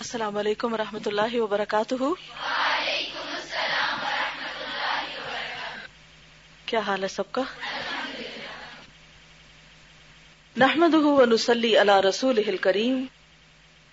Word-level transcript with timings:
السلام 0.00 0.36
علیکم 0.36 0.72
و 0.72 0.76
رحمۃ 0.76 1.06
اللہ 1.06 1.40
وبرکاتہ۔ 1.40 1.94
کیا 6.66 6.80
حال 6.80 7.02
ہے 7.02 7.08
سب 7.08 7.32
کا؟ 7.32 7.42
نحمد 10.56 10.94
ونسلی 10.94 11.80
علی 11.80 12.08
رسول 12.08 12.56
کریم 12.56 13.04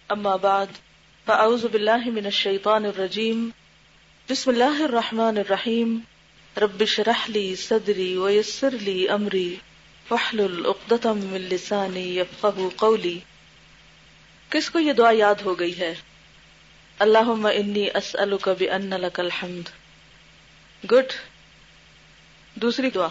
اما 0.09 0.35
بعد 0.35 0.65
فاعوذ 1.25 1.65
باللہ 1.65 2.09
من 2.09 2.25
الشیطان 2.25 2.85
الرجیم۔ 2.85 3.49
بسم 4.29 4.51
اللہ 4.51 4.83
الرحمن 4.83 5.37
الرحیم۔ 5.37 5.99
رب 6.57 6.85
شرح 6.85 7.27
لی 7.27 7.55
صدری 7.55 8.17
ویسر 8.17 8.69
لی 8.71 9.09
امری۔ 9.09 9.55
وحلل 10.11 10.65
اقدتم 10.65 11.17
من 11.17 11.41
لسانی 11.41 12.19
یفقہ 12.19 12.69
قولی۔ 12.75 13.19
کس 14.53 14.69
کو 14.69 14.79
یہ 14.79 14.93
دعا 14.93 15.11
یاد 15.13 15.35
ہو 15.45 15.59
گئی 15.59 15.79
ہے؟ 15.79 15.93
اللہ 16.99 17.47
انی 17.53 17.87
اسألک 17.93 18.49
بأن 18.59 18.89
لک 18.89 19.19
الحمد۔ 19.19 19.69
گڈ۔ 20.91 21.13
دوسری 22.55 22.89
دعا۔ 22.89 23.07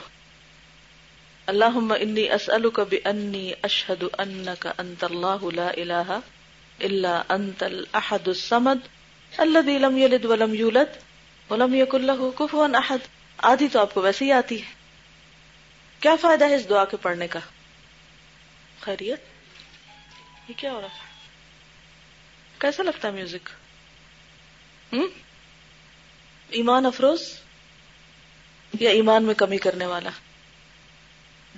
اللہ 1.46 1.92
انی 2.00 2.30
اسألک 2.30 2.80
بأنی 2.80 3.52
اشہد 3.62 4.04
انک 4.18 4.68
انت 4.78 5.04
اللہ 5.04 5.44
لا 5.54 5.68
الہ 5.68 6.18
الا 6.80 7.22
انت 7.28 7.62
الاحد 7.62 8.28
الصمد 8.28 8.76
الذي 9.38 9.78
لم 9.78 9.96
يلد 9.96 10.24
ولم 10.24 10.54
يولد 10.54 10.96
ولم 11.50 11.74
يكن 11.74 12.02
له 12.02 12.28
كفوا 12.38 12.68
احد۔ 12.74 12.98
آدھی 13.36 13.68
تو 13.68 13.80
آپ 13.80 13.94
کو 13.94 14.00
ویسے 14.00 14.24
ہی 14.24 14.32
آتی 14.32 14.62
ہے۔ 14.62 14.72
کیا 16.00 16.16
فائدہ 16.16 16.44
ہے 16.44 16.54
اس 16.54 16.68
دعا 16.68 16.84
کے 16.84 16.96
پڑھنے 17.02 17.26
کا؟ 17.26 17.40
خیریت۔ 18.80 19.20
یہ 20.48 20.54
کیا 20.56 20.72
ہو 20.72 20.80
رہا 20.80 20.88
ہے 20.88 21.11
کیسا 22.62 22.82
لگتا 22.82 23.08
ہے 23.08 23.12
میوزک 23.12 23.48
ایمان 26.48 26.86
افروز؟ 26.86 27.32
یا 28.80 28.90
ایمان 28.90 29.24
میں 29.24 29.34
کمی 29.34 29.58
کرنے 29.58 29.86
والا؟ 29.86 30.10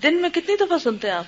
دن 0.03 0.23
میں 0.23 0.31
کتنی 0.31 0.57
دفعہ 0.57 0.79
سنتے 0.79 1.09
ہیں 1.09 1.15
آپ؟ 1.15 1.25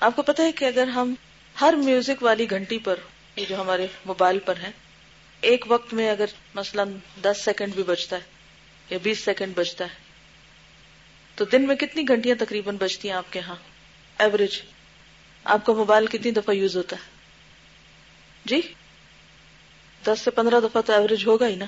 آپ 0.00 0.16
کو 0.16 0.22
پتا 0.22 0.42
ہے 0.42 0.52
کہ 0.52 0.64
اگر 0.64 0.86
ہم 0.86 1.14
ہر 1.60 1.72
میوزک 1.72 2.22
والی 2.22 2.50
گھنٹی 2.50 2.78
پر، 2.78 2.96
یہ 3.36 3.46
جو 3.48 3.60
ہمارے 3.60 3.86
موبائل 4.06 4.38
پر 4.38 4.56
ہے 4.56 4.70
ایک 5.40 5.64
وقت 5.68 5.94
میں 5.94 6.10
اگر 6.10 6.26
مثلا 6.54 6.84
دس 7.22 7.36
سیکنڈ 7.44 7.74
بھی 7.74 7.82
بچتا 7.82 8.16
ہے، 8.16 8.20
یا 8.90 8.98
بیس 9.02 9.24
سیکنڈ 9.24 9.54
بچتا 9.56 9.84
ہے، 9.84 9.94
تو 11.34 11.44
دن 11.44 11.66
میں 11.66 11.76
کتنی 11.76 12.08
گھنٹیاں 12.08 12.36
تقریباً 12.38 12.76
بچتی 12.76 13.08
ہیں 13.08 13.16
آپ 13.16 13.32
کے 13.32 13.40
ہاں؟ 13.40 13.56
ایوریج 14.18 14.62
آپ 15.44 15.66
کا 15.66 15.72
موبائل 15.72 16.06
کتنی 16.06 16.30
دفعہ 16.30 16.54
یوز 16.54 16.76
ہوتا 16.76 16.96
ہے؟ 16.96 17.14
جی؟ 18.44 18.60
دس 20.06 20.20
سے 20.20 20.30
پندرہ 20.30 20.60
دفعہ 20.60 20.82
تو 20.82 20.92
ایوریج 20.92 21.26
ہوگا 21.26 21.48
ہی 21.48 21.56
نا۔ 21.56 21.64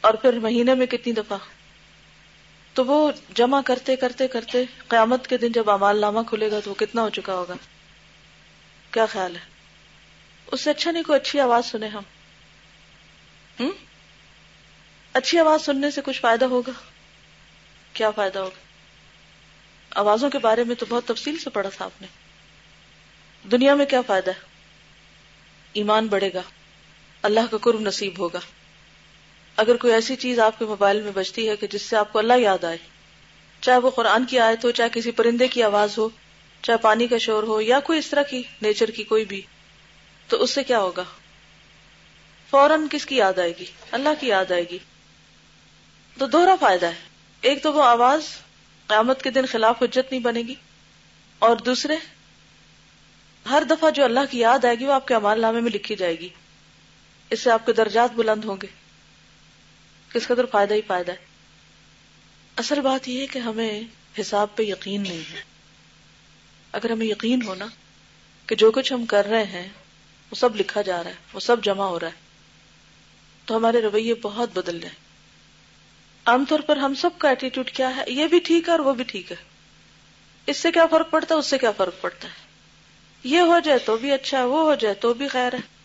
اور 0.00 0.14
پھر 0.14 0.32
مہینے 0.32 0.74
میں 0.74 0.86
کتنی 0.86 1.12
دفعہ؟ 1.12 1.38
تو 2.74 2.84
وہ 2.84 3.12
جمع 3.34 3.60
کرتے 3.64 3.96
کرتے 3.96 4.28
کرتے 4.28 4.64
قیامت 4.88 5.26
کے 5.26 5.36
دن 5.38 5.52
جب 5.52 5.70
امال 5.70 6.00
نامہ 6.00 6.20
کھلے 6.28 6.50
گا 6.50 6.60
تو 6.64 6.70
وہ 6.70 6.74
کتنا 6.78 7.02
ہو 7.02 7.08
چکا 7.08 7.34
ہوگا؟ 7.34 7.54
کیا 8.90 9.06
خیال 9.06 9.36
ہے؟ 9.36 9.40
اس 10.46 10.60
سے 10.60 10.70
اچھا 10.70 10.90
نہیں، 10.90 11.02
کوئی 11.02 11.20
اچھی 11.20 11.40
آواز 11.40 11.66
سنے 11.66 11.88
ہم۔ 11.88 12.02
ہم؟ 13.60 13.70
اچھی 15.12 15.38
آواز 15.38 15.64
سننے 15.64 15.90
سے 15.90 16.00
کچھ 16.04 16.20
فائدہ 16.20 16.44
ہوگا؟ 16.44 16.72
کیا 17.92 18.10
فائدہ 18.10 18.38
ہوگا؟ 18.38 18.60
آوازوں 19.90 20.30
کے 20.30 20.38
بارے 20.38 20.64
میں 20.64 20.74
تو 20.74 20.86
بہت 20.88 21.04
تفصیل 21.04 21.38
سے 21.38 21.50
پڑھا 21.50 21.70
تھا 21.70 21.84
آپ 21.84 22.02
نے۔ 22.02 22.06
دنیا 23.48 23.74
میں 23.74 23.86
کیا 23.86 24.00
فائدہ 24.02 24.30
ہے؟ 24.30 24.40
ایمان 25.72 26.06
بڑھے 26.06 26.30
گا۔ 26.34 26.42
اللہ 27.26 27.46
کا 27.50 27.56
قرب 27.58 27.80
نصیب 27.80 28.18
ہوگا۔ 28.18 28.40
اگر 29.56 29.76
کوئی 29.76 29.92
ایسی 29.92 30.16
چیز 30.16 30.38
آپ 30.38 30.58
کے 30.58 30.64
موبائل 30.64 31.00
میں 31.02 31.12
بجتی 31.12 31.48
ہے 31.48 31.56
کہ 31.56 31.66
جس 31.66 31.82
سے 31.82 31.96
آپ 31.96 32.12
کو 32.12 32.18
اللہ 32.18 32.32
یاد 32.38 32.64
آئے، 32.64 32.76
چاہے 33.60 33.78
وہ 33.78 33.90
قرآن 33.90 34.24
کی 34.24 34.38
آیت 34.38 34.64
ہو، 34.64 34.70
چاہے 34.70 34.88
کسی 34.92 35.10
پرندے 35.10 35.48
کی 35.48 35.62
آواز 35.62 35.98
ہو، 35.98 36.08
چاہے 36.62 36.78
پانی 36.78 37.06
کا 37.06 37.18
شور 37.18 37.42
ہو، 37.42 37.60
یا 37.60 37.80
کوئی 37.80 37.98
اس 37.98 38.06
طرح 38.06 38.22
کی 38.22 38.42
نیچر 38.62 38.90
کی 38.90 39.02
کوئی 39.02 39.24
بھی، 39.24 39.42
تو 40.28 40.42
اس 40.42 40.50
سے 40.50 40.64
کیا 40.64 40.80
ہوگا؟ 40.80 41.02
فوراً 42.50 42.86
کس 42.90 43.06
کی 43.06 43.16
یاد 43.16 43.38
آئے 43.38 43.52
گی؟ 43.60 43.64
اللہ 43.92 44.08
کی 44.20 44.26
یاد 44.26 44.50
آئے 44.50 44.64
گی۔ 44.70 44.78
تو 46.18 46.26
دوہرا 46.26 46.54
فائدہ 46.60 46.86
ہے۔ 46.86 47.08
ایک 47.40 47.62
تو 47.62 47.72
وہ 47.72 47.82
آواز 47.82 48.22
قیامت 48.86 49.22
کے 49.22 49.30
دن 49.30 49.46
خلاف 49.46 49.82
حجت 49.82 50.10
نہیں 50.10 50.22
بنے 50.22 50.40
گی، 50.40 50.54
اور 51.38 51.56
دوسرے، 51.56 51.96
ہر 53.50 53.62
دفعہ 53.70 53.90
جو 53.90 54.04
اللہ 54.04 54.20
کی 54.30 54.38
یاد 54.38 54.64
آئے 54.64 54.74
گی 54.74 54.84
وہ 54.84 54.92
آپ 54.92 55.08
کے 55.08 55.14
امال 55.14 55.40
نامے 55.40 55.60
میں 55.60 55.70
لکھی 55.70 55.96
جائے 55.96 56.18
گی۔ 56.18 56.28
اس 57.30 57.40
سے 57.40 57.50
آپ 57.50 57.66
کے 57.66 57.72
درجات 57.72 58.10
بلند 58.12 58.44
ہوں 58.44 58.56
گے۔ 58.62 58.66
کس 60.12 60.26
قدر 60.26 60.46
فائدہ 60.46 60.74
ہی 60.74 60.80
فائدہ 60.86 61.12
ہے۔ 61.12 61.16
اصل 62.56 62.80
بات 62.80 63.08
یہ 63.08 63.20
ہے 63.20 63.26
کہ 63.26 63.38
ہمیں 63.38 63.82
حساب 64.20 64.56
پہ 64.56 64.62
یقین 64.62 65.02
نہیں 65.02 65.32
ہے۔ 65.32 65.40
اگر 66.72 66.90
ہمیں 66.90 67.06
یقین 67.06 67.42
ہونا 67.42 67.66
کہ 68.46 68.54
جو 68.54 68.70
کچھ 68.70 68.92
ہم 68.92 69.06
کر 69.06 69.26
رہے 69.26 69.44
ہیں، 69.44 69.68
وہ 70.30 70.34
سب 70.34 70.56
لکھا 70.56 70.82
جا 70.82 71.02
رہا 71.02 71.10
ہے، 71.10 71.14
وہ 71.32 71.40
سب 71.40 71.64
جمع 71.64 71.84
ہو 71.84 72.00
رہا 72.00 72.06
ہے، 72.06 72.12
تو 73.44 73.56
ہمارے 73.56 73.82
رویے 73.82 74.14
بہت 74.14 74.50
بدل 74.52 74.80
جائیں۔ 74.80 74.96
عام 76.24 76.44
طور 76.44 76.60
پر 76.60 76.76
ہم 76.76 76.94
سب 76.94 77.10
کا 77.18 77.28
ایٹیٹیوڈ 77.28 77.70
کیا 77.70 77.96
ہے؟ 77.96 78.04
یہ 78.06 78.26
بھی 78.26 78.38
ٹھیک 78.38 78.66
ہے 78.66 78.70
اور 78.70 78.80
وہ 78.80 78.94
بھی 78.94 79.04
ٹھیک 79.04 79.32
ہے۔ 79.32 79.36
اس 80.46 80.56
سے 80.56 80.72
کیا 80.72 80.86
فرق 80.86 81.10
پڑتا 81.10 81.34
ہے؟ 81.34 81.38
اس 81.38 81.46
سے 81.46 81.58
کیا 81.58 81.70
فرق 81.70 82.00
پڑتا 82.00 82.28
ہے؟ 82.28 82.46
یہ 83.24 83.40
ہو 83.40 83.58
جائے 83.58 83.78
تو 83.78 83.96
بھی 83.96 84.12
اچھا 84.12 84.38
ہے، 84.38 84.44
وہ 84.44 84.60
ہو 84.60 84.74
جائے 84.74 84.94
تو 84.94 85.14
بھی 85.14 85.28
خیر 85.28 85.52
ہے۔ 85.52 85.75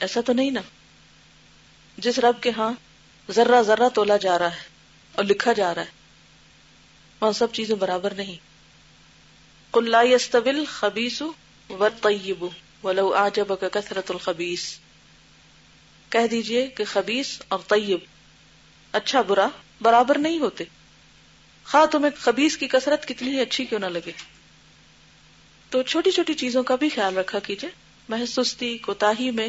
ایسا 0.00 0.20
تو 0.20 0.32
نہیں 0.32 0.50
نا۔ 0.50 0.60
جس 1.98 2.18
رب 2.18 2.42
کے 2.42 2.50
ہاں 2.50 2.72
ذرہ 3.30 3.62
ذرہ 3.62 3.88
تولا 3.88 4.16
جا 4.16 4.38
رہا 4.38 4.52
ہے 4.52 4.60
اور 5.12 5.24
لکھا 5.24 5.52
جا 5.52 5.74
رہا 5.74 5.82
ہے، 5.82 5.90
وہاں 7.20 7.32
سب 7.32 7.52
چیزیں 7.52 7.76
برابر 7.76 8.14
نہیں۔ 8.14 8.36
کلا 9.72 10.02
یستبل 10.02 10.64
خبیس 10.64 11.22
و 11.22 11.88
طیب 12.02 12.44
ولو 12.84 13.14
آجب 13.14 13.60
کا 13.60 13.68
کثرت 13.68 14.10
الخبیس 14.10 14.78
کہہ 16.08 16.26
دیجیے 16.30 16.66
کہ 16.66 16.84
خبیس 16.84 17.42
اور 17.48 17.58
طیب 17.68 17.98
اچھا 18.92 19.22
برا 19.22 19.48
برابر 19.80 20.18
نہیں 20.18 20.38
ہوتے۔ 20.38 20.64
خواہ 21.64 21.86
تمہیں 21.86 22.10
خبیس 22.16 22.56
کی 22.56 22.68
کثرت 22.68 23.08
کتنی 23.08 23.30
ہی 23.30 23.40
اچھی 23.40 23.64
کیوں 23.64 23.80
نہ 23.80 23.86
لگے۔ 23.86 24.12
تو 25.70 25.82
چھوٹی 25.82 26.10
چھوٹی 26.10 26.34
چیزوں 26.34 26.62
کا 26.62 26.76
بھی 26.76 26.88
خیال 26.88 27.18
رکھا 27.18 27.38
کیجیے 27.38 27.70
محسوستی 28.08 28.42
سستی 28.42 28.78
کوتاہی 28.78 29.30
میں 29.30 29.48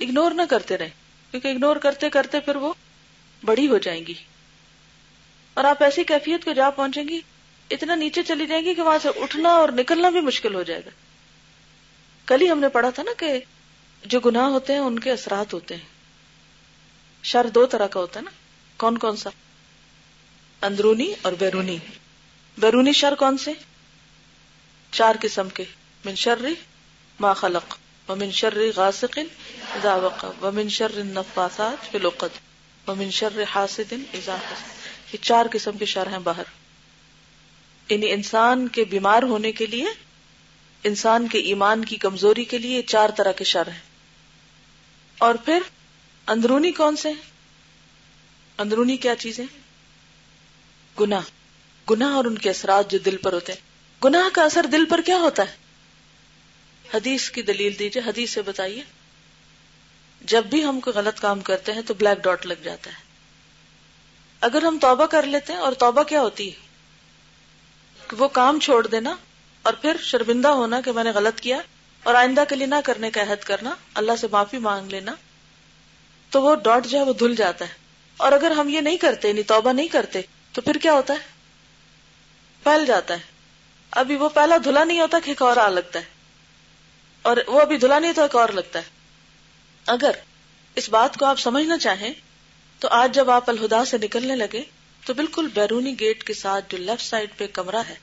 اگنور 0.00 0.30
نہ 0.30 0.42
کرتے 0.50 0.78
رہے۔ 0.78 0.90
کیونکہ 1.30 1.48
اگنور 1.48 1.76
کرتے 1.76 2.10
کرتے 2.10 2.40
پھر 2.40 2.56
وہ 2.56 2.72
بڑی 3.44 3.68
ہو 3.68 3.78
جائیں 3.78 4.06
گی۔ 4.06 4.14
اور 5.54 5.64
آپ 5.64 5.82
ایسی 5.82 6.04
کیفیت 6.04 6.44
کو 6.44 6.52
جا 6.52 6.70
پہنچیں 6.70 7.08
گی، 7.08 7.20
اتنا 7.70 7.94
نیچے 7.94 8.22
چلی 8.22 8.46
جائیں 8.46 8.64
گی 8.64 8.74
کہ 8.74 8.82
وہاں 8.82 8.98
سے 9.02 9.08
اٹھنا 9.16 9.48
اور 9.48 9.68
نکلنا 9.68 10.10
بھی 10.10 10.20
مشکل 10.20 10.54
ہو 10.54 10.62
جائے 10.62 10.80
گا۔ 10.86 10.90
کل 12.26 12.42
ہی 12.42 12.50
ہم 12.50 12.58
نے 12.58 12.68
پڑھا 12.68 12.90
تھا 12.90 13.02
نا 13.02 13.10
کہ 13.18 13.40
جو 14.06 14.20
گناہ 14.20 14.42
ہوتے 14.42 14.72
ہیں، 14.72 14.80
ان 14.80 14.98
کے 14.98 15.12
اثرات 15.12 15.54
ہوتے 15.54 15.76
ہیں۔ 15.76 15.88
شر 17.22 17.46
دو 17.46 17.66
طرح 17.66 17.86
کا 17.86 18.00
ہوتا 18.00 18.20
ہے 18.20 18.24
نا۔ 18.24 18.30
کون 18.76 18.98
کون 18.98 19.16
سا؟ 19.16 19.30
اندرونی 20.62 21.14
اور 21.22 21.32
بیرونی 21.32 21.78
بیرونی 22.58 22.92
شر 22.92 23.14
کون 23.14 23.38
سے؟ 23.38 23.52
چار 24.90 25.14
قسم 25.20 25.48
کے۔ 25.48 25.64
من 26.04 26.14
شر 26.14 26.46
ما 27.20 27.32
خلق۔ 27.32 27.74
ومن 28.10 28.30
شر 28.30 28.58
غاسق 28.76 29.18
اذا 29.74 29.94
وقب 29.94 30.44
ومن 30.44 30.68
شر 30.68 30.90
النفاثات 30.96 31.90
في 31.90 31.98
العقد، 31.98 32.28
ومن 32.88 33.10
شر 33.10 33.42
حاسد 33.54 33.92
اذا 34.14 34.34
حسد۔ 34.34 35.14
یہ 35.14 35.24
چار 35.24 35.46
قسم 35.52 35.78
کے 35.78 35.84
شر 35.84 36.06
ہیں 36.06 36.18
باہر۔ 36.18 36.42
یعنی 37.88 38.12
انسان 38.12 38.68
کے 38.68 38.84
بیمار 38.84 39.22
ہونے 39.22 39.52
کے 39.52 39.66
لیے، 39.66 39.86
انسان 40.84 41.28
کے 41.28 41.38
ایمان 41.38 41.84
کی 41.84 41.96
کمزوری 41.96 42.44
کے 42.44 42.58
لیے 42.58 42.82
چار 42.82 43.10
طرح 43.16 43.32
کے 43.32 43.44
شر 43.44 43.68
ہیں۔ 43.68 43.80
اور 45.18 45.34
پھر، 45.34 45.58
اندرونی 46.26 46.72
کون 46.72 46.96
سے 46.96 47.12
اندرونی 48.58 48.96
کیا 48.96 49.16
چیزیں؟ 49.16 49.46
گناہ۔ 51.00 51.22
گناہ 51.90 52.12
اور 52.12 52.24
ان 52.24 52.38
کے 52.38 52.50
اثرات 52.50 52.90
جو 52.90 52.98
دل 52.98 53.16
پر 53.16 53.32
ہوتے 53.32 53.52
ہیں۔ 53.52 53.60
گناہ 54.04 54.34
کا 54.34 54.42
اثر 54.42 54.66
دل 54.72 54.84
پر 54.84 55.00
کیا 55.06 55.16
ہوتا 55.16 55.42
ہے؟ 55.42 55.59
حدیث 56.94 57.30
کی 57.30 57.42
دلیل 57.42 57.78
دیجیے 57.78 58.02
حدیث 58.08 58.30
سے 58.34 58.42
بتائیے۔ 58.42 58.82
جب 60.20 60.44
بھی 60.44 60.64
ہم 60.64 60.80
کوئی 60.80 60.94
غلط 60.94 61.20
کام 61.20 61.40
کرتے 61.40 61.72
ہیں 61.72 61.82
تو 61.82 61.94
بلیک 61.94 62.24
ڈاٹ 62.24 62.46
لگ 62.46 62.54
جاتا 62.62 62.90
ہے۔ 62.90 62.96
اگر 64.40 64.62
ہم 64.62 64.78
توبہ 64.80 65.06
کر 65.06 65.22
لیتے 65.22 65.52
ہیں 65.52 65.60
اور 65.60 65.72
توبہ 65.72 66.02
کیا 66.02 66.20
ہوتی؟ 66.20 66.48
ہے 66.48 66.60
کہ 68.08 68.16
وہ 68.16 68.28
کام 68.28 68.60
چھوڑ 68.60 68.86
دینا 68.86 69.16
اور 69.62 69.72
پھر 69.72 69.96
شرمندہ 70.00 70.48
ہونا 70.48 70.80
کہ 70.80 70.92
میں 70.92 71.04
نے 71.04 71.10
غلط 71.10 71.40
کیا 71.40 71.58
اور 72.02 72.14
آئندہ 72.14 72.44
کے 72.48 72.56
لیے 72.56 72.66
نہ 72.66 72.74
کرنے 72.84 73.10
کا 73.10 73.22
عہد 73.22 73.44
کرنا، 73.44 73.74
اللہ 73.94 74.12
سے 74.20 74.26
معافی 74.30 74.58
مانگ 74.58 74.90
لینا، 74.90 75.14
تو 76.30 76.42
وہ 76.42 76.54
ڈاٹ 76.54 76.86
جو 76.86 76.98
ہے 76.98 77.04
وہ 77.04 77.12
دھل 77.12 77.34
جاتا 77.34 77.64
ہے۔ 77.64 77.74
اور 78.16 78.32
اگر 78.32 78.50
ہم 78.50 78.68
یہ 78.68 78.80
نہیں 78.80 78.96
کرتے 78.96 79.28
یعنی 79.28 79.42
توبہ 79.42 79.72
نہیں 79.72 79.88
کرتے، 79.88 80.20
تو 80.52 80.60
پھر 80.60 80.74
کیا 80.74 80.92
ہوتا 80.92 81.14
ہے؟ 81.14 81.18
پھیل 82.62 82.86
جاتا 82.86 83.14
ہے۔ 83.14 83.18
ابھی 83.90 84.16
وہ 84.16 84.28
پہلا 84.28 84.56
دھلا 84.64 84.84
نہیں 84.84 85.00
ہوتا 85.00 85.18
کہ 85.24 85.30
ایک 85.30 85.42
اور 85.42 85.56
آ 85.56 85.68
لگتا 85.68 85.98
ہے۔ 85.98 86.19
اور 87.22 87.36
وہ 87.46 87.60
ابھی 87.60 87.76
دھلا 87.76 87.98
نہیں 87.98 88.12
تو 88.12 88.22
ایک 88.22 88.36
اور 88.36 88.48
لگتا 88.48 88.78
ہے۔ 88.78 88.84
اگر 89.86 90.10
اس 90.74 90.88
بات 90.88 91.16
کو 91.16 91.24
آپ 91.24 91.38
سمجھنا 91.38 91.78
چاہیں، 91.78 92.12
تو 92.78 92.88
آج 92.88 93.14
جب 93.14 93.30
آپ 93.30 93.50
الہدا 93.50 93.84
سے 93.84 93.98
نکلنے 93.98 94.36
لگے، 94.36 94.62
تو 95.06 95.14
بالکل 95.14 95.48
بیرونی 95.54 96.00
گیٹ 96.00 96.24
کے 96.24 96.34
ساتھ 96.34 96.64
جو 96.68 96.78
لیفٹ 96.78 97.02
سائڈ 97.02 97.30
پہ 97.36 97.46
کمرہ 97.46 97.82
ہے، 97.88 97.94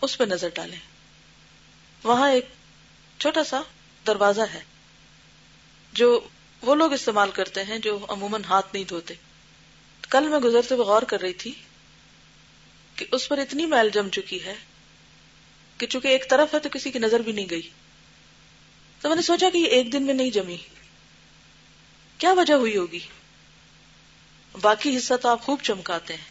اس 0.00 0.18
پہ 0.18 0.24
نظر 0.24 0.48
ڈالیں۔ 0.54 0.78
وہاں 2.04 2.30
ایک 2.30 2.46
چھوٹا 3.18 3.44
سا 3.44 3.60
دروازہ 4.06 4.42
ہے، 4.54 4.60
جو 5.92 6.20
وہ 6.62 6.74
لوگ 6.74 6.92
استعمال 6.92 7.30
کرتے 7.30 7.64
ہیں 7.64 7.78
جو 7.78 8.06
عموماً 8.08 8.44
ہاتھ 8.44 8.66
نہیں 8.72 8.84
دھوتے۔ 8.84 9.14
کل 10.10 10.28
میں 10.28 10.38
گزرتے 10.38 10.74
ہوئے 10.74 10.86
غور 10.86 11.02
کر 11.02 11.20
رہی 11.20 11.32
تھی 11.32 11.52
کہ 12.96 13.06
اس 13.12 13.28
پر 13.28 13.38
اتنی 13.38 13.66
میل 13.66 13.88
جم 13.90 14.08
چکی 14.08 14.44
ہے 14.44 14.54
کہ 15.78 15.86
چونکہ 15.86 16.08
ایک 16.08 16.30
طرف 16.30 16.54
ہے 16.54 16.58
تو 16.58 16.68
کسی 16.68 16.90
کی 16.90 16.98
نظر 16.98 17.20
بھی 17.20 17.32
نہیں 17.32 17.46
گئی۔ 17.50 17.70
تو 19.02 19.08
میں 19.08 19.16
نے 19.16 19.22
سوچا 19.22 19.50
کہ 19.52 19.58
یہ 19.58 19.64
ایک 19.64 19.92
دن 19.92 20.02
میں 20.02 20.14
نہیں 20.14 20.30
جمی۔ 20.30 20.56
کیا 22.18 22.32
وجہ 22.32 22.54
ہوئی 22.54 22.76
ہوگی؟ 22.76 22.98
باقی 24.60 24.96
حصہ 24.96 25.14
تو 25.22 25.28
آپ 25.28 25.42
خوب 25.42 25.60
چمکاتے 25.62 26.14
ہیں۔ 26.14 26.24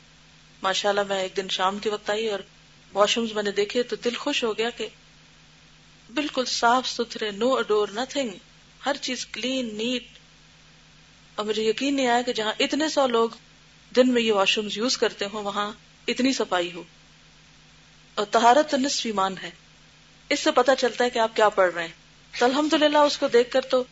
ماشاء 0.64 0.90
اللہ 0.90 1.02
میں 1.08 1.22
ایک 1.22 1.38
دن 1.38 1.48
شام 1.50 1.80
کے 1.80 1.90
وقت 1.90 2.10
آئی 2.10 2.30
اور 2.30 2.40
واش 2.94 3.18
روم 3.18 3.28
میں 3.36 3.44
نے 3.44 3.52
دیکھے 3.52 3.84
تو 3.84 3.96
دل 3.96 4.16
خوش 4.16 4.44
ہو 4.44 4.58
گیا 4.58 4.70
کہ 4.70 4.88
بالکل 6.14 6.46
صاف 6.46 6.88
ستھرے، 6.88 7.32
نو 7.32 7.56
اڈور 7.56 7.88
نتھنگ 7.94 8.30
ہر 8.86 8.96
چیز 9.02 9.26
کلین 9.26 9.76
نیٹ 9.76 10.08
اور 11.36 11.46
مجھے 11.46 11.64
یقین 11.64 11.96
نہیں 11.96 12.08
آیا 12.08 12.22
کہ 12.22 12.34
جہاں 12.34 12.54
اتنے 12.60 12.90
سو 12.90 13.08
لوگ 13.08 13.30
دن 13.96 14.14
میں 14.14 14.22
یہ 14.22 14.34
واش 14.34 14.58
روم 14.58 14.68
یوز 14.76 14.98
کرتے 14.98 15.26
ہوں، 15.34 15.44
وہاں 15.44 15.72
اتنی 16.08 16.34
صفائی 16.34 16.72
ہو۔ 16.72 16.84
اور 18.16 18.26
تہارت 18.26 18.74
نصف 18.74 19.06
ایمان 19.06 19.36
ہے۔ 19.44 19.52
اس 20.30 20.40
سے 20.40 20.52
پتا 20.52 20.76
چلتا 20.76 21.06
ہے 21.06 21.10
کہ 21.10 21.20
آپ 21.20 21.36
کیا 21.36 21.50
پڑھ 21.50 21.74
رہے 21.74 21.88
ہیں۔ 21.88 22.01
تو 22.40 22.46
الحمد 22.46 22.74
اس 23.06 23.18
کو 23.18 23.28
دیکھ 23.28 23.52
کر 23.52 23.62
تو 23.62 23.84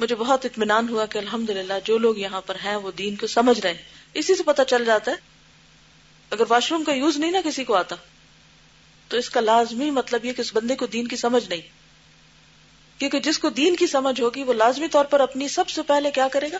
مجھے 0.00 0.14
بہت 0.14 0.44
اطمینان 0.44 0.88
ہوا 0.88 1.06
کہ 1.06 1.18
الحمد 1.18 1.50
جو 1.84 1.98
لوگ 1.98 2.18
یہاں 2.18 2.40
پر 2.40 2.54
ہیں 2.64 2.76
وہ 2.76 2.90
دین 2.90 3.16
کو 3.16 3.26
سمجھ 3.26 3.60
رہے 3.60 3.72
ہیں۔ 3.72 3.82
اسی 4.14 4.36
سے 4.36 4.42
پتا 4.42 4.64
چل 4.64 4.84
جاتا 4.84 5.10
ہے، 5.10 5.16
اگر 6.30 6.42
واش 6.48 6.72
روم 6.72 6.84
کا 6.84 6.92
یوز 6.92 7.16
نہیں 7.16 7.30
نا 7.30 7.38
کسی 7.44 7.64
کو 7.64 7.74
آتا، 7.74 7.96
تو 9.08 9.16
اس 9.16 9.30
کا 9.30 9.40
لازمی 9.40 9.90
مطلب 9.90 10.24
یہ 10.24 10.32
کہ 10.32 10.40
اس 10.40 10.56
بندے 10.56 10.76
کو 10.76 10.86
دین 10.86 11.08
کی 11.08 11.16
سمجھ 11.16 11.48
نہیں۔ 11.48 11.60
کیونکہ 12.98 13.20
جس 13.20 13.38
کو 13.38 13.50
دین 13.50 13.76
کی 13.76 13.86
سمجھ 13.86 14.20
ہوگی، 14.20 14.42
وہ 14.42 14.52
لازمی 14.52 14.88
طور 14.88 15.04
پر 15.04 15.20
اپنی 15.20 15.48
سب 15.48 15.68
سے 15.68 15.82
پہلے 15.82 16.10
کیا 16.10 16.28
کرے 16.28 16.52
گا؟ 16.52 16.58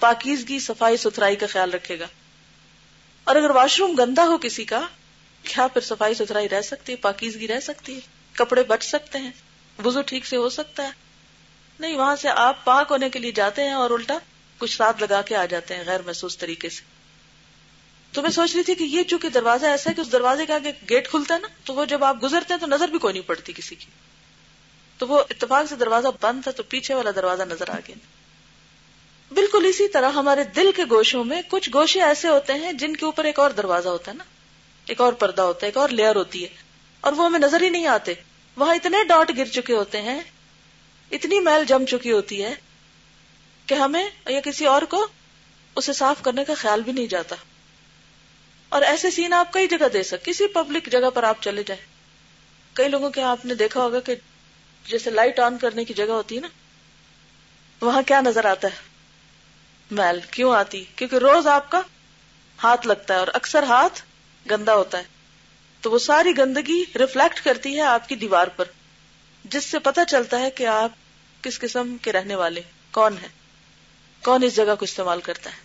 پاکیزگی، 0.00 0.58
صفائی 0.58 0.96
ستھرائی 0.96 1.36
کا 1.36 1.46
خیال 1.46 1.70
رکھے 1.70 1.98
گا۔ 1.98 2.06
اور 3.24 3.36
اگر 3.36 3.50
واش 3.50 3.78
روم 3.78 3.94
گندا 3.94 4.24
ہو 4.26 4.38
کسی 4.38 4.64
کا، 4.64 4.80
کیا 5.42 5.66
پھر 5.66 5.80
صفائی 5.80 6.14
ستھرائی 6.14 6.48
رہ 6.48 6.60
سکتی 6.60 6.92
ہے؟ 6.92 6.96
پاکیزگی 6.96 7.48
رہ 7.48 7.60
سکتی 7.60 7.94
ہے؟ 7.94 8.00
کپڑے 8.32 8.62
بچ 8.62 8.84
سکتے 8.84 9.18
ہیں۔ 9.18 9.30
وزو 9.84 10.02
ٹھیک 10.02 10.26
سے 10.26 10.36
ہو 10.36 10.48
سکتا 10.48 10.82
ہے۔ 10.82 10.90
نہیں، 11.80 11.96
وہاں 11.96 12.16
سے 12.16 12.28
آپ 12.28 12.64
پاک 12.64 12.86
ہونے 12.90 13.10
کے 13.10 13.18
لیے 13.18 13.32
جاتے 13.32 13.64
ہیں 13.64 13.72
اور 13.72 13.90
الٹا 13.90 14.18
کچھ 14.58 14.76
ساتھ 14.76 15.02
لگا 15.02 15.22
کے 15.22 15.36
آ 15.36 15.44
جاتے 15.44 15.76
ہیں 15.76 15.84
غیر 15.86 16.00
محسوس 16.06 16.38
طریقے 16.38 16.68
سے۔ 16.68 16.82
تو 18.12 18.22
میں 18.22 18.30
سوچ 18.30 18.54
رہی 18.54 18.62
تھی 18.62 18.74
کہ 18.74 18.84
یہ 18.84 19.02
چونکہ 19.02 19.28
دروازہ 19.28 19.66
ایسا 19.66 19.90
ہے 19.90 19.94
کہ 19.94 20.00
اس 20.00 20.12
دروازے 20.12 20.46
کے 20.46 20.52
آگے 20.52 20.72
گیٹ 20.90 21.08
کھلتا 21.08 21.34
ہے 21.34 21.38
نا، 21.38 21.48
تو 21.64 21.74
وہ 21.74 21.84
جب 21.84 22.04
آپ 22.04 22.22
گزرتے 22.22 22.54
ہیں 22.54 22.60
تو 22.60 22.66
نظر 22.66 22.88
بھی 22.88 22.98
کوئی 22.98 23.12
نہیں 23.12 23.28
پڑتی 23.28 23.52
کسی 23.52 23.74
کی۔ 23.74 23.86
تو 24.98 25.06
وہ 25.08 25.24
اتفاق 25.30 25.68
سے 25.68 25.76
دروازہ 25.76 26.08
بند 26.20 26.42
تھا 26.42 26.50
تو 26.50 26.62
پیچھے 26.62 26.94
والا 26.94 27.10
دروازہ 27.16 27.42
نظر 27.42 27.68
آ 27.68 27.76
گیا۔ 27.88 27.96
بالکل 29.34 29.66
اسی 29.68 29.88
طرح 29.88 30.10
ہمارے 30.10 30.44
دل 30.44 30.70
کے 30.76 30.82
گوشوں 30.90 31.24
میں 31.24 31.42
کچھ 31.48 31.70
گوشے 31.74 32.02
ایسے 32.02 32.28
ہوتے 32.28 32.52
ہیں 32.52 32.72
جن 32.72 32.96
کے 32.96 33.04
اوپر 33.04 33.24
ایک 33.24 33.38
اور 33.38 33.50
دروازہ 33.50 33.88
ہوتا 33.88 34.10
ہے 34.10 34.16
نا۔ 34.16 34.24
ایک 34.86 35.00
اور 35.00 35.12
پردہ 35.12 35.42
ہوتا 35.42 35.58
ہے، 35.62 35.68
ایک 35.68 35.76
اور 35.76 35.88
لیئر 35.88 36.16
ہوتی 36.16 36.42
ہے۔ 36.42 36.48
اور 37.00 37.12
وہ 37.12 37.24
ہمیں 37.24 37.38
نظر 37.38 37.62
ہی 37.62 37.68
نہیں 37.68 37.86
آتے۔ 37.86 38.14
وہاں 38.56 38.74
اتنے 38.74 39.04
ڈاٹ 39.08 39.32
گر 39.36 39.44
چکے 39.44 39.72
ہوتے 39.72 40.02
ہیں، 40.02 40.20
اتنی 41.10 41.40
میل 41.40 41.64
جم 41.64 41.86
چکی 41.86 42.12
ہوتی 42.12 42.44
ہے 42.44 42.54
کہ 43.66 43.74
ہمیں 43.74 44.10
یا 44.28 44.40
کسی 44.40 44.66
اور 44.66 44.82
کو 44.82 45.06
اسے 45.76 45.92
صاف 45.92 46.22
کرنے 46.22 46.44
کا 46.44 46.54
خیال 46.54 46.82
بھی 46.82 46.92
نہیں 46.92 47.06
جاتا۔ 47.06 47.36
اور 48.68 48.82
ایسے 48.82 49.10
سین 49.10 49.32
آپ 49.32 49.52
کئی 49.52 49.68
جگہ 49.68 49.88
دے 49.92 50.02
سکتے 50.02 50.30
کسی 50.30 50.46
پبلک 50.46 50.92
جگہ 50.92 51.10
پر 51.14 51.22
آپ 51.22 51.36
چلے 51.40 51.62
جائیں۔ 51.62 51.86
کئی 52.72 52.88
لوگوں 52.88 53.10
کے 53.10 53.22
آپ 53.22 53.44
نے 53.44 53.54
دیکھا 53.54 53.80
ہوگا 53.80 54.00
کہ 54.00 54.14
جیسے 54.86 55.10
لائٹ 55.10 55.38
آن 55.38 55.58
کرنے 55.58 55.84
کی 55.84 55.94
جگہ 55.94 56.10
ہوتی 56.10 56.36
ہے 56.36 56.40
نا، 56.40 56.48
وہاں 57.80 58.02
کیا 58.02 58.20
نظر 58.20 58.44
آتا 58.44 58.68
ہے؟ 58.68 58.76
میل 59.90 60.20
کیوں 60.30 60.54
آتی؟ 60.54 60.84
کیونکہ 60.96 61.16
روز 61.16 61.46
آپ 61.46 61.70
کا 61.70 61.80
ہاتھ 62.62 62.86
لگتا 62.86 63.14
ہے 63.14 63.18
اور 63.18 63.28
اکثر 63.34 63.62
ہاتھ 63.62 64.02
گندا 64.50 64.74
ہوتا 64.74 64.98
ہے۔ 64.98 65.21
تو 65.82 65.90
وہ 65.90 65.98
ساری 65.98 66.38
گندگی 66.38 66.84
ریفلیکٹ 66.94 67.44
کرتی 67.44 67.76
ہے 67.76 67.80
آپ 67.80 68.08
کی 68.08 68.14
دیوار 68.14 68.46
پر، 68.46 68.64
جس 69.44 69.64
سے 69.64 69.78
پتا 69.78 70.04
چلتا 70.04 70.40
ہے 70.40 70.50
کہ 70.50 70.66
آپ 70.66 70.90
کس 71.42 71.58
قسم 71.58 71.96
کے 72.02 72.12
رہنے 72.12 72.34
والے 72.34 72.60
کون 72.90 73.14
ہے، 73.22 73.28
کون 74.24 74.42
اس 74.42 74.56
جگہ 74.56 74.74
کو 74.78 74.84
استعمال 74.84 75.20
کرتا 75.20 75.50
ہے۔ 75.50 75.56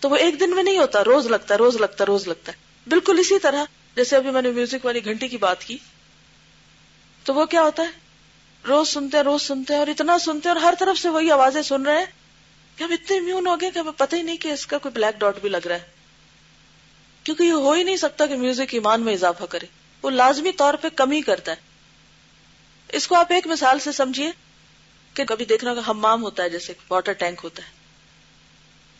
تو 0.00 0.10
وہ 0.10 0.16
ایک 0.16 0.40
دن 0.40 0.54
میں 0.54 0.62
نہیں 0.62 0.78
ہوتا، 0.78 1.04
روز 1.04 1.26
لگتا 1.26 1.54
ہے 1.54 1.58
روز 1.58 1.76
لگتا 1.76 2.04
ہے 2.04 2.06
روز 2.06 2.28
لگتا 2.28 2.52
ہے۔ 2.52 2.56
بالکل 2.86 3.18
اسی 3.18 3.38
طرح، 3.38 3.64
جیسے 3.96 4.16
ابھی 4.16 4.30
میں 4.30 4.42
نے 4.42 4.50
میوزک 4.50 4.84
والی 4.84 5.04
گھنٹی 5.04 5.28
کی 5.28 5.36
بات 5.36 5.64
کی، 5.64 5.78
تو 7.24 7.34
وہ 7.34 7.46
کیا 7.46 7.62
ہوتا 7.62 7.82
ہے؟ 7.82 7.90
روز 8.68 8.88
سنتے 8.88 9.16
ہیں 9.16 9.24
روز 9.24 9.42
سنتے 9.42 9.72
ہیں 9.72 9.80
اور 9.80 9.86
اتنا 9.86 10.18
سنتے 10.18 10.48
ہیں 10.48 10.56
اور 10.56 10.62
ہر 10.62 10.74
طرف 10.78 10.98
سے 10.98 11.08
وہی 11.08 11.30
آوازیں 11.30 11.62
سن 11.62 11.82
رہے 11.82 11.98
ہیں 11.98 12.06
کہ 12.76 12.84
ہم 12.84 12.92
اتنے 12.92 13.16
امیون 13.16 13.46
ہو 13.46 13.60
گئے 13.60 13.70
کہ 13.70 13.78
ہمیں 13.78 13.92
پتہ 13.96 14.16
ہی 14.16 14.22
نہیں 14.22 14.36
کہ 14.36 14.48
اس 14.48 14.66
کا 14.66 14.78
کوئی 14.78 14.92
بلیک 14.92 15.20
ڈاٹ 15.20 15.40
بھی 15.40 15.48
لگ 15.48 15.66
رہا 15.66 15.74
ہے۔ 15.74 15.95
کیونکہ 17.26 17.42
یہ 17.42 17.52
ہو 17.52 17.72
ہی 17.72 17.82
نہیں 17.82 17.96
سکتا 17.96 18.26
کہ 18.26 18.36
میوزک 18.36 18.74
ایمان 18.74 19.02
میں 19.02 19.12
اضافہ 19.12 19.44
کرے۔ 19.44 19.66
وہ 20.02 20.10
لازمی 20.10 20.52
طور 20.52 20.74
پہ 20.74 20.88
کمی 20.88 21.20
کرتا 21.20 21.52
ہے۔ 21.52 21.56
اس 22.88 23.08
کو 23.08 23.14
آپ 23.14 23.32
ایک 23.32 23.46
مثال 23.46 23.78
سے 23.78 23.92
سمجھیے 23.92 24.32
کہ 25.14 25.24
کبھی 25.24 25.44
دیکھنا 25.44 25.74
کا 25.74 25.80
ہمام 25.86 26.22
ہوتا 26.22 26.42
ہے، 26.42 26.48
جیسے 26.48 26.72
واٹر 26.90 27.12
ٹینک 27.12 27.40
ہوتا 27.44 27.62
ہے۔ 27.62 27.68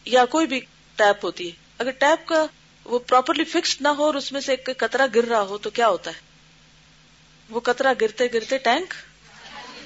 یا 0.05 0.25
کوئی 0.25 0.46
بھی 0.46 0.61
ٹیپ 0.96 1.25
ہوتی 1.25 1.46
ہے۔ 1.46 1.56
اگر 1.78 1.90
ٹیپ 1.90 2.28
کا 2.28 2.46
وہ 2.84 2.99
پراپرلی 2.99 3.44
فکسڈ 3.44 3.82
نہ 3.82 3.88
ہو 3.88 4.05
اور 4.05 4.14
اس 4.14 4.32
میں 4.32 4.40
سے 4.40 4.52
ایک 4.52 4.79
قطرہ 4.79 5.06
گر 5.14 5.25
رہا 5.25 5.40
ہو 5.40 5.58
تو 5.58 5.70
کیا 5.70 5.88
ہوتا 5.88 6.11
ہے؟ 6.11 6.20
وہ 7.50 7.61
قطرہ 7.61 7.94
گرتے 8.00 8.26
گرتے 8.32 8.58
ٹینک 8.58 8.94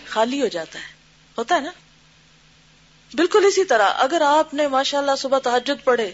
خالی 0.06 0.42
ہو 0.42 0.46
جاتا 0.46 0.78
ہے۔ 0.78 0.92
ہوتا 1.38 1.54
ہے 1.54 1.60
نا؟ 1.60 1.70
بالکل 3.14 3.44
اسی 3.44 3.64
طرح، 3.64 3.88
اگر 3.94 4.20
آپ 4.20 4.54
نے 4.54 4.68
ماشاء 4.68 4.98
اللہ 4.98 5.16
صبح 5.18 5.38
تحجد 5.38 5.84
پڑھے 5.84 6.12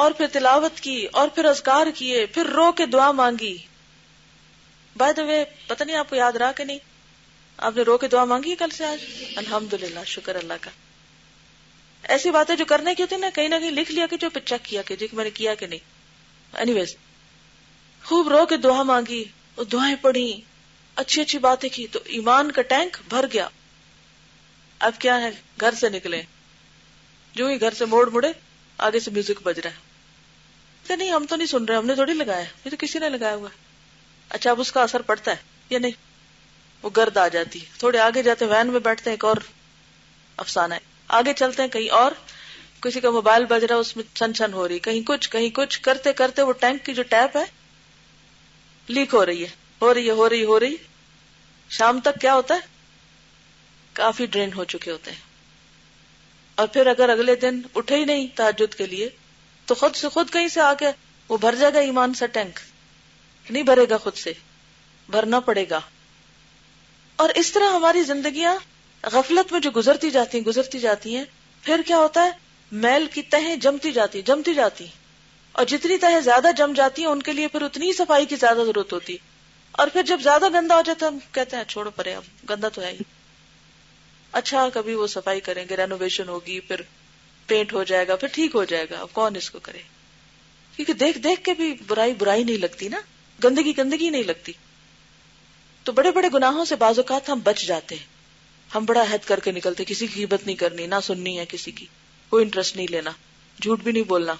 اور 0.00 0.10
پھر 0.10 0.26
تلاوت 0.32 0.80
کی، 0.80 1.06
اور 1.12 1.28
پھر 1.28 1.44
ازکار 1.44 1.86
کیے، 1.94 2.26
پھر 2.26 2.46
رو 2.46 2.72
کے 2.72 2.86
دعا 2.86 3.12
مانگی۔ 3.12 3.58
بائی 4.96 5.14
دا 5.14 5.24
وے 5.24 5.44
پتہ 5.66 5.84
نہیں 5.84 5.96
آپ 5.96 6.10
کو 6.10 6.16
یاد 6.16 6.32
رہا 6.32 6.52
کہ 6.52 6.64
نہیں؟ 6.64 6.78
آپ 7.56 7.76
نے 7.76 7.82
رو 7.82 7.98
کے 7.98 8.08
دعا 8.08 8.24
مانگی 8.24 8.54
کل 8.54 8.70
سے 8.70 8.84
آج؟ 8.84 8.98
الحمد 9.36 9.72
للہ 9.72 10.00
شکر 10.06 10.34
اللہ 10.34 10.52
کا۔ 10.60 10.70
ایسی 12.02 12.30
باتیں 12.30 12.56
جو 12.56 12.64
کرنے 12.64 12.94
کی 12.94 13.02
ہوتی 13.02 13.16
نا، 13.16 13.30
کہیں 13.34 13.48
نہ 13.48 13.54
کہیں 13.60 13.70
لکھ 13.70 13.92
لیا 13.92 14.06
کہ 14.06 14.16
جو، 14.16 14.30
پھر 14.30 14.40
چیک 14.40 14.64
کیا 14.64 14.82
کہ 14.82 14.96
جی 14.96 15.06
میں 15.12 15.24
نے 15.24 15.30
کیا 15.30 15.54
کہ 15.54 15.66
نہیں۔ 15.66 15.78
اینی 16.52 16.72
ویز 16.72 16.96
خوب 18.04 18.28
رو 18.28 18.46
کے 18.46 18.56
دعا 18.56 18.82
مانگی، 18.82 19.24
اور 19.54 19.64
دعائیں 19.64 19.96
پڑھی، 20.00 20.40
اچھی 20.96 21.22
اچھی 21.22 21.38
باتیں 21.38 21.68
کی، 21.68 21.86
تو 21.86 21.98
ایمان 22.04 22.52
کا 22.52 22.62
ٹینک 22.62 22.96
بھر 23.08 23.26
گیا۔ 23.32 23.48
اب 24.78 24.92
کیا 24.98 25.20
ہے؟ 25.20 25.30
گھر 25.60 25.74
سے 25.74 25.88
نکلے۔ 25.88 26.22
جو 27.34 27.46
ہی 27.46 27.60
گھر 27.60 27.74
سے 27.74 27.84
موڑ 27.84 28.10
مڑے، 28.10 28.32
آگے 28.78 29.00
سے 29.00 29.10
میوزک 29.10 29.42
بج 29.42 29.58
رہا 29.58 29.70
ہے۔ 29.70 29.89
کہ 30.90 30.96
نہیں، 30.96 31.12
ہم 31.12 31.26
تو 31.26 31.36
نہیں 31.36 31.46
سن 31.46 31.64
رہے، 31.64 31.76
ہم 31.76 31.86
نے 31.86 31.94
تھوڑی 31.94 32.12
لگایا 32.12 32.44
یہ 32.64 32.70
تو 32.70 32.76
کسی 32.78 32.98
نے 32.98 33.08
لگایا 33.08 33.34
ہوا 33.34 33.48
اچھا 34.28 34.50
اب 34.50 34.60
اس 34.60 34.72
کا 34.72 34.82
اثر 34.82 35.02
پڑتا 35.02 35.30
ہے 35.30 35.36
یا 35.70 35.78
نہیں؟ 35.78 35.90
وہ 36.82 36.90
گرد 36.96 37.16
آ 37.16 37.28
جاتی 37.28 37.60
ہے۔ 37.60 37.66
تھوڑے 37.78 37.98
آگے 37.98 38.22
جاتے 38.22 38.44
وین 38.44 38.66
میں 38.66 38.80
بیٹھتے 38.80 39.10
ہیں، 39.10 39.12
ایک 39.12 39.24
اور 39.24 39.36
افسانہ 40.36 40.74
ہے۔ 40.74 40.78
آگے 41.08 41.32
چلتے 41.32 41.62
ہیں، 41.62 41.68
کہیں 41.68 41.90
اور۔ 41.90 42.12
کسی 42.80 43.00
کا 43.00 43.10
موبائل 43.10 43.44
بج 43.44 43.64
رہا 43.64 43.76
اس 43.76 43.96
میں 43.96 44.16
چھن 44.16 44.34
چھن 44.34 44.52
ہو 44.52 44.68
رہی 44.68 44.78
کہیں 44.78 45.02
کچھ 45.06 45.30
کہیں 45.30 45.50
کچھ۔ 45.50 45.80
کرتے 45.80 46.12
کرتے 46.12 46.42
وہ 46.42 46.52
ٹینک 46.52 46.86
کی 46.86 46.94
جو 46.94 47.02
ٹیپ 47.02 47.36
ہے، 47.36 47.44
لیک 48.88 49.14
ہو 49.14 49.26
رہی 49.26 49.42
ہے۔ 49.42 49.48
ہو 49.82 49.94
رہی 49.94 50.06
ہے، 50.06 50.10
ہو 50.10 50.28
رہی 50.28 50.44
ہو 50.44 50.60
رہی 50.60 50.76
شام 51.70 52.00
تک 52.00 52.20
کیا 52.20 52.34
ہوتا 52.34 52.54
ہے؟ 52.54 52.60
کافی 53.92 54.26
ڈرین 54.26 54.52
ہو 54.52 54.64
چکے 54.64 54.90
ہوتے 54.90 55.10
ہیں۔ 55.10 55.18
اور 56.54 56.66
پھر 56.66 56.86
اگر 56.86 57.08
اگلے 57.08 57.34
دن 57.34 57.60
اٹھے 57.74 57.96
ہی 57.96 58.04
نہیں 58.04 58.26
تحجد 58.34 58.74
کے 58.74 58.86
لیے 58.86 59.10
تو 59.70 59.74
خود 59.74 59.96
سے 59.96 60.08
خود 60.08 60.30
کہیں 60.30 60.48
سے 60.48 60.60
آ 60.60 60.74
کے 60.74 60.86
وہ 61.28 61.36
بھر 61.36 61.54
جائے 61.54 61.74
گا 61.74 61.78
ایمان 61.78 62.14
سے 62.14 62.26
ٹینک۔ 62.26 62.60
نہیں 63.50 63.62
بھرے 63.62 63.86
گا 63.90 63.96
خود 63.96 64.14
سے، 64.14 64.32
بھرنا 65.08 65.40
پڑے 65.40 65.64
گا۔ 65.70 65.80
اور 67.16 67.30
اس 67.34 67.52
طرح 67.52 67.70
ہماری 67.70 68.02
زندگیاں 68.02 68.56
غفلت 69.02 69.52
میں 69.52 69.60
جو 69.60 69.70
گزرتی 69.76 70.10
جاتی 70.10 70.38
ہیں، 70.38 70.44
گزرتی 70.44 70.78
جاتی 70.78 71.16
ہیں، 71.16 71.24
پھر 71.62 71.80
کیا 71.86 71.96
ہوتا 71.96 72.24
ہے؟ 72.24 72.30
میل 72.72 73.06
کی 73.06 73.22
تہیں 73.22 73.56
جمتی 73.56 73.92
جاتی 73.92 74.22
جمتی 74.22 74.54
جاتی۔ 74.54 74.86
اور 75.52 75.64
جتنی 75.64 75.98
تہیں 75.98 76.20
زیادہ 76.20 76.48
جم 76.56 76.72
جاتی 76.72 77.02
ہیں، 77.02 77.08
ان 77.08 77.22
کے 77.22 77.32
لیے 77.32 77.48
پھر 77.48 77.62
اتنی 77.62 77.92
صفائی 77.92 78.26
کی 78.26 78.36
زیادہ 78.36 78.58
ضرورت 78.66 78.92
ہوتی۔ 78.92 79.16
اور 79.72 79.88
پھر 79.88 80.02
جب 80.02 80.20
زیادہ 80.22 80.48
گندا 80.48 80.76
ہو 80.76 80.82
جاتا 80.86 81.06
ہے، 81.06 81.10
ہم 81.10 81.18
کہتے 81.32 81.56
ہیں، 81.56 81.64
چھوڑو 81.64 81.90
پڑے 81.90 82.14
اب 82.14 82.50
گندا 82.50 82.68
تو 82.68 82.82
ہے 82.82 82.90
ہی۔ 82.90 82.98
اچھا 84.32 84.68
کبھی 84.74 84.94
وہ 84.94 85.06
صفائی 85.06 85.40
کریں 85.40 85.64
گے، 85.70 85.76
رینوویشن 85.76 86.28
ہوگی، 86.28 86.60
پھر 86.60 86.80
پینٹ 87.50 87.72
ہو 87.72 87.82
جائے 87.82 88.08
گا، 88.08 88.16
پھر 88.16 88.28
ٹھیک 88.28 88.54
ہو 88.54 88.64
جائے 88.64 88.86
گا۔ 88.90 89.00
اب 89.00 89.08
کون 89.12 89.36
اس 89.36 89.50
کو 89.50 89.58
کرے؟ 89.58 89.78
کیونکہ 90.76 90.92
دیکھ 90.92 91.18
دیکھ 91.18 91.44
کے 91.44 91.54
بھی 91.54 91.74
برائی 91.86 92.12
برائی 92.14 92.44
نہیں 92.44 92.56
لگتی 92.56 92.88
نا۔ 92.88 93.00
گندگی 93.44 93.72
گندگی 93.78 94.10
نہیں 94.10 94.22
لگتی۔ 94.22 94.52
تو 95.84 95.92
بڑے 95.92 96.10
بڑے 96.10 96.28
گناہوں 96.34 96.64
سے 96.64 96.76
بعض 96.76 96.98
اوقات 96.98 97.28
ہم 97.28 97.38
بچ 97.44 97.62
جاتے 97.64 97.94
ہیں۔ 97.94 98.06
ہم 98.74 98.84
بڑا 98.84 99.02
عہد 99.02 99.26
کر 99.26 99.40
کے 99.40 99.52
نکلتے، 99.52 99.84
کسی 99.84 100.06
کی 100.06 100.24
ہمت 100.24 100.46
نہیں 100.46 100.56
کرنی، 100.56 100.86
نہ 100.86 100.94
سننی 101.02 101.38
ہے 101.38 101.44
کسی 101.48 101.70
کی۔ 101.70 101.86
کوئی 102.28 102.44
انٹرسٹ 102.44 102.76
نہیں 102.76 102.86
لینا، 102.90 103.10
جھوٹ 103.62 103.80
بھی 103.80 103.92
نہیں 103.92 104.02
بولنا، 104.02 104.34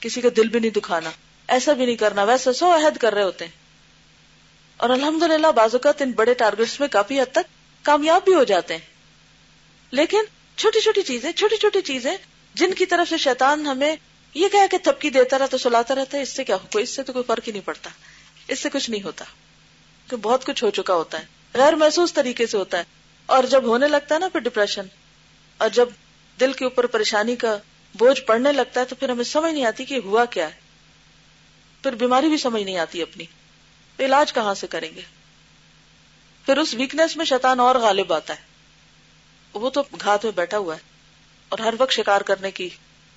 کسی 0.00 0.20
کا 0.20 0.28
دل 0.36 0.48
بھی 0.48 0.60
نہیں 0.60 0.70
دکھانا۔ 0.70 1.10
ایسا 1.48 1.72
بھی 1.72 1.86
نہیں 1.86 1.96
کرنا، 1.96 2.22
ویسے 2.22 2.52
سو 2.52 2.74
عہد 2.74 2.96
کر 2.96 3.14
رہے 3.14 3.22
ہوتے 3.22 3.44
ہیں۔ 3.44 3.52
اور 4.76 4.90
الحمد 4.90 5.22
للہ 5.22 5.46
بعض 5.46 5.74
اوقات 5.74 6.02
ان 6.02 6.10
بڑے 6.10 6.34
ٹارگیٹس 6.34 6.80
میں 6.80 6.88
کافی 6.88 7.20
حد 7.20 7.32
تک 7.32 7.84
کامیاب 7.84 8.24
بھی 8.24 8.34
ہو 8.34 8.44
جاتے 8.44 8.74
ہیں۔ 8.74 8.86
لیکن 9.90 10.20
چھوٹی 10.56 10.80
چھوٹی 10.80 11.02
چیزیں، 11.02 11.32
چھوٹی 11.32 11.56
چھوٹی 11.56 11.80
چیزیں 11.80 12.16
جن 12.58 12.74
کی 12.74 12.86
طرف 12.86 13.10
سے 13.10 13.16
شیطان 13.16 13.66
ہمیں 13.66 13.96
یہ 14.34 14.48
کہا 14.48 14.66
کہ 14.70 14.78
تھپکی 14.78 15.10
دیتا 15.10 15.38
رہتا، 15.38 15.58
سلاتا 15.58 15.94
رہتا 15.94 16.18
ہے، 16.18 16.22
اس 16.22 16.28
سے 16.36 16.44
کیا 16.44 16.56
ہو؟ 16.56 16.78
اس 16.78 16.90
سے 16.90 17.02
تو 17.02 17.12
کوئی 17.12 17.24
فرق 17.24 17.46
ہی 17.46 17.52
نہیں 17.52 17.66
پڑتا۔ 17.66 17.90
اس 18.48 18.60
سے 18.60 18.68
کچھ 18.72 18.90
نہیں 18.90 19.02
ہوتا۔ 19.02 19.24
کہ 20.10 20.16
بہت 20.16 20.44
کچھ 20.44 20.64
ہو 20.64 20.70
چکا 20.70 20.94
ہوتا 20.94 21.20
ہے۔ 21.20 21.24
غیر 21.54 21.72
محسوس 21.72 22.12
طریقے 22.12 22.46
سے 22.46 22.56
ہوتا 22.56 22.78
ہے۔ 22.78 22.82
اور 23.26 23.44
جب 23.44 23.64
ہونے 23.64 23.88
لگتا 23.88 24.14
ہے 24.14 24.20
نا 24.20 24.28
پھر 24.28 24.40
ڈپریشن 24.40 24.86
اور 25.58 25.68
جب 25.68 25.88
دل 26.40 26.52
کے 26.52 26.64
اوپر 26.64 26.86
پریشانی 26.86 27.36
کا 27.36 27.58
بوجھ 27.94 28.20
پڑنے 28.20 28.52
لگتا 28.52 28.80
ہے 28.80 28.84
تو 28.84 28.94
پھر 28.94 29.08
ہمیں 29.08 29.24
سمجھ 29.24 29.52
نہیں 29.52 29.64
آتی 29.64 29.84
کہ 29.84 30.00
ہوا 30.04 30.24
کیا 30.24 30.54
ہے۔ 30.54 30.60
پھر 31.82 31.92
بیماری 31.92 32.28
بھی 32.28 32.38
سمجھ 32.38 32.62
نہیں 32.62 32.78
آتی 32.78 33.02
اپنی۔ 33.02 33.24
علاج 34.00 34.32
کہاں 34.32 34.54
سے 34.54 34.66
کریں 34.66 34.94
گے؟ 34.94 35.00
پھر 36.46 36.58
اس 36.58 36.74
ویکنیس 36.74 37.16
میں 37.16 37.24
شیطان 37.24 37.60
اور 37.60 37.76
غالب 37.76 38.12
آتا 38.12 38.34
ہے۔ 38.34 38.40
وہ 39.54 39.70
تو 39.70 39.82
گھات 40.04 40.24
میں 40.24 40.32
بیٹھا 40.32 40.58
ہوا 40.58 40.74
ہے۔ 40.74 40.97
اور 41.48 41.58
ہر 41.58 41.74
وقت 41.78 41.92
شکار 41.92 42.20
کرنے 42.20 42.50
کی 42.50 42.68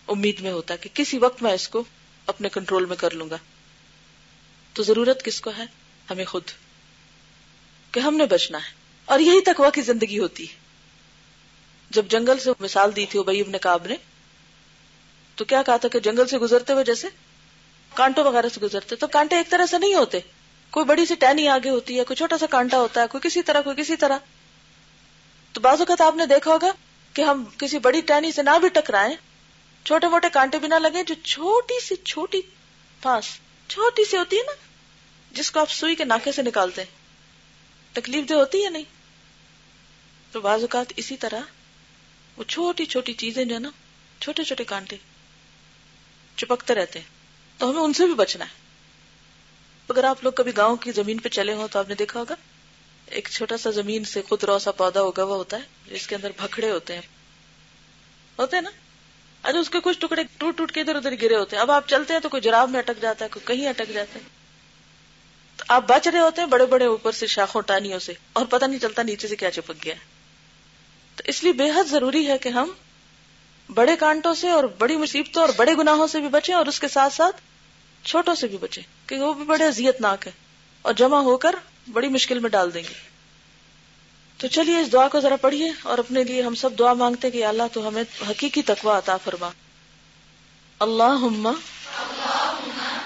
امید 0.08 0.40
میں 0.40 0.52
ہوتا 0.52 0.74
ہے 0.74 0.78
کہ 0.78 0.90
کسی 0.94 1.18
وقت 1.18 1.44
میں 1.44 1.52
اس 1.52 1.70
کو 1.70 1.84
اپنے 2.28 2.50
کنٹرول 2.50 2.86
میں 2.86 2.96
کر 2.96 3.12
لوں 3.12 3.30
گا۔ 3.30 3.38
تو 4.74 4.84
ضرورت 4.84 5.26
کس 5.26 5.42
کو 5.42 5.52
ہے؟ 5.58 5.64
ہمیں 6.10 6.26
خود 6.26 6.44
کہ 7.92 8.00
ہم 8.00 8.18
نے 8.18 8.26
بچنا 8.26 8.58
ہے۔ 8.58 8.72
اور 9.06 9.20
یہی 9.20 9.42
تک 9.42 9.62
کی 9.74 9.82
زندگی 9.82 10.20
ہوتی 10.20 10.50
ہے۔ 10.50 10.56
جب 11.90 12.06
جنگل 12.06 12.38
سے 12.38 12.50
مثال 12.60 12.96
دی 12.96 13.06
تھی 13.06 13.20
ابئی 13.20 13.42
ابن 13.42 13.58
کاب 13.58 13.88
نے، 13.88 13.96
تو 15.36 15.46
کیا 15.46 15.64
کہا 15.64 15.78
تھا 15.78 15.90
کہ 15.90 16.00
جنگل 16.00 16.28
سے 16.28 16.38
گزرتے 16.38 16.74
ہوئے 16.74 16.84
جیسے 16.84 17.08
کانٹوں 17.94 18.24
وغیرہ 18.24 18.50
سے 18.50 18.62
گزرتے، 18.62 18.96
تو 18.96 19.08
کانٹے 19.08 19.36
ایک 19.36 19.50
طرح 19.50 19.66
سے 19.66 19.78
نہیں 19.78 19.94
ہوتے۔ 19.94 20.20
کوئی 20.70 20.86
بڑی 20.86 21.06
سی 21.06 21.16
ٹہنی 21.16 21.48
آگے 21.48 21.70
ہوتی 21.70 22.00
ہے، 22.00 22.04
کوئی 22.04 22.18
چھوٹا 22.18 22.38
سا 22.38 22.46
کانٹا 22.46 22.80
ہوتا 22.80 23.02
ہے، 23.02 23.08
کوئی 23.08 23.30
کسی 23.30 23.42
طرح، 23.42 23.62
کوئی 23.62 23.84
کسی 23.84 23.96
طرح۔ 23.96 24.18
تو 25.54 25.62
بعض 25.62 25.80
اوقات 25.80 26.02
آپ 26.02 26.16
نے 26.16 26.26
دیکھا 26.26 26.52
ہوگا 26.52 26.72
کہ 27.14 27.22
ہم 27.22 27.44
کسی 27.58 27.80
بڑی 27.80 28.02
ٹہنی 28.02 28.32
سے 28.32 28.44
نہ 28.44 28.60
بھی 28.60 28.70
ٹکرائیں، 28.70 29.16
چھوٹے 29.86 30.08
موٹے 30.08 30.28
کانٹے 30.30 30.60
بھی 30.60 30.68
نہ 30.68 30.76
لگے 30.76 31.04
جو 31.04 31.16
چھوٹی 31.24 31.86
سی 31.86 31.96
چھوٹی 31.96 32.42
پھانس، 33.02 33.26
چھوٹی 33.68 34.06
سی 34.06 34.18
ہوتی 34.18 34.38
ہے 34.38 34.42
نا، 34.42 34.52
جس 35.32 35.52
کو 35.52 35.60
آپ 35.60 35.72
سوئی 35.72 35.96
کے 35.96 36.06
ناکے 36.06 36.32
سے 36.32 36.42
نکالتے 36.42 36.84
ہیں۔ 36.84 37.02
تکلیف 37.94 38.30
دہ 38.30 38.34
ہوتی 38.34 38.66
ہے 38.66 38.70
نہیں؟ 38.70 38.84
تو 40.32 40.42
بعض 40.42 40.62
اوقات 40.62 40.94
اسی 40.96 41.18
طرح 41.18 41.40
وہ 42.38 42.44
چھوٹی 42.44 42.86
چھوٹی 42.86 43.14
چیزیں 43.14 43.46
جو 43.46 43.56
ہے 43.56 43.60
نا، 43.60 43.70
چھوٹے 44.22 44.44
چھوٹے 44.44 44.64
کانٹے 44.64 44.98
چپکتے 46.36 46.76
رہتے 46.76 47.00
ہیں۔ 47.00 47.08
تو 47.58 47.70
ہمیں 47.70 47.82
ان 47.82 47.94
سے 47.94 48.06
بھی 48.06 48.14
بچنا 48.14 48.46
ہے۔ 48.46 48.62
اگر 49.90 50.04
آپ 50.04 50.24
لوگ 50.24 50.32
کبھی 50.32 50.58
گاؤں 50.58 50.76
کی 50.76 50.92
زمین 50.92 51.18
پہ 51.18 51.30
چلے 51.30 51.54
ہوں 51.54 51.68
تو 51.68 51.80
آپ 51.80 51.90
نے 51.90 51.96
دیکھا 51.96 52.20
ہوگا 52.20 52.36
ایک 53.12 53.28
چھوٹا 53.32 53.58
سا 53.58 53.70
زمین 53.70 54.04
سے 54.04 54.22
خود 54.22 54.44
رو 54.44 54.60
سا 54.60 54.72
پودا 54.72 55.02
ہوگا، 55.02 55.24
وہ 55.24 55.36
ہوتا 55.36 55.58
ہے، 55.58 55.94
جس 55.94 56.08
کے 56.08 56.16
اندر 56.16 56.32
بھکڑے 56.38 56.72
ہوتے 56.72 56.94
ہیں۔ 56.94 57.02
ہوتے 58.40 58.58
ہیں 58.58 58.62
نا؟ 58.62 58.70
اچھا 59.44 59.60
اس 59.60 59.70
کے 59.70 59.78
کچھ 59.84 60.00
ٹکڑے 60.00 60.24
ٹوٹ 60.38 60.58
ٹوٹ 60.58 60.72
کے 60.72 60.82
ادھر 60.82 60.96
ادھر 60.96 61.14
گرے 61.22 61.36
ہوتے 61.36 61.56
ہیں۔ 61.56 61.62
اب 61.62 61.72
آپ 61.72 61.88
چلتے 61.88 62.14
ہیں 62.14 62.20
تو 62.20 62.30
کوئی 62.30 62.42
جراب 62.42 62.70
میں 62.70 62.80
اٹک 62.80 63.02
جاتا 63.02 63.26
ہے، 63.26 63.30
کوئی 63.30 63.58
کہیں 63.58 63.70
اٹک 63.70 63.94
جاتا 63.94 64.20
ہے۔ 64.20 64.24
تو 65.58 65.66
آپ 65.68 65.84
بچ 65.88 66.08
رہے 66.08 66.20
ہوتے 66.20 66.42
ہیں 66.42 66.50
بڑے 66.50 66.66
بڑے 66.66 66.86
اوپر 66.86 67.12
سے 67.12 67.28
شاخوں، 67.28 67.62
ٹانیوں 67.62 68.00
سے، 68.00 68.14
اور 68.34 68.46
پتہ 68.46 68.66
نہیں 68.66 68.80
چلتا 68.80 69.04
نیچے 69.04 69.28
سے 69.28 69.36
کیا 69.36 69.52
چپک 69.52 69.86
گیا 69.86 69.96
تو 71.16 71.24
اس 71.26 71.44
لیے 71.44 71.54
بے 71.54 71.70
حد 71.70 71.84
ضروری 71.90 72.28
ہے 72.28 72.38
کہ 72.38 72.50
ہم 72.50 72.72
بڑے 73.74 73.96
کانٹوں 73.96 74.34
سے 74.34 74.50
اور 74.50 74.64
بڑی 74.64 74.98
مصیبتوں 74.98 75.42
اور 75.42 75.50
بڑے 75.58 75.74
گناہوں 75.74 76.08
سے 76.08 76.20
بھی 76.20 76.28
بچیں 76.28 76.56
اور 76.56 76.66
اس 76.66 76.80
کے 76.80 76.88
ساتھ 76.88 77.14
ساتھ 77.14 77.42
چھوٹوں 78.08 78.36
سے 78.36 78.48
بھی 78.48 78.58
بچیں 78.58 78.84
کیونکہ 79.08 79.26
وہ 79.26 79.34
بھی 79.34 79.44
بڑے 79.44 79.64
اذیت 79.64 80.02
ناک 80.02 80.28
ہے 80.28 80.32
اور 80.82 80.94
جمع 80.94 81.20
ہو 81.20 81.38
کر 81.38 81.56
بڑی 81.88 82.08
مشکل 82.08 82.40
میں 82.40 82.50
ڈال 82.50 82.74
دیں 82.74 82.84
گے۔ 82.84 82.94
تو 84.38 84.48
چلیے، 84.48 84.80
اس 84.80 84.92
دعا 84.92 85.08
کو 85.08 85.20
ذرا 85.20 85.36
پڑھیے 85.36 85.72
اور 85.84 85.98
اپنے 85.98 86.24
لیے 86.24 86.42
ہم 86.42 86.56
سب 86.56 86.80
دعا 86.80 86.94
مانگتے 86.94 87.32
کہ 87.32 87.46
اللہ 87.46 87.64
تو 87.74 87.88
ہمیں 87.88 88.04
حقیقی 88.30 88.62
تقوا 88.62 88.98
عطا 88.98 89.18
فرما۔ 89.18 89.50
اللہ 90.80 91.48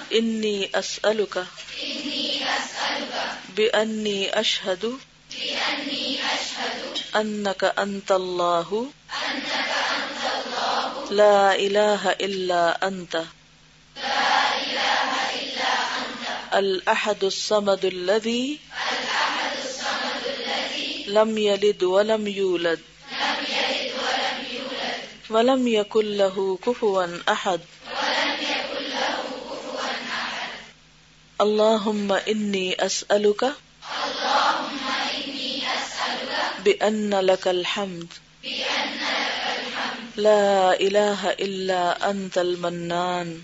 انی 0.10 0.65
اسألک 0.74 1.38
بأنی 3.55 4.29
اشہد 4.29 4.86
انک 7.13 7.65
انت 7.75 8.12
اللہ 8.12 8.74
لا 11.12 11.50
الہ 11.50 12.08
الا 12.20 12.74
انت 12.82 13.15
الاحد 16.55 17.24
الصمد 17.24 17.85
الذي 17.85 18.59
لم 21.07 21.38
يلد 21.38 21.83
ولم 21.83 22.27
يولد. 22.27 22.79
ولم 25.29 25.67
يكن 25.67 26.05
له 26.17 26.57
كفوا 26.65 27.07
احد 27.31 27.62
اللهم 31.41 32.12
اني 32.12 32.85
اسالك 32.85 33.53
بان 36.65 37.13
لك 37.19 37.47
الحمد. 37.47 38.07
لا 40.15 40.74
اله 40.79 41.29
الا 41.29 42.09
انت 42.09 42.38
المنان. 42.38 43.41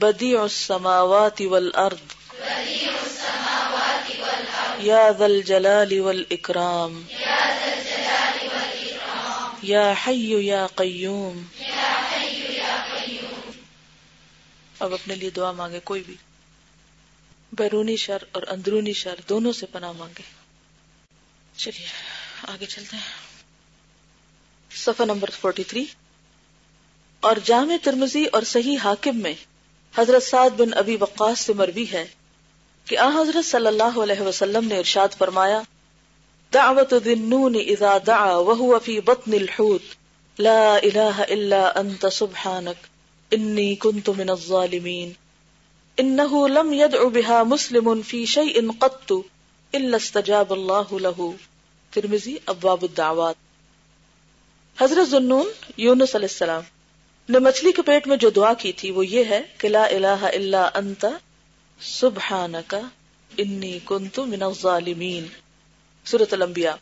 بديع 0.00 0.42
السماوات 0.42 1.40
والارض. 1.40 1.98
یا 4.78 5.10
ذا 5.10 5.24
الجلال 5.24 6.00
والاکرام. 6.00 7.02
یا 9.62 9.92
حی 10.06 10.46
یا 10.46 10.66
قیوم. 10.74 11.42
اب 14.78 14.94
اپنے 14.94 15.14
لیے 15.14 15.30
دعا 15.30 15.52
مانگے 15.52 15.80
کوئی 15.84 16.02
بھی. 16.02 16.16
بیرونی 17.52 17.96
شر 17.96 18.18
اور 18.32 18.42
اندرونی 18.48 18.92
شر 18.92 19.14
دونوں 19.28 19.52
سے 19.52 19.66
پناہ 19.66 19.92
مانگے. 19.92 20.22
چلیے، 21.56 21.86
آگے 22.42 22.66
چلتے 22.66 22.96
ہیں. 22.96 23.30
صفحہ 24.76 25.04
نمبر 25.04 25.30
43 25.30 25.84
اور 27.20 27.36
جامع 27.44 27.74
ترمزی 27.82 28.24
اور 28.24 28.42
صحیح 28.42 28.78
حاکم 28.84 29.18
میں 29.18 29.34
حضرت 29.98 30.22
سعد 30.22 30.50
بن 30.50 30.68
ابی 30.74 30.96
وقاص 31.00 31.40
سے 31.40 31.52
مروی 31.52 31.86
ہے 31.92 32.06
کہ 32.84 32.98
آ 32.98 33.08
حضرت 33.08 33.46
صلی 33.46 33.66
اللہ 33.66 33.98
علیہ 33.98 34.20
وسلم 34.20 34.64
نے 34.64 34.78
ارشاد 34.78 35.08
فرمایا، 35.18 35.62
دعوت 36.54 36.94
ذنون 37.04 37.56
اذا 37.68 37.98
دعا 38.06 38.36
وهو 38.36 38.78
في 38.78 39.00
بطن 39.00 39.32
الحوت، 39.32 39.82
لا 40.38 40.76
الہ 40.76 41.22
الا 41.28 41.72
انت 41.76 42.06
سبحانك 42.12 42.86
انی 43.30 43.74
كنت 43.74 44.08
من 44.08 44.30
الظالمین۔ 44.30 45.12
انه 45.96 46.46
لم 46.48 46.72
يدع 46.72 47.04
بها 47.04 47.42
مسلم 47.42 48.02
في 48.02 48.24
شيء 48.24 48.60
قط 48.78 49.12
الا 49.72 49.96
استجاب 49.96 50.52
الله 50.52 50.98
له 50.98 51.30
ترمذی 51.90 52.36
ابواب 52.46 52.82
الدعوات۔ 52.82 53.34
حضرت 54.82 55.10
ذنون 55.10 55.50
یونس 55.76 56.16
علیہ 56.16 56.28
السلام۔ 56.30 56.62
نے 57.30 57.38
مچھلی 57.38 57.72
کے 57.72 57.82
پیٹ 57.82 58.06
میں 58.06 58.16
جو 58.16 58.30
دعا 58.30 58.54
کی 58.54 58.72
تھی 58.72 58.90
وہ 58.90 59.06
یہ 59.06 59.24
ہے 59.24 59.42
کہ 59.58 59.68
لا 59.68 59.84
الہ 59.84 60.22
الا 60.22 60.70
انت 60.74 61.04
سبحانک 61.80 62.74
انی 63.38 63.78
کنت 63.84 64.18
من 64.18 64.42
الظالمین۔ 64.42 65.26
سورة 66.04 66.24
الانبیاء۔ 66.32 66.72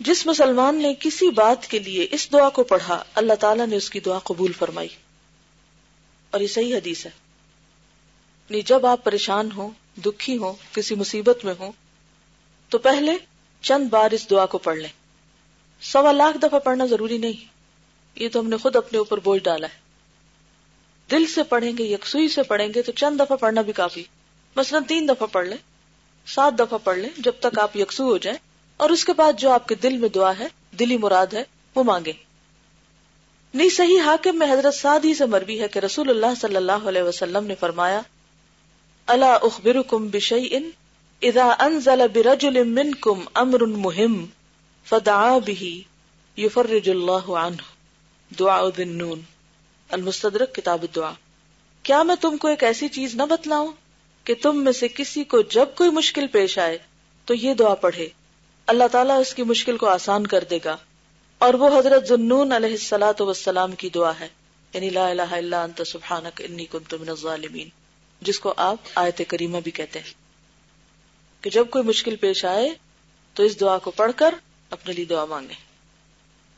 جس 0.00 0.26
مسلمان 0.26 0.82
نے 0.82 0.94
کسی 1.00 1.30
بات 1.30 1.66
کے 1.66 1.78
لیے 1.78 2.06
اس 2.10 2.32
دعا 2.32 2.48
کو 2.48 2.62
پڑھا، 2.62 3.04
اللہ 3.14 3.32
تعالیٰ 3.34 3.66
نے 3.66 3.76
اس 3.76 3.90
کی 3.90 4.00
دعا 4.00 4.18
قبول 4.18 4.52
فرمائی۔ 4.52 4.88
اور 6.30 6.40
یہ 6.40 6.46
صحیح 6.46 6.76
حدیث 6.76 7.06
ہے۔ 7.06 7.10
یعنی 8.50 8.62
جب 8.62 8.86
آپ 8.86 9.04
پریشان 9.04 9.48
ہوں، 9.56 9.70
دکھی 10.04 10.36
ہوں، 10.36 10.52
کسی 10.72 10.94
مصیبت 10.94 11.44
میں 11.44 11.54
ہوں، 11.58 11.72
تو 12.68 12.78
پہلے 12.78 13.12
چند 13.60 13.88
بار 13.88 14.10
اس 14.10 14.30
دعا 14.30 14.46
کو 14.46 14.58
پڑھ 14.58 14.78
لیں۔ 14.78 14.92
سوا 15.80 16.12
لاکھ 16.12 16.36
دفعہ 16.42 16.58
پڑھنا 16.58 16.86
ضروری 16.86 17.18
نہیں۔ 17.18 17.55
یہ 18.16 18.28
تو 18.28 18.40
ہم 18.40 18.48
نے 18.48 18.56
خود 18.56 18.76
اپنے 18.76 18.98
اوپر 18.98 19.18
بوجھ 19.18 19.42
ڈالا 19.42 19.66
ہے۔ 19.66 19.78
دل 21.10 21.26
سے 21.26 21.42
پڑھیں 21.42 21.72
گے، 21.78 21.84
یکسوئی 21.84 22.28
سے 22.28 22.42
پڑھیں 22.42 22.68
گے 22.74 22.82
تو 22.82 22.92
چند 22.92 23.20
دفعہ 23.20 23.36
پڑھنا 23.36 23.62
بھی 23.62 23.72
کافی۔ 23.72 24.04
مثلا 24.56 24.78
تین 24.88 25.08
دفعہ 25.08 25.26
پڑھ 25.26 25.46
لیں، 25.46 25.56
سات 26.26 26.58
دفعہ 26.58 26.78
پڑھ 26.84 26.98
لیں 26.98 27.10
جب 27.18 27.32
تک 27.40 27.58
آپ 27.58 27.76
یکسو 27.76 28.04
ہو 28.04 28.16
جائیں۔ 28.16 28.38
اور 28.76 28.90
اس 28.90 29.04
کے 29.04 29.12
بعد 29.12 29.32
جو 29.38 29.50
آپ 29.50 29.68
کے 29.68 29.74
دل 29.74 29.96
میں 29.96 30.08
دعا 30.08 30.32
ہے، 30.38 30.46
دلی 30.78 30.96
مراد 30.96 31.26
ہے، 31.32 31.44
وہ 31.74 31.82
مانگے 31.82 32.12
نہیں، 33.54 33.68
صحیح 33.68 34.00
حاکم 34.00 34.38
میں 34.38 34.52
حضرت 34.52 34.74
سعد 34.74 35.04
ہی 35.04 35.14
سے 35.14 35.26
مروی 35.26 35.60
ہے 35.60 35.68
کہ 35.68 35.78
رسول 35.78 36.10
اللہ 36.10 36.40
صلی 36.40 36.56
اللہ 36.56 36.88
علیہ 36.88 37.02
وسلم 37.02 37.46
نے 37.46 37.54
فرمایا 37.54 38.00
اللہ 39.06 39.38
اخبر 39.42 39.82
کم 39.82 40.08
بشئی 40.08 40.56
ان 40.56 40.70
ادا 41.22 41.54
انزل 41.58 42.00
برجل 42.12 42.64
منکم 42.64 43.20
امر 43.34 43.60
مهم 43.66 44.26
فدعا 44.88 45.38
به 45.38 45.76
یفرج 46.36 46.90
اللہ 46.90 47.30
عنہ. 47.30 47.75
دعا 48.30 48.58
الذنون 48.58 49.20
المستدرک 49.88 50.54
کتاب 50.54 50.82
الدعا۔ 50.82 51.12
کیا 51.82 52.02
میں 52.02 52.16
تم 52.16 52.36
کو 52.36 52.48
ایک 52.48 52.64
ایسی 52.64 52.88
چیز 52.88 53.14
نہ 53.14 53.22
بتلاؤں 53.22 53.72
کہ 54.24 54.34
تم 54.42 54.64
میں 54.64 54.72
سے 54.72 54.88
کسی 54.88 55.24
کو 55.24 55.42
جب 55.42 55.66
کوئی 55.74 55.90
مشکل 55.90 56.26
پیش 56.26 56.58
آئے 56.58 56.78
تو 57.24 57.34
یہ 57.34 57.54
دعا 57.54 57.74
پڑھے۔ 57.74 58.08
اللہ 58.66 58.84
تعالیٰ 58.92 59.20
اس 59.20 59.34
کی 59.34 59.42
مشکل 59.42 59.76
کو 59.76 59.86
آسان 59.88 60.26
کر 60.26 60.44
دے 60.50 60.58
گا۔ 60.64 60.76
اور 61.38 61.54
وہ 61.54 61.78
حضرت 61.78 62.08
ذنون 62.08 62.52
علیہ 62.52 62.70
السلاۃ 62.70 63.20
وسلام 63.20 63.72
کی 63.72 63.88
دعا 63.88 64.12
ہے۔ 64.20 64.28
یعنی 64.74 64.90
لا 64.90 65.08
الہ 65.08 65.30
الا 65.30 65.62
انت، 65.62 65.82
سبحانک 65.86 66.42
انی 66.48 66.66
کنت 66.66 66.94
من 66.94 67.08
الظالمین۔ 67.08 67.68
جس 68.20 68.40
کو 68.40 68.54
آپ 68.56 68.76
آیت 68.94 69.22
کریمہ 69.28 69.58
بھی 69.64 69.70
کہتے 69.70 69.98
ہیں۔ 69.98 70.26
کہ 71.40 71.50
جب 71.50 71.66
کوئی 71.70 71.84
مشکل 71.84 72.16
پیش 72.16 72.44
آئے 72.44 72.74
تو 73.34 73.42
اس 73.42 73.60
دعا 73.60 73.78
کو 73.78 73.90
پڑھ 73.90 74.12
کر 74.16 74.34
اپنے 74.70 74.92
لیے 74.94 75.04
دعا 75.04 75.24
مانگے 75.24 75.65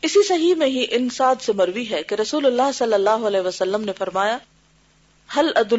اسی 0.02 0.26
صحیح 0.26 0.54
میں 0.54 0.66
ہی 0.66 0.86
انساد 0.90 1.36
سے 1.40 1.52
مروی 1.52 1.90
ہے 1.90 2.02
کہ 2.02 2.14
رسول 2.14 2.46
اللہ 2.46 2.72
صلی 2.74 2.94
اللہ 2.94 3.26
علیہ 3.26 3.40
وسلم 3.40 3.84
نے 3.84 3.92
فرمایا 3.98 4.38
حل 5.36 5.48
عد 5.56 5.72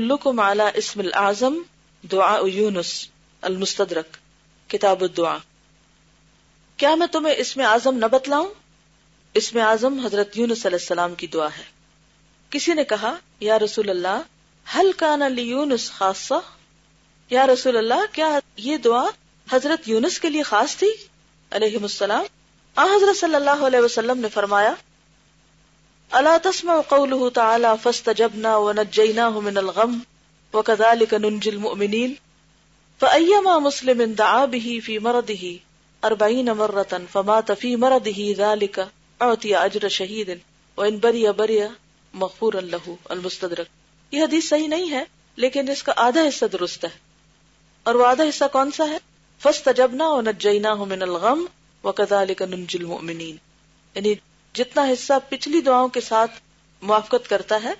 اسم 0.75 0.99
العظم 0.99 1.61
دعا 2.11 2.39
یونس 2.53 3.07
المستدرک، 3.41 4.17
کتاب 4.69 5.01
الدعا 5.01 5.37
کیا 6.77 6.95
میں 6.95 7.07
تمہیں 7.07 7.35
اسم 7.37 7.61
اعظم 7.61 7.97
نہ 7.97 8.05
بتلاؤں؟ 8.05 8.49
اسم 9.33 9.59
اعظم 9.59 9.99
حضرت 9.99 10.37
یونس 10.37 10.65
علیہ 10.65 10.77
السلام 10.81 11.15
کی 11.15 11.27
دعا 11.27 11.47
ہے۔ 11.47 11.63
کسی 12.49 12.73
نے 12.73 12.83
کہا، 12.83 13.15
یا 13.39 13.59
رسول 13.59 13.89
اللہ 13.89 14.21
حل 14.75 14.91
کان 14.97 15.39
یونس 15.39 15.91
خاصہ؟ 15.91 16.39
یا 17.29 17.47
رسول 17.47 17.77
اللہ، 17.77 18.05
کیا 18.11 18.39
یہ 18.57 18.77
دعا 18.77 19.05
حضرت 19.51 19.89
یونس 19.89 20.19
کے 20.19 20.29
لیے 20.29 20.43
خاص 20.43 20.75
تھی؟ 20.75 20.91
علیہ 21.51 21.77
السلام 21.81 22.25
حضرت 22.77 23.17
صلی 23.17 23.35
اللہ 23.35 23.63
علیہ 23.67 23.79
وسلم 23.79 24.19
نے 24.19 24.29
فرمایا 24.33 24.73
اللہ 26.11 26.37
تسمع 26.43 26.75
قوله 26.91 27.29
تعالی 27.29 27.71
فاستجبنا 27.83 28.55
ونجيناه 28.57 29.41
من 29.47 29.57
الغم 29.57 29.97
وكذلك 30.53 31.13
ننجي 31.13 31.49
المؤمنين 31.49 32.15
فأيما 33.01 33.57
مسلم 33.59 34.01
دعا 34.13 34.45
به 34.45 34.79
في 34.85 34.99
مرضه 34.99 35.59
أربعين 36.03 36.51
مرة 36.53 37.01
فمات 37.13 37.51
في 37.51 37.75
مرضه 37.75 38.35
ذلك 38.37 38.87
أعطي 39.19 39.53
أجر 39.57 39.87
شهيد 39.87 40.41
وإن 40.77 40.99
بري 40.99 41.31
بري 41.31 41.59
مغفورا 42.13 42.61
له 42.61 42.97
المستدرك 43.11 43.77
یہ 44.11 44.23
حدیث 44.23 44.49
صحیح 44.49 44.67
نہیں 44.67 44.91
ہے، 44.91 45.03
لیکن 45.37 45.69
اس 45.69 45.83
کا 45.83 45.93
آدھا 45.95 46.21
حصہ 46.27 46.45
درست 46.45 46.85
ہے۔ 46.85 46.89
اور 47.83 47.95
وہ 47.95 48.05
آدھا 48.05 48.23
حصہ 48.29 48.45
کون 48.51 48.71
سا 48.71 48.89
ہے؟ 48.89 48.97
فاستجبنا 49.41 50.07
ونجيناه 50.09 50.85
من 50.85 51.01
الغم 51.01 51.45
وكذلك 51.83 52.41
ننجي 52.41 52.77
یعنی 53.95 54.13
جتنا 54.53 54.83
حصہ 54.83 55.13
پچھلی 55.29 55.61
دعاؤں 55.61 55.87
کے 55.87 56.01
ساتھ 56.01 56.31
موافقت 56.81 57.29
کرتا 57.29 57.59
ہے 57.63 57.73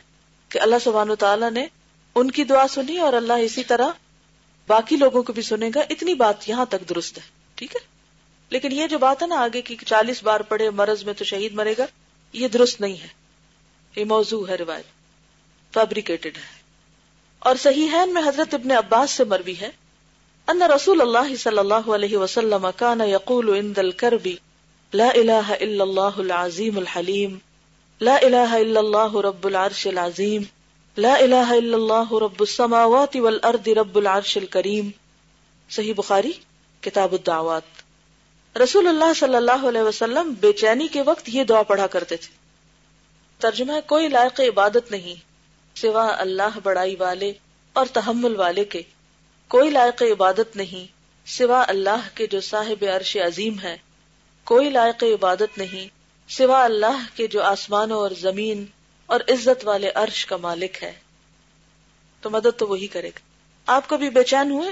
کہ 0.49 0.59
اللہ 0.59 0.75
سبحانہ 0.83 1.13
تعالیٰ 1.13 1.51
نے 1.51 1.67
ان 2.15 2.31
کی 2.31 2.43
دعا 2.43 2.67
سنی 2.67 2.97
اور 2.97 3.13
اللہ 3.13 3.33
اسی 3.33 3.63
طرح 3.63 3.87
باقی 4.67 4.95
لوگوں 4.95 5.23
کو 5.23 5.33
بھی 5.33 5.41
سنے 5.41 5.69
گا، 5.75 5.79
اتنی 5.89 6.13
بات 6.13 6.49
یہاں 6.49 6.65
تک 6.65 6.89
درست 6.89 7.17
ہے، 7.17 7.23
ٹھیک 7.55 7.75
ہے؟ 7.75 7.79
لیکن 8.49 8.71
یہ 8.71 8.87
جو 8.87 8.97
بات 8.97 9.21
ہے 9.21 9.27
نا 9.27 9.35
آگے 9.35 9.61
کی 9.61 9.75
چالیس 9.85 10.23
بار 10.23 10.39
پڑھے 10.39 10.69
مرض 10.69 11.03
میں 11.03 11.13
تو 11.13 11.23
شہید 11.23 11.53
مرے 11.53 11.75
گا، 11.77 11.85
یہ 12.33 12.47
درست 12.47 12.81
نہیں 12.81 13.01
ہے۔ 13.01 13.07
یہ 13.95 14.05
موضوع 14.05 14.47
ہے 14.47 14.55
روایت، 14.55 14.85
فیبریکیٹڈ 15.73 16.37
ہے۔ 16.37 16.59
اور 17.39 17.55
صحیح 17.55 17.87
ہے 17.91 18.05
میں 18.05 18.21
حضرت 18.27 18.53
ابن 18.53 18.71
عباس 18.71 19.11
سے 19.11 19.23
مروی 19.23 19.59
ہے۔ 19.61 19.69
ان 20.49 20.61
رسول 20.61 21.01
اللہ 21.01 21.35
صلی 21.35 21.57
اللہ 21.57 21.89
علیہ 21.95 22.17
وسلم 22.17 22.67
کان 22.75 23.01
یقول 23.01 23.49
عند 23.49 23.77
الكرب، 23.77 24.27
لا 24.93 25.07
الہ 25.07 25.51
الا 25.59 25.83
اللہ 25.83 26.17
العظیم 26.17 26.77
الحلیم 26.77 27.38
لا 28.01 28.15
الہ 28.15 28.49
الا 28.51 28.79
اللہ 28.79 29.17
رب 29.17 29.45
العرش 29.45 29.88
العظیم 29.88 30.43
لا 30.97 31.13
الہ 31.13 31.35
الا 31.35 31.75
اللہ 31.75 32.13
رب 32.13 32.39
السماوات 32.39 33.15
والارض 33.15 33.67
رب 33.67 33.95
العرش 33.95 34.38
الکریم 34.38 34.89
صحیح 35.69 35.93
بخاری، 35.97 36.31
کتاب 36.81 37.12
الدعوات. 37.12 38.57
رسول 38.57 38.88
اللہ 38.88 39.13
صلی 39.15 39.35
اللہ 39.35 39.67
علیہ 39.67 39.81
وسلم 39.81 40.33
بے 40.39 40.53
چینی 40.53 40.88
کے 40.88 41.01
وقت 41.01 41.29
یہ 41.29 41.43
دعا 41.43 41.63
پڑھا 41.63 41.88
کرتے 41.88 42.17
تھے۔ 42.17 42.38
ترجمہ 43.39 43.73
کوئی 43.88 44.07
لائق 44.07 44.39
عبادت 44.39 44.91
نہیں، 44.91 45.15
سوا 45.75 46.15
اللہ 46.17 46.59
بڑائی 46.63 46.95
والے 46.99 47.33
اور 47.73 47.85
تحمل 47.93 48.35
والے 48.35 48.65
کے۔ 48.65 48.81
کوئی 49.49 49.69
لائق 49.69 50.03
عبادت 50.03 50.55
نہیں 50.55 50.91
سوا 51.27 51.65
اللہ 51.67 52.07
کے 52.15 52.27
جو 52.27 52.41
صاحب 52.41 52.85
عرش 52.95 53.17
عظیم 53.17 53.59
ہے۔ 53.59 53.77
کوئی 54.43 54.69
لائق 54.69 55.03
عبادت 55.03 55.57
نہیں 55.57 55.88
سوا 56.31 56.63
اللہ 56.63 57.05
کے 57.15 57.27
جو 57.27 57.43
آسمانوں 57.43 57.97
اور 57.97 58.12
زمین 58.12 58.65
اور 59.05 59.19
عزت 59.27 59.67
والے 59.67 59.91
عرش 59.95 60.25
کا 60.25 60.38
مالک 60.38 60.83
ہے۔ 60.83 60.93
تو 62.21 62.29
مدد 62.29 62.59
تو 62.59 62.67
وہی 62.67 62.88
کرے 62.88 63.09
گا۔ 63.09 63.19
آپ 63.65 63.89
کبھی 63.89 64.09
بے 64.09 64.23
چین 64.23 64.51
ہوئے؟ 64.51 64.71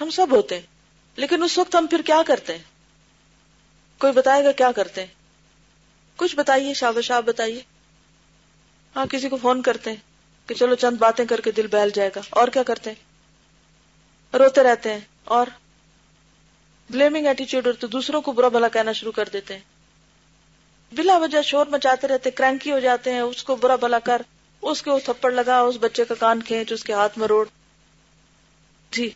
ہم 0.00 0.10
سب 0.10 0.26
ہوتے 0.30 0.54
ہیں، 0.54 0.66
لیکن 1.16 1.42
اس 1.42 1.58
وقت 1.58 1.74
ہم 1.74 1.86
پھر 1.86 2.02
کیا 2.06 2.22
کرتے 2.26 2.56
ہیں؟ 2.56 2.64
کوئی 3.98 4.12
بتائے 4.12 4.44
گا 4.44 4.52
کیا 4.52 4.72
کرتے 4.72 5.00
ہیں؟ 5.00 5.14
کچھ 6.16 6.36
بتائیے 6.36 6.74
شاب 6.74 7.00
شاب 7.00 7.24
بتائیے۔ 7.24 7.62
ہاں 8.96 9.06
کسی 9.06 9.28
کو 9.28 9.36
فون 9.36 9.62
کرتے 9.62 9.90
ہیں 9.90 9.96
کہ 10.46 10.54
چلو 10.54 10.74
چند 10.74 10.96
باتیں 10.96 11.24
کر 11.24 11.40
کے 11.40 11.50
دل 11.50 11.66
بہل 11.66 11.90
جائے 11.94 12.10
گا۔ 12.16 12.20
اور 12.30 12.48
کیا 12.48 12.62
کرتے 12.62 12.90
ہیں؟ 12.90 13.07
روتے 14.32 14.62
رہتے 14.62 14.92
ہیں 14.92 15.00
اور 15.24 15.46
بلیمنگ 16.90 17.26
ایٹیچیوڈ 17.26 17.66
اور 17.66 17.74
تو 17.74 17.86
دوسروں 17.86 18.20
کو 18.20 18.32
برا 18.32 18.48
بھلا 18.48 18.68
کہنا 18.68 18.92
شروع 18.92 19.12
کر 19.12 19.28
دیتے 19.32 19.54
ہیں۔ 19.54 19.62
بلا 20.92 21.16
وجہ 21.16 21.42
شور 21.42 21.66
مچاتے 21.66 22.06
رہتے 22.06 22.30
کرینکی 22.30 22.72
ہو 22.72 22.78
جاتے 22.78 23.12
ہیں 23.12 23.20
اس 23.20 23.42
کو 23.44 23.56
برا 23.56 23.76
بھلا 23.76 23.98
کر 23.98 24.22
اس 24.62 24.82
کے 24.82 24.90
تھپڑ 25.04 25.30
لگا 25.32 25.60
اس 25.60 25.76
بچے 25.80 26.04
کا 26.04 26.14
کان 26.14 26.42
کھینچ 26.42 26.72
اس 26.72 26.84
کے 26.84 26.92
ہاتھ 26.92 27.18
میں 27.18 27.28
روڑ۔ 27.28 27.46
جی۔ 28.92 29.10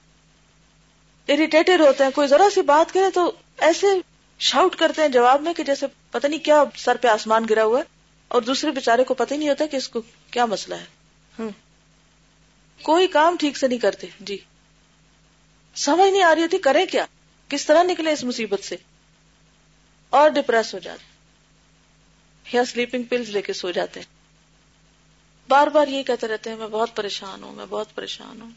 اریٹیٹڈ 1.29 1.81
ہوتے 1.81 2.05
ہیں۔ 2.05 2.11
کوئی 2.11 2.29
ذرا 2.29 2.49
سی 2.55 2.63
بات 2.63 2.93
کرے 2.93 3.11
تو 3.15 3.33
ایسے 3.59 3.87
شاؤٹ 4.39 4.77
کرتے 4.77 5.03
ہیں 5.03 5.09
جواب 5.09 5.43
میں 5.43 5.53
کہ 5.53 5.65
جیسے 5.65 5.87
پتہ 6.11 6.27
نہیں 6.27 6.45
کیا 6.45 6.65
سر 6.77 6.97
پہ 6.97 7.09
آسمان 7.09 7.45
گرا 7.51 7.65
ہوا 7.65 7.79
ہے 7.79 7.85
اور 8.29 8.43
دوسرے 8.43 8.71
بےچارے 8.71 9.05
کو 9.05 9.15
پتہ 9.15 9.35
نہیں 9.35 9.49
ہوتا 9.49 9.67
کہ 9.67 9.77
اس 9.77 9.89
کو 9.89 10.01
کیا 10.31 10.47
مسئلہ 10.47 10.75
ہے۔ 10.75 11.49
کوئی 12.83 13.07
کام 13.07 13.37
ٹھیک 13.37 13.57
سے 13.57 13.69
نہیں 13.69 13.79
کرتے۔ 13.79 14.07
جی۔ 14.21 14.37
سمجھ 15.75 16.13
نہیں 16.13 16.23
آ 16.23 16.35
رہی 16.35 16.49
تھی 16.49 16.59
کریں 16.59 16.87
کیا؟ 16.87 17.07
کس 17.49 17.67
طرح 17.67 17.83
نکلے 17.83 18.13
اس 18.13 18.25
مصیبت 18.25 18.65
سے؟ 18.65 18.77
اور 20.11 20.31
ڈپریس 20.31 20.75
ہو 20.75 20.79
جاتے 20.79 21.13
یا 22.57 22.65
سلیپنگ 22.65 23.03
پلز 23.03 23.29
لے 23.29 23.43
کے 23.43 23.53
سو 23.53 23.71
جاتے 23.71 24.01
ہیں۔ 24.01 24.07
بار 25.49 25.67
بار 25.67 25.89
یہ 25.89 26.03
کہتے 26.03 26.29
رہتے 26.29 26.51
ہیں، 26.51 26.57
میں 26.57 26.69
بہت 26.69 26.97
پریشان 26.97 27.43
ہوں، 27.43 27.53
میں 27.53 27.67
بہت 27.69 27.95
پریشان 27.95 28.41
ہوں۔ 28.41 28.51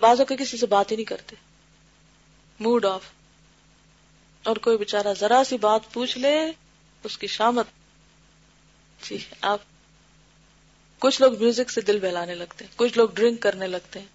بازو 0.00 0.24
کے 0.24 0.36
کسی 0.36 0.56
سے 0.56 0.66
بات 0.66 0.90
ہی 0.90 0.96
نہیں 0.96 1.04
کرتے۔ 1.04 1.36
موڈ 2.60 2.84
آف 2.84 3.02
اور 4.44 4.56
کوئی 4.56 4.76
بےچارا 4.76 5.12
ذرا 5.12 5.42
سی 5.46 5.58
بات 5.58 5.80
پوچھ 5.92 6.18
لے، 6.18 6.52
اس 7.04 7.18
کی 7.18 7.26
شامت۔ 7.26 7.66
جی 9.02 9.18
آپ۔ 9.40 9.58
کچھ 10.98 11.20
لوگ 11.20 11.38
میوزک 11.38 11.70
سے 11.70 11.80
دل 11.80 11.98
بہلانے 12.00 12.34
لگتے 12.34 12.64
ہیں، 12.64 12.72
کچھ 12.76 12.98
لوگ 12.98 13.08
ڈرنک 13.08 13.40
کرنے 13.40 13.66
لگتے 13.66 13.98
ہیں، 13.98 14.06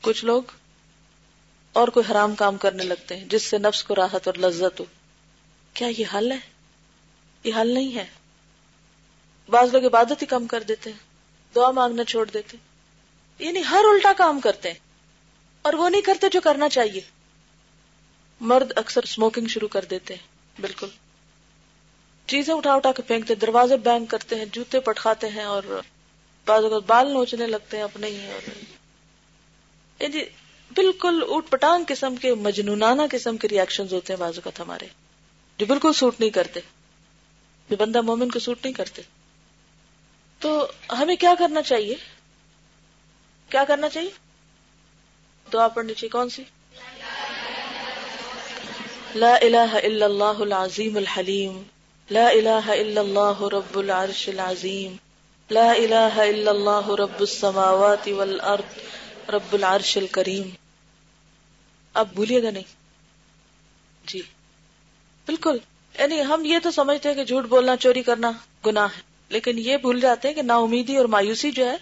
کچھ 0.00 0.24
لوگ 0.24 0.42
اور 1.74 1.88
کوئی 1.88 2.12
حرام 2.12 2.34
کام 2.34 2.56
کرنے 2.56 2.82
لگتے 2.82 3.16
ہیں، 3.16 3.24
جس 3.24 3.42
سے 3.42 3.58
نفس 3.58 3.84
کو 3.84 3.94
راحت 3.94 4.28
اور 4.28 4.34
لذت 4.34 4.80
ہو۔ 4.80 4.84
کیا 5.74 5.88
یہ 5.98 6.04
حل 6.14 6.32
ہے؟ 6.32 6.38
یہ 7.44 7.52
حل 7.60 7.74
نہیں 7.74 7.94
ہے۔ 7.94 8.04
بعض 9.48 9.74
لوگ 9.74 9.84
عبادت 9.84 10.22
ہی 10.22 10.26
کم 10.26 10.46
کر 10.46 10.62
دیتے 10.62 10.90
ہیں، 10.90 10.98
دعا 11.54 11.70
مانگنا 11.70 12.04
چھوڑ 12.04 12.30
دیتے 12.30 12.56
یعنی 13.38 13.62
ہر 13.70 13.84
الٹا 13.88 14.12
کام 14.16 14.40
کرتے 14.40 14.68
ہیں۔ 14.68 14.78
اور 15.62 15.72
وہ 15.72 15.88
نہیں 15.88 16.02
کرتے 16.02 16.26
جو 16.32 16.40
کرنا 16.40 16.68
چاہیے۔ 16.68 17.00
مرد 18.40 18.72
اکثر 18.76 19.02
اسموکنگ 19.02 19.46
شروع 19.46 19.68
کر 19.68 19.84
دیتے 19.84 20.14
ہیں، 20.14 20.60
بالکل۔ 20.60 20.88
چیزیں 22.26 22.54
اٹھا 22.54 22.74
اٹھا 22.74 22.92
کے 22.92 23.02
پھینکتے، 23.02 23.34
دروازے 23.34 23.76
بینک 23.76 24.10
کرتے 24.10 24.36
ہیں، 24.36 24.44
جوتے 24.52 24.80
پٹکھاتے 24.80 25.28
ہیں 25.28 25.44
اور 25.44 25.62
بعض 26.44 26.64
اوقات 26.64 26.82
بال 26.86 27.12
نوچنے 27.12 27.46
لگتے 27.46 27.76
ہیں 27.76 27.84
اپنے 27.84 28.06
ہی 28.06 28.30
اور۔ 28.30 28.50
یعنی 30.02 30.22
بالکل 30.76 31.24
اوٹ 31.28 31.50
پٹانگ 31.50 31.84
قسم 31.88 32.16
کے، 32.16 32.34
مجنونانہ 32.34 33.02
قسم 33.10 33.36
کے 33.36 33.48
ریئیکشن 33.48 33.84
ہوتے 33.92 34.12
ہیں 34.12 34.20
بازو 34.20 34.40
کا 34.44 34.50
ہمارے۔ 34.58 34.86
جو 35.58 35.66
بالکل 35.66 35.92
سوٹ 35.92 36.20
نہیں 36.20 36.30
کرتے۔ 36.30 36.60
جو 37.70 37.76
بندہ 37.76 38.00
مومن 38.00 38.30
کو 38.30 38.38
سوٹ 38.38 38.64
نہیں 38.64 38.74
کرتے۔ 38.74 39.02
تو 40.38 40.66
ہمیں 40.98 41.16
کیا 41.16 41.34
کرنا 41.38 41.62
چاہیے؟ 41.62 41.94
کیا 43.48 43.64
کرنا 43.64 43.88
چاہیے؟ 43.88 44.10
دعا 45.52 45.68
پڑھنی 45.68 45.94
چاہیے۔ 45.94 46.10
کون 46.10 46.28
سی؟ 46.28 46.42
لا 49.14 49.34
الہ 49.34 49.76
الا 49.82 50.04
اللہ 50.06 50.40
العظیم 50.40 50.96
الحلیم۔ 50.96 51.62
لا 52.10 52.28
الہ 52.28 52.70
الا 52.70 53.00
اللہ 53.00 53.42
رب 53.42 53.78
العرش 53.78 54.28
العظیم۔ 54.28 54.96
لا 55.50 55.72
الہ 55.72 56.16
الا 56.16 56.50
اللہ 56.50 56.88
رب 56.88 57.20
السماوات 57.20 58.08
والارض 58.08 58.78
رب 59.30 59.52
العرش 59.52 59.96
الکریم۔ 59.96 60.63
اب 61.94 62.08
بھولیے 62.14 62.42
گا 62.42 62.50
نہیں۔ 62.50 62.62
جی۔ 64.06 64.20
بالکل۔ 65.26 65.58
یعنی 65.98 66.22
ہم 66.22 66.44
یہ 66.44 66.58
تو 66.62 66.70
سمجھتے 66.70 67.08
ہیں 67.08 67.16
کہ 67.16 67.24
جھوٹ 67.24 67.44
بولنا، 67.44 67.76
چوری 67.76 68.02
کرنا 68.02 68.30
گناہ 68.66 68.88
ہے۔ 68.96 69.02
لیکن 69.28 69.58
یہ 69.58 69.76
بھول 69.76 70.00
جاتے 70.00 70.28
ہیں 70.28 70.34
کہ 70.34 70.42
نا 70.42 70.56
امیدی 70.56 70.96
اور 70.96 71.04
مایوسی 71.04 71.50
جو 71.50 71.70
ہے، 71.70 71.76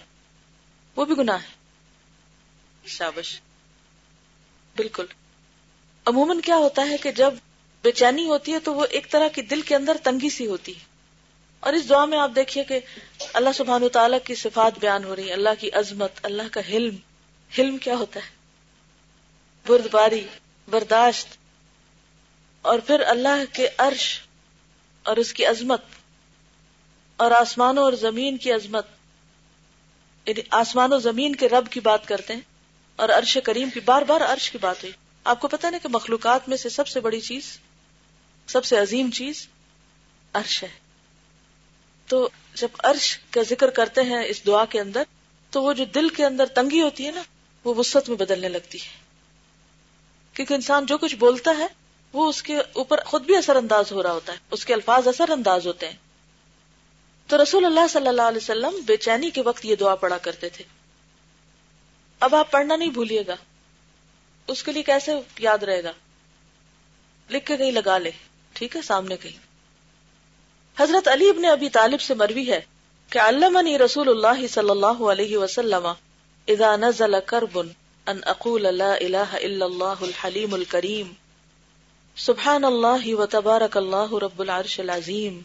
وہ 0.95 1.05
بھی 1.05 1.17
گناہ 1.17 1.37
ہے۔ 1.37 1.47
شابش۔ 2.85 3.41
بالکل۔ 4.75 5.05
عموماً 6.05 6.39
کیا 6.39 6.55
ہوتا 6.55 6.89
ہے 6.89 6.97
کہ 6.97 7.11
جب 7.11 7.33
بے 7.83 7.91
چینی 7.91 8.25
ہوتی 8.25 8.53
ہے 8.53 8.59
تو 8.59 8.73
وہ 8.73 8.85
ایک 8.89 9.11
طرح 9.11 9.27
کی 9.27 9.41
دل 9.41 9.61
کے 9.61 9.75
اندر 9.75 9.97
تنگی 10.03 10.29
سی 10.29 10.47
ہوتی 10.47 10.75
ہے۔ 10.75 10.85
اور 11.59 11.73
اس 11.73 11.89
دعا 11.89 12.05
میں 12.05 12.17
آپ 12.17 12.31
دیکھیے 12.35 12.63
کہ 12.63 12.79
اللہ 13.33 13.49
سبحان 13.55 13.89
تعالیٰ 13.89 14.19
کی 14.23 14.35
صفات 14.35 14.79
بیان 14.79 15.03
ہو 15.03 15.15
رہی 15.15 15.27
ہے 15.27 15.33
اللہ 15.33 15.49
کی 15.59 15.71
عظمت، 15.71 16.11
اللہ 16.23 16.41
کا 16.51 16.61
حلم۔ 16.69 16.95
حلم 17.59 17.77
کیا 17.77 17.95
ہوتا 17.95 18.19
ہے؟ 18.19 18.42
بردباری، 19.67 20.27
برداشت، 20.69 21.27
اور 22.61 22.79
پھر 22.79 22.99
اللہ 22.99 23.53
کے 23.53 23.69
عرش 23.77 24.19
اور 25.03 25.17
اس 25.17 25.33
کی 25.33 25.45
عظمت، 25.45 25.81
اور 27.15 27.31
آسمانوں 27.31 27.83
اور 27.83 27.93
زمین 27.93 28.37
کی 28.37 28.51
عظمت۔ 28.51 28.87
یعنی 30.25 30.41
آسمان 30.51 30.93
و 30.93 30.99
زمین 30.99 31.35
کے 31.35 31.49
رب 31.49 31.69
کی 31.69 31.79
بات 31.79 32.07
کرتے 32.07 32.33
ہیں، 32.33 32.41
اور 32.95 33.09
عرش 33.09 33.37
کریم 33.43 33.69
کی، 33.69 33.79
بار 33.79 34.01
بار 34.01 34.21
عرش 34.21 34.51
کی 34.51 34.57
بات 34.57 34.83
ہوئی۔ 34.83 34.93
آپ 35.23 35.39
کو 35.39 35.47
پتا 35.47 35.69
نا 35.69 35.77
کہ 35.83 35.89
مخلوقات 35.89 36.49
میں 36.49 36.57
سے 36.57 36.69
سب 36.69 36.87
سے 36.87 36.99
بڑی 36.99 37.19
چیز، 37.19 37.59
سب 38.47 38.65
سے 38.65 38.77
عظیم 38.77 39.11
چیز 39.11 39.47
عرش 40.33 40.63
ہے۔ 40.63 40.69
تو 42.07 42.29
جب 42.53 42.67
عرش 42.79 43.19
کا 43.29 43.41
ذکر 43.43 43.69
کرتے 43.69 44.01
ہیں 44.01 44.23
اس 44.23 44.45
دعا 44.45 44.65
کے 44.65 44.79
اندر، 44.79 45.03
تو 45.49 45.63
وہ 45.63 45.73
جو 45.73 45.85
دل 45.85 46.09
کے 46.09 46.25
اندر 46.25 46.45
تنگی 46.45 46.81
ہوتی 46.81 47.05
ہے 47.05 47.11
نا، 47.11 47.23
وہ 47.63 47.73
وسط 47.75 48.09
میں 48.09 48.17
بدلنے 48.17 48.49
لگتی 48.49 48.77
ہے۔ 48.77 49.02
کیونکہ 50.33 50.53
انسان 50.53 50.85
جو 50.85 50.97
کچھ 50.97 51.15
بولتا 51.15 51.51
ہے، 51.57 51.67
وہ 52.13 52.29
اس 52.29 52.43
کے 52.43 52.57
اوپر 52.57 53.03
خود 53.05 53.25
بھی 53.25 53.35
اثر 53.35 53.55
انداز 53.55 53.91
ہو 53.91 54.03
رہا 54.03 54.11
ہوتا 54.11 54.33
ہے۔ 54.33 54.37
اس 54.51 54.65
کے 54.65 54.73
الفاظ 54.73 55.07
اثر 55.07 55.29
انداز 55.29 55.67
ہوتے 55.67 55.89
ہیں۔ 55.89 55.97
تو 57.27 57.43
رسول 57.43 57.65
اللہ 57.65 57.87
صلی 57.89 58.07
اللہ 58.07 58.21
علیہ 58.21 58.37
وسلم 58.37 58.75
بے 58.85 58.97
چینی 58.97 59.29
کے 59.29 59.41
وقت 59.41 59.65
یہ 59.65 59.75
دعا 59.75 59.95
پڑھا 59.95 60.17
کرتے 60.17 60.49
تھے۔ 60.49 60.63
اب 62.19 62.35
آپ 62.35 62.51
پڑھنا 62.51 62.75
نہیں 62.75 62.89
بھولیے 62.89 63.23
گا۔ 63.27 63.35
اس 64.47 64.63
کے 64.63 64.71
لیے 64.71 64.83
کیسے 64.83 65.11
یاد 65.39 65.57
رہے 65.57 65.83
گا؟ 65.83 65.91
لکھ 67.29 67.45
کے 67.45 67.57
کہیں 67.57 67.71
لگا 67.71 67.97
لے۔ 67.97 68.11
ٹھیک 68.53 68.75
ہے، 68.75 68.81
سامنے 68.81 69.17
کہیں۔ 69.17 69.39
حضرت 70.77 71.07
علی 71.07 71.29
ابن 71.29 71.45
ابی 71.45 71.69
طالب 71.69 72.01
سے 72.01 72.13
مروی 72.13 72.51
ہے 72.51 72.61
کہ 73.09 73.19
علمنی 73.19 73.79
رسول 73.79 74.09
اللہ 74.09 74.47
صلی 74.47 74.69
اللہ 74.69 75.03
علیہ 75.03 75.37
وسلم 75.37 75.87
اذا 76.47 76.75
نزل 76.75 77.15
کرب۔ 77.25 77.59
ان 78.07 78.19
اقول 78.25 78.77
لا 78.77 78.93
الہ 78.93 79.29
الا 79.31 79.65
اللہ 79.65 80.01
الحلیم 80.01 80.53
الکریم 80.53 81.11
سبحان 82.15 82.63
اللہ 82.63 83.13
و 83.13 83.25
تبارک 83.25 83.77
اللہ 83.77 84.13
رب 84.13 84.39
العرش 84.39 84.79
العظیم 84.79 85.41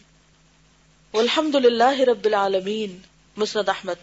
والحمد 1.13 1.55
للہ 1.55 1.99
رب 1.99 2.25
العالمین 2.25 2.97
مسند 3.37 3.69
احمد 3.69 3.93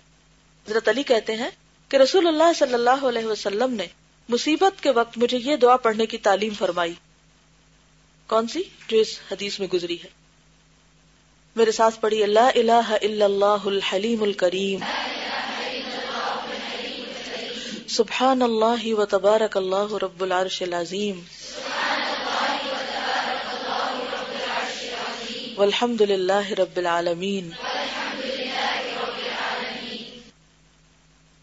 حضرت 0.69 0.89
علی 0.89 1.03
کہتے 1.03 1.37
ہیں 1.37 1.51
کہ 1.89 1.97
رسول 1.97 2.27
اللہ 2.27 2.53
صلی 2.59 2.75
اللہ 2.75 3.05
علیہ 3.05 3.27
وسلم 3.27 3.75
نے 3.75 3.87
مصیبت 4.29 4.83
کے 4.83 4.91
وقت 4.91 5.19
مجھے 5.19 5.39
یہ 5.39 5.57
دعا 5.57 5.77
پڑھنے 5.77 6.07
کی 6.07 6.19
تعلیم 6.19 6.55
فرمائی۔ 6.55 6.95
کون 8.27 8.49
سی؟ 8.49 8.63
جو 8.89 8.99
اس 8.99 9.19
حدیث 9.33 9.61
میں 9.61 9.69
گزری 9.69 9.97
ہے۔ 10.05 10.09
میرے 11.57 11.73
ساتھ 11.73 12.01
پڑھی 12.01 12.23
اللہ 12.23 12.51
الہ 12.55 12.97
الا 13.03 13.25
اللہ 13.25 13.67
الحلیم 13.67 14.23
الکریم 14.23 14.79
سبحان 17.89 18.43
اللہ 18.43 18.95
و 18.95 19.07
تبارک 19.07 19.57
اللہ 19.57 19.95
رب 20.03 20.23
العرش 20.23 20.63
العظیم. 20.63 21.21
والحمد 25.57 26.01
للہ 26.01 26.51
رب 26.51 26.77
العالمین. 26.77 27.51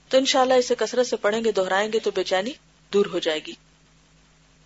تو 0.10 0.18
انشاءاللہ 0.18 0.54
اسے 0.54 0.76
کثرت 0.76 1.08
سے 1.08 1.16
پڑھیں 1.16 1.44
گے، 1.44 1.52
دہرائیں 1.52 1.94
گے 1.94 2.00
تو 2.00 2.12
بے 2.12 2.24
چینی 2.24 2.52
دور 2.94 3.06
ہو 3.06 3.20
جائے 3.20 3.40
گی۔ 3.48 3.54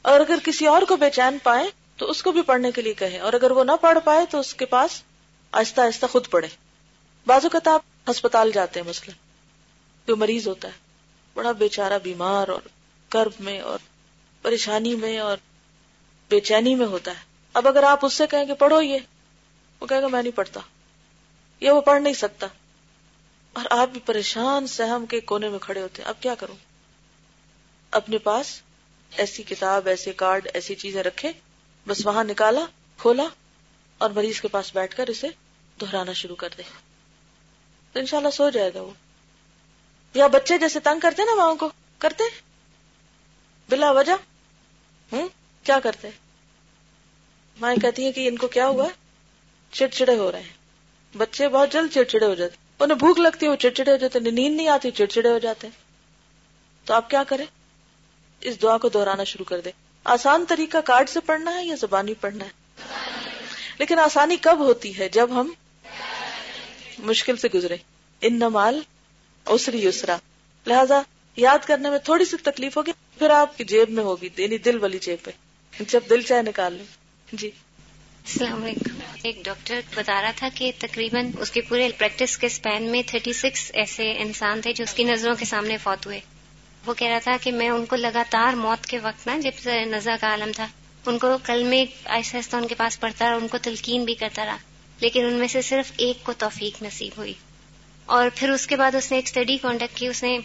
اور 0.02 0.20
اگر 0.20 0.36
کسی 0.44 0.68
اور 0.68 0.82
کو 0.82 0.96
بے 0.96 1.10
چین 1.10 1.38
پائے، 1.44 1.66
تو 1.98 2.10
اس 2.10 2.24
کو 2.24 2.32
بھی 2.32 2.42
پڑھنے 2.42 2.72
کے 2.72 2.82
لیے 2.82 2.94
کہیں۔ 2.94 3.20
اور 3.20 3.34
اگر 3.34 3.52
وہ 3.52 3.64
نہ 3.64 3.72
پڑھ 3.82 4.00
پائے، 4.04 4.26
تو 4.30 4.40
اس 4.40 4.54
کے 4.54 4.66
پاس 4.66 5.04
آہستہ 5.52 5.82
آہستہ 5.82 6.06
خود 6.06 6.30
پڑھے 6.30 6.48
بازو 7.28 7.50
کا 7.50 7.60
آپ 7.66 7.82
ہسپتال 8.10 8.52
جاتے 8.52 8.80
ہیں 8.80 8.88
مسئلہ 8.88 9.12
جو 10.08 10.16
مریض 10.16 10.48
ہوتا 10.48 10.68
ہے۔ 10.68 10.87
بڑا 11.38 11.52
بیچارہ 11.52 12.00
بیمار 12.04 12.48
اور 12.48 12.62
کرب 13.10 13.32
میں 13.40 13.60
اور 13.60 13.80
پریشانی 14.42 14.96
میں 14.96 15.20
اور 15.20 15.38
بے 16.30 16.40
چینی 16.40 16.76
میں 16.76 16.86
ہوتا 16.86 17.12
ہے۔ 17.12 17.24
اب 17.54 17.68
اگر 17.68 17.84
آپ 17.84 18.06
اس 18.06 18.14
سے 18.14 18.28
کہیں 18.28 18.46
کہ 18.46 18.54
پڑھو 18.54 18.82
یہ، 18.82 18.98
وہ 19.80 19.88
کہے 19.88 20.02
گا 20.02 20.08
میں 20.08 20.24
نہیں 20.24 20.38
پڑھتا 20.38 20.60
یہ 21.60 21.72
وہ 21.72 21.82
پڑھ 21.82 22.02
نہیں 22.02 22.14
سکتا۔ 22.14 22.48
اور 23.54 23.66
آپ 23.70 23.90
بھی 23.90 24.00
پریشان، 24.00 24.68
سہم 24.68 25.06
کے 25.06 25.20
کونے 25.20 25.50
میں 25.50 25.60
کھڑے 25.60 25.82
ہوتے 25.82 26.02
ہیں۔ 26.02 26.10
اب 26.10 26.16
کیا 26.20 26.36
کروں؟ 26.36 26.56
اپنے 27.92 28.18
پاس 28.18 28.62
ایسی 29.18 29.44
کتاب، 29.44 29.88
ایسے 29.88 30.12
کارڈ، 30.12 30.48
ایسی 30.54 30.76
چیزیں 30.76 31.04
رکھے، 31.04 31.32
بس 31.88 32.06
وہاں 32.06 32.24
نکالا، 32.24 32.66
کھولا 32.98 33.28
اور 33.98 34.10
مریض 34.10 34.42
کے 34.42 34.48
پاس 34.48 34.76
بیٹھ 34.76 34.96
کر 34.96 35.08
اسے 35.08 35.28
دہرانا 35.82 36.14
شروع 36.14 36.36
کر 36.36 36.50
دے۔ 36.58 36.64
تو 37.92 38.00
انشاءاللہ 38.00 38.30
سو 38.30 38.50
جائے 38.50 38.72
گا 38.74 38.82
وہ۔ 38.82 38.92
یا 40.14 40.28
بچے 40.28 40.58
جیسے 40.58 40.80
تنگ 40.80 41.00
کرتے 41.00 41.24
نا 41.24 41.36
ماؤں 41.36 41.56
کو؟ 41.56 41.70
کرتے 41.98 42.24
بلا 43.70 43.92
وجہ؟ 43.92 44.12
ہوں؟ 45.12 45.28
کیا 45.64 45.80
کرتے 45.80 46.10
مائیں 47.62 47.80
کہتی 47.80 48.06
ہیں 48.06 48.12
کہ 48.12 48.28
ان 48.28 48.38
کو 48.38 48.48
کیا 48.48 48.68
ہوا؟ 48.68 48.88
چڑچڑے 49.72 50.18
ہو 50.18 50.32
رہے 50.32 50.42
ہیں۔ 50.42 50.58
بچے 51.18 51.50
بہت 51.50 51.72
جلد 51.72 51.94
چڑچڑے 51.94 52.26
ہو 52.26 52.34
جاتے 52.34 52.56
انہیں 52.80 52.98
بھوک 52.98 53.20
لگتی 53.20 53.46
ہے، 53.46 53.52
وہ 53.52 53.56
چڑچڑے 53.56 53.92
ہو 53.92 53.98
جاتے 53.98 54.20
نیند 54.20 54.56
نہیں 54.56 54.68
آتی، 54.68 54.92
چڑچڑے 54.92 55.30
ہو 55.30 55.38
جاتے 55.38 55.68
تو 56.86 56.94
آپ 56.94 57.10
کیا 57.10 57.24
کریں؟ 57.24 57.46
اس 58.42 58.62
دعا 58.62 58.78
کو 58.78 58.90
دہرانا 58.90 59.24
شروع 59.24 59.46
کر 59.46 59.60
دیں۔ 59.60 59.72
آسان 60.04 60.46
طریقہ 60.48 60.78
کارڈ 60.78 61.10
سے 61.10 61.20
پڑھنا 61.20 61.54
ہے 61.54 61.66
یا 61.66 61.76
زبانی 61.80 62.14
پڑھنا 62.14 62.46
ہے؟ 62.46 62.50
لیکن 63.80 64.00
آسانی 64.00 64.38
کب 64.38 64.58
ہوتی 64.60 64.98
ہے؟ 64.98 65.10
جب 65.10 65.30
ہم 65.32 65.54
مشکل 67.00 67.38
سے 67.38 67.48
گزرے 67.54 67.78
ان 68.22 68.36
نمال 68.36 68.82
اسری 69.48 69.88
اسرا 69.88 70.18
لہذا 70.68 71.02
یاد 71.36 71.60
کرنے 71.68 71.90
میں 71.90 71.98
تھوڑی 71.98 72.26
سی 72.26 72.38
تکلیف 72.38 72.78
ہوگی، 72.78 72.92
پھر 73.20 73.30
آپ 73.30 73.58
کی 73.58 73.64
جیب 73.64 73.90
میں 73.90 74.04
ہوگی 74.04 74.30
یعنی 74.38 74.58
دل 74.58 74.78
والی 74.78 75.00
جیب 75.00 75.26
پہ۔ 75.26 75.32
جب 75.88 76.02
دل 76.10 76.22
چاہے 76.22 76.42
نکال 76.42 76.74
لیں۔ 76.74 76.86
جی۔ 77.34 77.48
السلام 77.48 78.64
علیکم۔ 78.64 79.00
ایک 79.24 79.42
ڈاکٹر 79.44 79.80
بتا 79.96 80.22
رہا 80.22 80.32
تھا 80.36 80.48
کہ 80.54 80.72
تقریباً 80.80 81.32
اس 81.40 81.52
کے 81.52 81.62
پورے 81.62 81.90
پریکٹس 81.98 82.38
کے 82.38 82.50
سپین 82.50 82.84
میں 82.84 83.04
36 83.08 83.72
ایسے 83.74 84.12
انسان 84.12 84.62
تھے 84.62 84.74
جو 84.74 84.84
اس 84.84 84.94
کی 84.94 85.04
نظروں 85.04 85.36
کے 85.36 85.46
سامنے 85.46 85.78
فوت 85.78 86.06
ہوئے۔ 86.06 86.20
وہ 86.86 86.94
کہہ 86.94 87.08
رہا 87.08 87.20
تھا 87.20 87.38
کہ 87.42 87.52
میں 87.52 87.70
ان 87.70 87.86
کو 87.86 87.96
لگاتار 87.96 88.54
موت 88.54 88.86
کے 88.86 89.00
وقت 89.00 89.28
نا، 89.28 89.38
جب 89.38 89.70
نزا 89.86 90.16
کا 90.22 90.28
عالم 90.28 90.52
تھا، 90.56 90.68
ان 91.06 91.18
کو 91.18 91.38
کل 91.44 91.64
میں 91.64 91.86
آہستہ 92.06 92.38
آہستہ 92.38 92.56
ان 92.56 92.68
کے 92.68 92.76
پاس 92.76 93.00
پڑھتا 93.00 93.30
رہا، 93.30 93.36
ان 93.36 93.48
کو 93.48 93.58
تلقین 93.58 94.06
بھی 94.06 94.14
کرتا 94.14 94.46
رہا، 94.46 94.58
لیکن 95.00 95.26
ان 95.26 95.34
میں 95.34 95.48
سے 95.48 95.62
صرف 95.62 95.92
ایک 95.98 96.24
کو 96.24 96.34
توفیق 96.34 96.84
نصیب 96.84 97.12
ہوئی۔ 97.18 97.34
اور 98.08 98.28
پھر 98.36 98.50
اس 98.50 98.68
کے 98.68 98.76
بعد 98.76 98.96
اس 98.96 99.12
نے 99.12 99.18
ایک 99.18 99.26
اسٹڈی 99.26 99.58
کانڈکٹ 99.58 99.98
کی، 99.98 100.08
اس 100.08 100.24
نے 100.24 100.40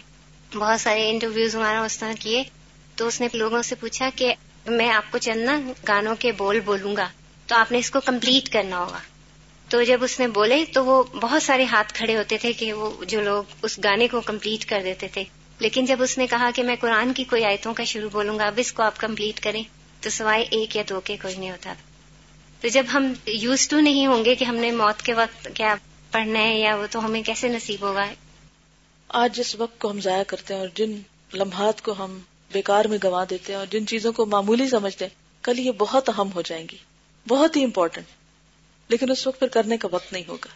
بہت 0.53 0.81
سارے 0.81 1.09
انٹرویوز 1.09 1.55
ہمارا 1.55 1.83
اس 1.83 1.97
طرح 1.97 2.13
کیے۔ 2.19 2.43
تو 2.95 3.07
اس 3.07 3.21
نے 3.21 3.27
لوگوں 3.33 3.61
سے 3.61 3.75
پوچھا 3.75 4.09
کہ 4.15 4.33
میں 4.65 4.89
آپ 4.89 5.11
کو 5.11 5.17
چلنا 5.17 5.61
گانوں 5.87 6.15
کے 6.19 6.31
بول 6.31 6.59
بولوں 6.59 6.95
گا، 6.95 7.09
تو 7.47 7.55
آپ 7.55 7.71
نے 7.71 7.77
اس 7.77 7.91
کو 7.91 7.99
کمپلیٹ 7.99 8.49
کرنا 8.49 8.79
ہوگا۔ 8.79 8.99
تو 9.69 9.83
جب 9.83 10.03
اس 10.03 10.19
نے 10.19 10.27
بولے 10.27 10.65
تو 10.73 10.85
وہ 10.85 11.03
بہت 11.03 11.43
سارے 11.43 11.65
ہاتھ 11.65 11.93
کھڑے 11.93 12.17
ہوتے 12.17 12.37
تھے 12.37 12.53
کہ 12.53 12.73
وہ 12.73 13.05
جو 13.05 13.21
لوگ 13.21 13.43
اس 13.61 13.79
گانے 13.83 14.07
کو 14.07 14.21
کمپلیٹ 14.21 14.65
کر 14.65 14.81
دیتے 14.83 15.07
تھے۔ 15.07 15.23
لیکن 15.59 15.85
جب 15.85 15.97
اس 16.01 16.17
نے 16.17 16.27
کہا 16.27 16.49
کہ 16.55 16.63
میں 16.63 16.75
قرآن 16.79 17.13
کی 17.13 17.23
کوئی 17.23 17.45
آیتوں 17.45 17.73
کا 17.73 17.83
شروع 17.83 18.09
بولوں 18.09 18.39
گا، 18.39 18.43
اب 18.43 18.53
اس 18.57 18.73
کو 18.73 18.83
آپ 18.83 18.97
کمپلیٹ 18.97 19.39
کریں، 19.39 19.63
تو 20.01 20.09
سوائے 20.09 20.45
ایک 20.51 20.75
یا 20.75 20.83
دو 20.89 20.99
کے 20.99 21.17
کوئی 21.21 21.37
نہیں 21.37 21.51
ہوتا۔ 21.51 21.73
تو 22.61 22.67
جب 22.67 22.85
ہم 22.93 23.13
یوز 23.25 23.67
ٹو 23.67 23.79
نہیں 23.79 24.07
ہوں 24.07 24.25
گے 24.25 24.35
کہ 24.35 24.45
ہم 24.45 24.55
نے 24.55 24.71
موت 24.71 25.01
کے 25.01 25.13
وقت 25.13 25.47
کیا 25.53 25.75
پڑھنا 26.13 26.39
ہے 26.39 26.59
یا 26.59 26.75
وہ 26.75 26.85
تو 26.91 27.05
ہمیں 27.05 27.21
کیسے 27.21 27.47
نصیب 27.47 27.81
ہوگا؟ 27.81 28.05
آج 29.07 29.35
جس 29.35 29.55
وقت 29.55 29.79
کو 29.79 29.91
ہم 29.91 30.01
ضائع 30.01 30.23
کرتے 30.23 30.53
ہیں 30.53 30.61
اور 30.61 30.69
جن 30.75 31.01
لمحات 31.33 31.81
کو 31.81 31.91
ہم 31.91 32.19
بیکار 32.51 32.85
میں 32.85 32.97
گنوا 33.03 33.23
دیتے 33.29 33.53
ہیں 33.53 33.59
اور 33.59 33.65
جن 33.65 33.87
چیزوں 33.87 34.13
کو 34.13 34.25
معمولی 34.25 34.69
سمجھتے 34.69 35.05
ہیں، 35.05 35.43
کل 35.43 35.59
یہ 35.59 35.71
بہت 35.71 36.09
اہم 36.09 36.29
ہو 36.35 36.41
جائیں 36.41 36.67
گی، 36.71 36.77
بہت 37.27 37.55
ہی 37.55 37.63
امپورٹنٹ 37.63 38.05
لیکن 38.89 39.11
اس 39.11 39.27
وقت 39.27 39.39
پھر 39.39 39.47
کرنے 39.47 39.77
کا 39.77 39.87
وقت 39.91 40.13
نہیں 40.13 40.23
ہوگا۔ 40.27 40.47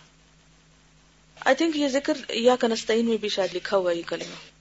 آئی 1.40 1.56
تھنک 1.56 1.78
یہ 1.78 1.88
ذکر 1.88 2.18
یا 2.30 2.56
کنستین 2.56 3.06
میں 3.06 3.18
بھی 3.18 3.30
شاید 3.30 3.56
لکھا 3.56 3.78
ہوا 3.78 3.92
یہ 3.92 4.02
کلمہ۔ 4.08 4.58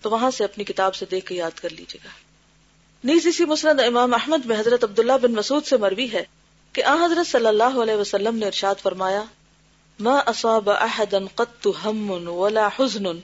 تو 0.00 0.10
وہاں 0.10 0.30
سے 0.30 0.44
اپنی 0.44 0.64
کتاب 0.64 0.94
سے 0.94 1.06
دیکھ 1.10 1.26
کے 1.26 1.34
یاد 1.34 1.58
کر 1.60 1.70
لیجیے 1.70 2.00
گا۔ 2.04 2.10
نیز 3.04 3.26
اسی 3.26 3.44
مسند 3.44 3.80
امام 3.80 4.14
احمد 4.14 4.46
میں 4.46 4.60
حضرت 4.60 4.84
عبداللہ 4.84 5.12
بن 5.22 5.32
مسعود 5.32 5.64
سے 5.64 5.76
مروی 5.76 6.12
ہے 6.12 6.24
کہ 6.72 6.84
آ 6.84 6.94
حضرت 6.94 7.26
صلی 7.26 7.46
اللہ 7.46 7.82
علیہ 7.82 7.94
وسلم 7.94 8.36
نے 8.36 8.46
ارشاد 8.46 8.74
فرمایا 8.82 9.22
ما 9.98 10.30
اصاب 10.30 10.68
احدا 10.68 11.28
قط 11.36 11.66
هم 11.66 12.28
ولا 12.28 12.68
حزن. 12.68 13.20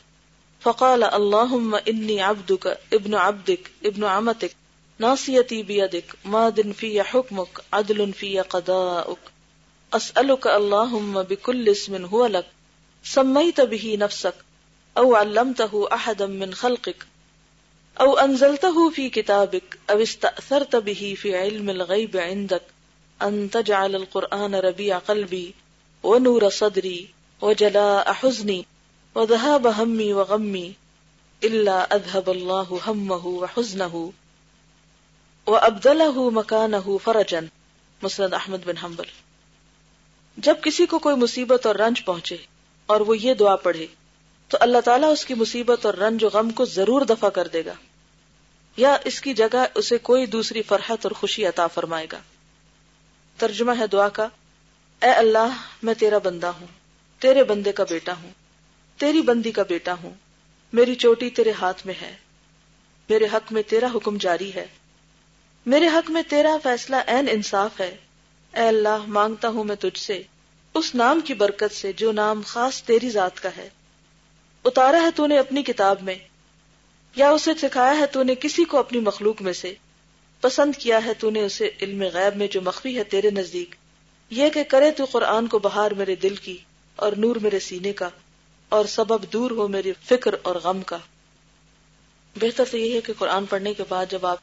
فقال 0.60 1.04
اللهم 1.04 1.74
اني 1.74 2.22
عبدك 2.22 2.78
ابن 2.92 3.14
عبدك 3.14 3.70
ابن 3.84 4.04
عمتك. 4.04 4.56
ناصيتي 4.98 5.62
بيدك 5.62 6.04
ماد 6.24 6.72
في 6.72 7.02
حكمك 7.02 7.48
عدل 7.72 8.12
في 8.12 8.40
قضاؤك. 8.40 9.18
اسالك 9.92 10.46
اللهم 10.46 11.22
بكل 11.22 11.68
اسم 11.68 12.04
هو 12.04 12.26
لك. 12.26 12.46
سميت 13.04 13.60
به 13.60 13.96
نفسك 14.00 14.34
او 14.98 15.14
علمته 15.14 15.88
احدا 15.92 16.26
من 16.26 16.54
خلقك. 16.54 17.06
او 18.00 18.18
انزلته 18.18 18.90
في 18.90 19.10
كتابك 19.10 19.78
او 19.90 20.02
استأثرت 20.02 20.76
به 20.76 21.16
في 21.18 21.36
علم 21.36 21.70
الغيب 21.70 22.16
عندك. 22.16 22.62
ان 23.22 23.50
تجعل 23.50 23.96
القرآن 23.96 24.54
ربيع 26.04 26.12
قلبي 26.12 26.30
ونور 26.30 26.50
صدري 26.50 27.06
وجلاء 27.42 28.12
حزني 28.12 28.62
وذهاب 29.14 29.66
همي 29.66 30.12
وغمي 30.12 30.72
الا 31.42 31.86
اذهب 31.90 32.30
الله 32.30 32.78
همه 32.86 33.26
وحزنه 33.26 34.10
وابدله 35.46 36.30
مكانه 36.30 36.96
فرجا. 37.04 37.40
مسند 38.02 38.34
احمد 38.34 38.58
بن 38.64 38.76
حنبل. 38.76 39.06
جب 40.36 40.54
کسی 40.62 40.86
کو 40.86 40.98
کوئی 40.98 41.16
مصیبت 41.16 41.66
اور 41.66 41.74
رنج 41.74 42.04
پہنچے 42.04 42.36
اور 42.86 43.00
وہ 43.00 43.18
یہ 43.18 43.34
دعا 43.34 43.56
پڑھے، 43.56 43.86
تو 44.48 44.58
اللہ 44.60 44.78
تعالیٰ 44.84 45.12
اس 45.12 45.24
کی 45.24 45.34
مصیبت 45.34 45.86
اور 45.86 45.94
رنج 45.94 46.24
و 46.24 46.28
غم 46.28 46.50
کو 46.50 46.64
ضرور 46.64 47.02
دفع 47.02 47.28
کر 47.28 47.48
دے 47.48 47.64
گا، 47.64 47.72
یا 48.76 48.96
اس 49.04 49.20
کی 49.20 49.34
جگہ 49.34 49.66
اسے 49.74 49.98
کوئی 49.98 50.26
دوسری 50.26 50.62
فرحت 50.62 50.98
اور 51.02 51.10
خوشی 51.10 51.46
عطا 51.46 51.66
فرمائے 51.66 52.06
گا۔ 52.12 52.18
ترجمہ 53.36 53.72
ہے 53.78 53.86
دعا 53.86 54.08
کا 54.08 54.28
اے 55.02 55.10
اللہ، 55.10 55.56
میں 55.82 55.94
تیرا 55.94 56.18
بندہ 56.18 56.46
ہوں، 56.46 56.66
تیرے 57.18 57.44
بندے 57.44 57.72
کا 57.72 57.84
بیٹا 57.90 58.12
ہوں، 58.22 58.30
تیری 59.00 59.22
بندی 59.22 59.52
کا 59.52 59.62
بیٹا 59.62 59.94
ہوں، 60.02 60.14
میری 60.72 60.94
چوٹی 60.94 61.30
تیرے 61.30 61.52
ہاتھ 61.60 61.86
میں 61.86 61.94
ہے، 62.02 62.16
میرے 63.08 63.26
حق 63.32 63.52
میں 63.52 63.62
تیرا 63.62 63.86
حکم 63.94 64.16
جاری 64.16 64.54
ہے، 64.54 64.66
میرے 65.66 65.86
حق 65.86 66.10
میں 66.10 66.22
تیرا 66.22 66.56
فیصلہ 66.62 66.96
این 67.06 67.26
انصاف 67.30 67.80
ہے۔ 67.80 67.96
اے 68.54 68.68
اللہ، 68.68 69.04
مانگتا 69.06 69.48
ہوں 69.48 69.64
میں 69.64 69.76
تجھ 69.76 70.00
سے، 70.00 70.22
اس 70.74 70.94
نام 70.94 71.20
کی 71.20 71.34
برکت 71.34 71.74
سے 71.74 71.92
جو 71.92 72.12
نام 72.12 72.42
خاص 72.46 72.82
تیری 72.82 73.10
ذات 73.10 73.42
کا 73.42 73.48
ہے۔ 73.56 73.68
اتارا 74.64 75.02
ہے 75.02 75.10
تو 75.10 75.26
نے 75.26 75.38
اپنی 75.38 75.62
کتاب 75.62 76.02
میں، 76.02 76.14
یا 77.16 77.30
اسے 77.30 77.50
سکھایا 77.60 77.98
ہے 77.98 78.06
تو 78.06 78.22
نے 78.22 78.34
کسی 78.34 78.64
کو 78.64 78.78
اپنی 78.78 79.00
مخلوق 79.00 79.42
میں 79.42 79.52
سے۔ 79.52 79.74
پسند 80.42 80.76
کیا 80.76 81.04
ہے 81.04 81.14
تو 81.14 81.30
نے 81.30 81.40
اسے 81.40 81.70
علم 81.82 82.02
غیب 82.02 82.36
میں 82.36 82.46
جو 82.46 82.60
مخفی 82.60 82.98
ہے 82.98 83.04
تیرے 83.04 83.30
نزدیک۔ 83.30 83.74
یہ 84.30 84.50
کہ 84.50 84.64
کرے 84.64 84.90
تو 84.90 85.04
قرآن 85.04 85.46
کو 85.46 85.58
بہار 85.58 85.90
میرے 85.90 86.14
دل 86.14 86.36
کی 86.36 86.58
اور 86.96 87.12
نور 87.12 87.36
میرے 87.36 87.58
سینے 87.58 87.92
کا 87.92 88.08
اور 88.68 88.84
سبب 88.84 89.32
دور 89.32 89.50
ہو 89.50 89.68
میری 89.68 89.92
فکر 90.04 90.34
اور 90.42 90.56
غم 90.56 90.82
کا۔ 90.82 90.96
بہتر 92.36 92.64
تو 92.70 92.78
یہ 92.78 92.94
ہے 92.94 93.00
کہ 93.00 93.12
قرآن 93.18 93.46
پڑھنے 93.46 93.74
کے 93.74 93.82
بعد 93.88 94.06
جب 94.10 94.26
آپ 94.26 94.38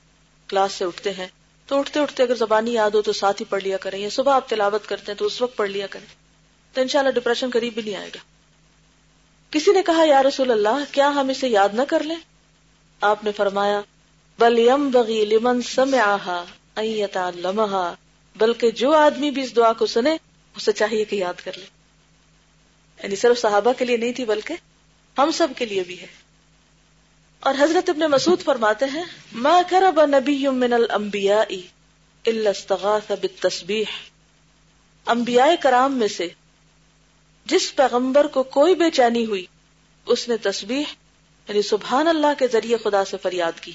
کلاس 0.47 0.71
سے 0.71 0.85
اٹھتے 0.85 1.11
ہیں، 1.13 1.27
تو 1.65 1.79
اٹھتے 1.79 1.99
اٹھتے 1.99 2.23
اگر 2.23 2.35
زبانی 2.35 2.73
یاد 2.73 2.91
ہو 2.91 3.01
تو 3.01 3.13
ساتھ 3.13 3.41
ہی 3.41 3.45
پڑھ 3.49 3.63
لیا 3.63 3.77
کریں، 3.77 3.99
یا 3.99 4.09
صبح 4.11 4.33
آپ 4.33 4.49
تلاوت 4.49 4.87
کرتے 4.87 5.11
ہیں 5.11 5.19
تو 5.19 5.25
اس 5.25 5.41
وقت 5.41 5.57
پڑھ 5.57 5.69
لیا 5.69 5.87
کریں، 5.87 6.05
تو 6.73 6.81
انشاءاللہ 6.81 7.11
ڈپریشن 7.11 7.49
قریب 7.53 7.73
بھی 7.73 7.81
نہیں 7.81 7.95
آئے 7.95 8.09
گا۔ 8.15 8.19
کسی 9.51 9.71
نے 9.71 9.81
کہا، 9.85 10.03
یا 10.03 10.23
رسول 10.23 10.51
اللہ، 10.51 10.83
کیا 10.91 11.09
ہم 11.09 11.29
اسے 11.29 11.47
یاد 11.47 11.69
نہ 11.73 11.81
کر 11.87 12.03
لیں؟ 12.03 12.15
آپ 13.01 13.23
نے 13.23 13.31
فرمایا، 13.31 13.81
بل 14.39 14.59
یم 14.59 14.89
بغی 14.89 15.25
لمن 15.25 15.61
سمعہا 15.61 16.43
لمحا 17.35 17.93
بلکہ 18.37 18.71
جو 18.71 18.93
آدمی 18.93 19.31
بھی 19.31 19.41
اس 19.41 19.55
دعا 19.55 19.73
کو 19.73 19.85
سنے، 19.85 20.17
اسے 20.55 20.71
چاہیے 20.71 21.05
کہ 21.05 21.15
یاد 21.15 21.33
کر 21.43 21.51
لے۔ 21.57 21.65
یعنی 23.03 23.15
صرف 23.15 23.39
صحابہ 23.39 23.73
کے 23.73 23.85
لیے 23.85 23.97
نہیں 23.97 24.13
تھی، 24.13 24.25
بلکہ 24.25 24.53
ہم 25.17 25.31
سب 25.31 25.47
کے 25.55 25.65
لیے 25.65 25.83
بھی 25.83 26.01
ہے۔ 26.01 26.07
اور 27.39 27.53
حضرت 27.59 27.89
ابن 27.89 28.11
مسعود 28.11 28.41
فرماتے 28.41 28.85
ہیں، 28.93 29.03
ما 29.31 29.61
کرب 29.69 30.05
نبی 30.05 30.47
من 30.47 30.73
الانبیاء 30.73 31.53
الا 32.25 32.49
استغاث 32.49 33.11
بالتسبیح. 33.11 33.83
انبیاء 35.05 35.47
کرام 35.59 35.97
میں 35.97 36.07
سے 36.07 36.27
جس 37.45 37.75
پیغمبر 37.75 38.27
کو 38.27 38.43
کوئی 38.43 38.75
بے 38.75 38.91
چینی 38.91 39.25
ہوئی، 39.25 39.45
اس 40.05 40.29
نے 40.29 40.37
تسبیح 40.37 40.83
یعنی 41.47 41.61
سبحان 41.61 42.07
اللہ 42.07 42.39
کے 42.39 42.47
ذریعے 42.47 42.77
خدا 42.77 43.05
سے 43.05 43.17
فریاد 43.21 43.59
کی۔ 43.59 43.71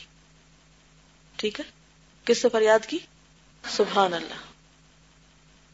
ٹھیک 1.36 1.60
ہے؟ 1.60 1.64
کس 2.24 2.42
سے 2.42 2.48
فریاد 2.48 2.86
کی؟ 2.86 2.98
سبحان 3.70 4.14
اللہ۔ 4.14 4.51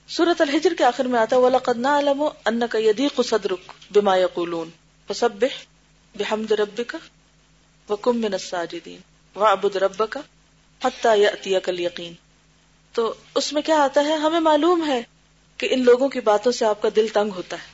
سورت 0.08 0.40
الحجر 0.40 0.74
کے 0.74 0.84
آخر 0.84 1.04
میں 1.04 1.20
آتا 1.20 1.36
وَلَقَدْ 1.36 1.76
نَعْلَمُ 1.76 2.30
أَنَّكَ 2.48 2.78
يَدِيقُ 2.78 3.24
صَدْرُكَ 3.24 3.72
بِمَا 3.90 4.16
يَقُولُونَ۔ 4.16 4.68
فَسَبِّحْ 5.12 5.50
بِحَمْدِ 6.16 6.52
رَبِّكَ 6.52 6.96
وَكُمْ 7.88 8.14
مِنَ 8.14 8.32
السَّاجِدِينَ۔ 8.32 9.00
وَعْبُدْ 9.38 9.76
رَبَّكَ 9.76 10.18
حَتَّى 10.84 11.20
يَأْتِيَكَ 11.20 11.70
الْيَقِينَ۔ 11.70 12.14
تو 12.92 13.14
اس 13.34 13.52
میں 13.52 13.62
کیا 13.62 13.76
آتا 13.76 14.04
ہے؟ 14.04 14.16
ہمیں 14.16 14.40
معلوم 14.40 14.86
ہے 14.86 15.02
کہ 15.56 15.68
ان 15.70 15.84
لوگوں 15.84 16.08
کی 16.08 16.20
باتوں 16.20 16.52
سے 16.52 16.64
آپ 16.64 16.82
کا 16.82 16.88
دل 16.96 17.08
تنگ 17.08 17.30
ہوتا 17.30 17.56
ہے۔ 17.56 17.66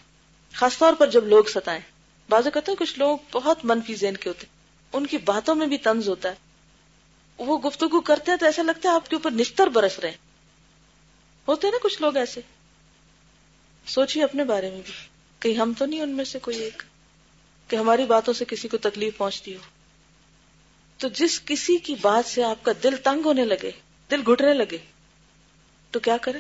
خاص 0.55 0.79
طور 0.79 0.93
پر 0.93 1.07
جب 1.07 1.27
لوگ 1.27 1.45
ستائیں۔ 1.45 1.81
بازو 2.29 2.51
کہتے 2.51 2.73
ہیں 2.73 2.77
کچھ 2.79 2.99
لوگ 2.99 3.19
بہت 3.33 3.59
منفی 3.65 3.95
ذہن 3.95 4.17
کے 4.17 4.29
ہوتے 4.29 4.47
ہیں۔ 4.47 4.55
ان 4.93 5.07
کی 5.07 5.19
باتوں 5.19 5.55
میں 5.55 5.67
بھی 5.67 5.79
تنز 5.79 6.09
ہوتا 6.09 6.29
ہے۔ 6.29 6.35
وہ 7.39 7.59
گفتگو 7.59 8.01
کرتے 8.01 8.31
ہیں 8.31 8.39
تو 8.39 8.47
ایسا 8.47 8.63
لگتا 8.63 8.89
ہے 8.89 8.95
آپ 8.95 9.09
کے 9.09 9.17
اوپر 9.17 9.31
نستر 9.31 9.67
برس 9.67 9.99
رہے 9.99 10.11
ہیں۔ 10.11 10.24
ہوتے 11.49 11.67
ہیں 11.67 11.73
نا 11.73 11.79
کچھ 11.83 12.03
لوگ 12.03 12.17
ایسے؟ 12.17 12.41
سوچیے 13.87 14.25
اپنے 14.25 14.45
بارے 14.45 14.71
میں 14.71 14.81
بھی۔ 14.85 14.93
کہیں 15.41 15.61
ہم 15.61 15.73
تو 15.79 15.87
نہیں 15.87 16.01
ان 16.01 16.11
میں 16.11 16.25
سے 16.25 16.39
کوئی 16.39 16.59
ایک۔ 16.59 16.83
کہ 17.69 17.77
ہماری 17.77 18.05
باتوں 18.05 18.35
سے 18.35 18.45
کسی 18.45 18.69
کو 18.69 18.77
تکلیف 18.77 19.17
پہنچتی 19.17 19.55
ہو۔ 19.55 19.61
تو 20.99 21.09
جس 21.09 21.41
کسی 21.47 21.77
کی 21.77 21.95
بات 22.01 22.29
سے 22.29 22.45
آپ 22.45 22.65
کا 22.65 22.73
دل 22.83 22.97
تنگ 22.97 23.21
ہونے 23.25 23.45
لگے، 23.45 23.71
دل 24.11 24.21
گھٹنے 24.27 24.55
لگے، 24.55 24.79
تو 25.91 26.01
کیا 26.01 26.17
کرے؟ 26.17 26.39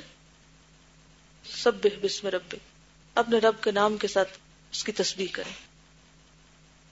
سب 1.50 1.72
بسم 2.02 2.28
رب 2.28 2.54
اپنے 3.14 3.38
رب 3.38 3.62
کے 3.62 3.70
نام 3.70 3.96
کے 3.96 4.08
ساتھ 4.08 4.28
اس 4.72 4.84
کی 4.84 4.92
تصویر 4.92 5.26
کریں۔ 5.32 5.52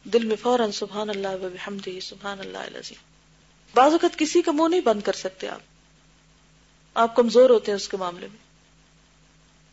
دل 0.09 0.27
میں 0.27 0.37
فوراً 0.37 0.71
سبحان 0.71 1.11
اللہ 1.11 1.29
و 1.29 2.01
سبحان 2.03 2.41
اللہ 2.41 2.93
بعض 3.75 3.93
اوقات 3.93 4.19
کسی 4.19 4.43
کا 4.43 4.53
منہ 4.53 4.69
نہیں 4.69 4.81
بند 4.81 5.03
کر 5.03 5.13
سکتے 5.13 5.49
آپ۔ 5.49 5.61
آپ 6.95 7.17
کمزور 7.17 7.51
ہوتے 7.51 7.73
ہیں 7.73 7.77
اس 7.77 7.89
کے 7.89 7.97
معاملے 7.97 8.27
میں۔ 8.27 8.39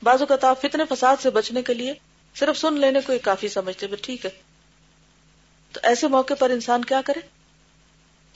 بعض 0.04 0.22
اوقات 0.22 0.44
آپ 0.44 0.62
فتنے 0.62 0.84
فساد 0.90 1.18
سے 1.22 1.30
بچنے 1.30 1.62
کے 1.62 1.74
لیے 1.74 1.94
صرف 2.36 2.58
سن 2.58 2.80
لینے 2.80 3.00
کو 3.06 3.14
ہی 3.14 3.20
کافی 3.20 3.48
سمجھتے 3.48 3.88
ٹھیک 3.88 4.26
ہے۔ 4.26 4.30
تو 5.72 5.80
ایسے 5.84 6.08
موقع 6.08 6.34
پر 6.34 6.50
انسان 6.50 6.86
کیا 6.86 7.02
کرے؟ 7.06 7.20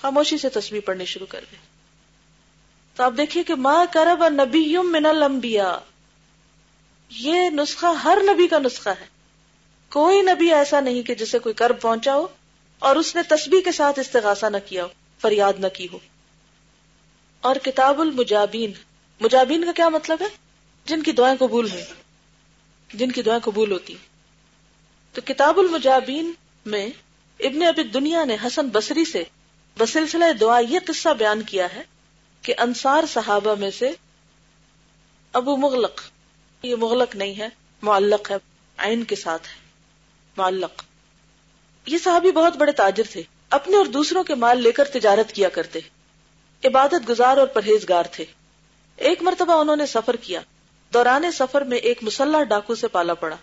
خاموشی 0.01 0.37
سے 0.37 0.49
تصویر 0.49 0.81
پڑھنی 0.81 1.05
شروع 1.05 1.27
کر 1.29 1.45
دے۔ 1.51 1.55
تو 2.95 3.03
آپ 3.03 3.13
دیکھیے 3.17 3.43
کہ 3.43 3.55
ماں 3.55 3.85
کرب 3.91 4.27
نبی 4.27 4.77
من 4.77 5.05
الانبیاء۔ 5.05 5.77
یہ 7.09 7.49
نسخہ 7.49 7.85
ہر 7.85 8.17
نبی 8.23 8.47
کا 8.47 8.59
نسخہ 8.59 8.89
ہے۔ 8.89 9.05
کوئی 9.89 10.21
نبی 10.21 10.53
ایسا 10.53 10.79
نہیں 10.79 11.03
کہ 11.03 11.15
جسے 11.15 11.39
کوئی 11.39 11.53
کرب 11.53 11.81
پہنچا 11.81 12.15
ہو 12.15 12.27
اور 12.79 12.95
اس 12.95 13.15
نے 13.15 13.23
تسبیح 13.23 13.61
کے 13.61 13.71
ساتھ 13.71 13.99
استغاثہ 13.99 14.45
نہ 14.45 14.57
کیا 14.65 14.83
ہو، 14.83 14.89
فریاد 15.21 15.53
نہ 15.57 15.67
کی 15.67 15.87
ہو۔ 15.93 15.99
اور 17.43 17.55
کتاب 17.55 18.01
المجابین. 18.01 18.71
مجابین 19.19 19.65
کا 19.65 19.71
کیا 19.71 19.89
مطلب 19.89 20.21
ہے؟ 20.21 20.27
جن 20.85 21.03
کی 21.03 21.11
دعائیں 21.11 21.37
قبول 21.37 21.71
ہوئی 21.71 21.83
جن 22.93 23.11
کی 23.11 23.21
دعائیں 23.21 23.41
قبول 23.43 23.71
ہوتی. 23.71 23.95
تو 25.13 25.21
کتاب 25.25 25.59
المجابین 25.59 26.31
میں 26.65 26.89
ابن 27.39 27.63
ابی 27.63 27.83
دنیا 27.83 28.25
نے 28.25 28.37
حسن 28.47 28.67
بصری 28.67 29.05
سے 29.05 29.23
بسلسلہ 29.77 30.33
دعا 30.33 30.59
یہ 30.59 30.79
قصہ 30.87 31.09
بیان 31.09 31.41
کیا 31.41 31.73
ہے 31.73 31.83
کہ 32.41 32.53
انصار 32.57 33.03
صحابہ 33.05 33.55
میں 33.55 33.71
سے 33.71 33.91
ابو 35.33 35.57
مغلق، 35.57 36.01
یہ 36.63 36.75
مغلق 36.75 37.15
نہیں 37.15 37.39
ہے، 37.39 37.49
معلق 37.81 38.31
ہے، 38.31 38.35
عین 38.77 39.03
کے 39.03 39.15
ساتھ 39.15 39.47
ہے، 39.47 39.55
معلق۔ 40.37 40.83
یہ 41.85 41.97
صحابی 41.97 42.31
بہت 42.31 42.57
بڑے 42.57 42.71
تاجر 42.71 43.03
تھے، 43.11 43.23
اپنے 43.49 43.77
اور 43.77 43.85
دوسروں 43.85 44.23
کے 44.23 44.35
مال 44.35 44.63
لے 44.63 44.71
کر 44.71 44.83
تجارت 44.83 45.31
کیا 45.31 45.49
کرتے۔ 45.49 45.79
عبادت 46.65 47.09
گزار 47.09 47.37
اور 47.37 47.47
پرہیزگار 47.47 48.03
تھے۔ 48.11 48.25
ایک 48.95 49.21
مرتبہ 49.21 49.53
انہوں 49.53 49.75
نے 49.75 49.85
سفر 49.85 50.15
کیا۔ 50.15 50.41
دوران 50.93 51.31
سفر 51.31 51.61
میں 51.61 51.77
ایک 51.77 52.03
مسلح 52.03 52.43
ڈاکو 52.43 52.75
سے 52.75 52.87
پالا 52.87 53.13
پڑا۔ 53.13 53.35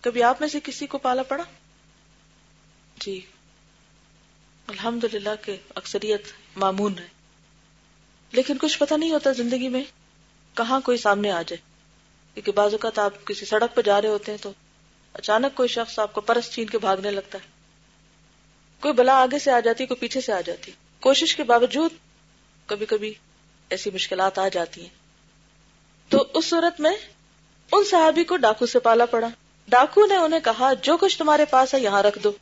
کبھی 0.00 0.22
آپ 0.22 0.40
میں 0.40 0.48
سے 0.48 0.60
کسی 0.64 0.86
کو 0.86 0.98
پالا 0.98 1.22
پڑا؟ 1.22 1.44
جی۔ 3.00 3.20
الحمد 4.66 5.04
للہ 5.12 5.44
کے 5.44 5.56
اکثریت 5.74 6.22
معمون 6.56 6.98
ہے 6.98 7.06
لیکن 8.32 8.58
کچھ 8.60 8.78
پتہ 8.78 8.94
نہیں 8.94 9.10
ہوتا 9.10 9.32
زندگی 9.32 9.68
میں 9.68 9.84
کہاں 10.54 10.80
کوئی 10.80 10.98
سامنے 10.98 11.30
آ 11.30 11.42
جائے۔ 11.42 11.76
کیونکہ 12.34 12.52
بعض 12.52 12.72
اوقات 12.72 12.98
آپ 12.98 13.24
کسی 13.26 13.46
سڑک 13.46 13.74
پہ 13.74 13.82
جا 13.82 14.02
رہے 14.02 14.08
ہوتے 14.08 14.32
ہیں 14.32 14.38
تو 14.38 14.52
اچانک 15.12 15.56
کوئی 15.56 15.68
شخص 15.68 15.98
آپ 15.98 16.12
کو 16.12 16.20
پرس 16.20 16.50
چھین 16.50 16.66
کے 16.66 16.78
بھاگنے 16.78 17.10
لگتا 17.10 17.38
ہے۔ 17.38 17.48
کوئی 18.80 18.94
بلا 18.94 19.14
آگے 19.14 19.38
سے 19.38 19.50
آ 19.50 19.60
جاتی، 19.60 19.86
کوئی 19.86 20.00
پیچھے 20.00 20.20
سے 20.20 20.32
آ 20.32 20.40
جاتی۔ 20.40 20.72
کوشش 21.00 21.36
کے 21.36 21.42
باوجود 21.42 21.90
کبھی 22.66 22.86
کبھی 22.86 23.14
ایسی 23.70 23.90
مشکلات 23.94 24.38
آ 24.38 24.48
جاتی 24.48 24.80
ہیں۔ 24.80 24.88
تو 26.08 26.24
اس 26.34 26.44
صورت 26.44 26.80
میں 26.80 26.96
ان 27.72 27.84
صحابی 27.84 28.24
کو 28.24 28.36
ڈاکو 28.36 28.66
سے 28.66 28.78
پالا 28.78 29.06
پڑا۔ 29.06 29.28
ڈاکو 29.68 30.06
نے 30.06 30.16
انہیں 30.16 30.40
کہا، 30.40 30.72
جو 30.72 30.96
کچھ 30.96 31.18
تمہارے 31.18 31.44
پاس 31.44 31.74
ہے 31.74 31.80
یہاں 31.80 32.02
رکھ 32.02 32.18
دو، 32.18 32.32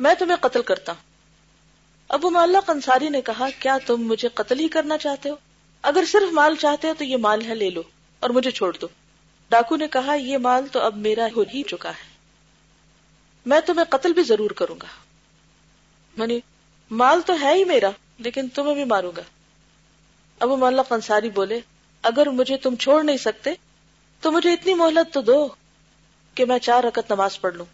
میں 0.00 0.14
تمہیں 0.14 0.36
قتل 0.36 0.62
کرتا 0.62 0.92
ہوں۔ 0.92 1.00
ابو 2.08 2.30
مالا 2.30 2.60
کنساری 2.66 3.08
نے 3.08 3.20
کہا، 3.20 3.48
کیا 3.58 3.78
تم 3.86 3.96
مجھے 3.96 4.28
قتل 4.28 4.60
ہی 4.60 4.68
کرنا 4.68 4.98
چاہتے 4.98 5.30
ہو؟ 5.30 5.34
اگر 5.82 6.04
صرف 6.06 6.32
مال 6.32 6.56
چاہتے 6.56 6.88
ہو 6.88 6.94
تو 6.98 7.04
یہ 7.04 7.16
مال 7.16 7.46
ہے، 7.46 7.54
لے 7.54 7.70
لو 7.70 7.82
اور 8.20 8.30
مجھے 8.30 8.50
چھوڑ 8.50 8.76
دو۔ 8.80 8.86
ڈاکو 9.48 9.76
نے 9.76 9.88
کہا، 9.88 10.14
یہ 10.14 10.38
مال 10.38 10.66
تو 10.72 10.80
اب 10.80 10.96
میرا 10.96 11.26
ہو 11.36 11.44
ہی 11.54 11.62
چکا 11.62 11.90
ہے۔ 11.90 12.16
میں 13.46 13.60
تمہیں 13.60 13.84
قتل 13.84 14.12
بھی 14.12 14.22
ضرور 14.22 14.50
کروں 14.50 14.76
گا۔ 14.82 14.86
منی 16.16 16.40
مال 16.90 17.20
تو 17.20 17.40
ہے 17.40 17.54
ہی 17.54 17.64
میرا، 17.64 17.90
لیکن 18.18 18.48
تمہیں 18.48 18.74
بھی 18.74 18.84
ماروں 18.84 19.12
گا۔ 19.16 19.22
ابو 20.40 20.56
مالا 20.56 20.82
کنساری 20.82 21.30
بولے، 21.30 21.60
اگر 22.02 22.26
مجھے 22.26 22.56
تم 22.56 22.76
چھوڑ 22.76 23.04
نہیں 23.04 23.16
سکتے، 23.16 23.50
تو 24.20 24.32
مجھے 24.32 24.52
اتنی 24.52 24.74
مہلت 24.74 25.14
تو 25.14 25.20
دو 25.20 25.48
کہ 26.34 26.44
میں 26.44 26.58
چار 26.58 26.84
رکت 26.84 27.12
نماز 27.12 27.40
پڑھ 27.40 27.54
لوں۔ 27.54 27.66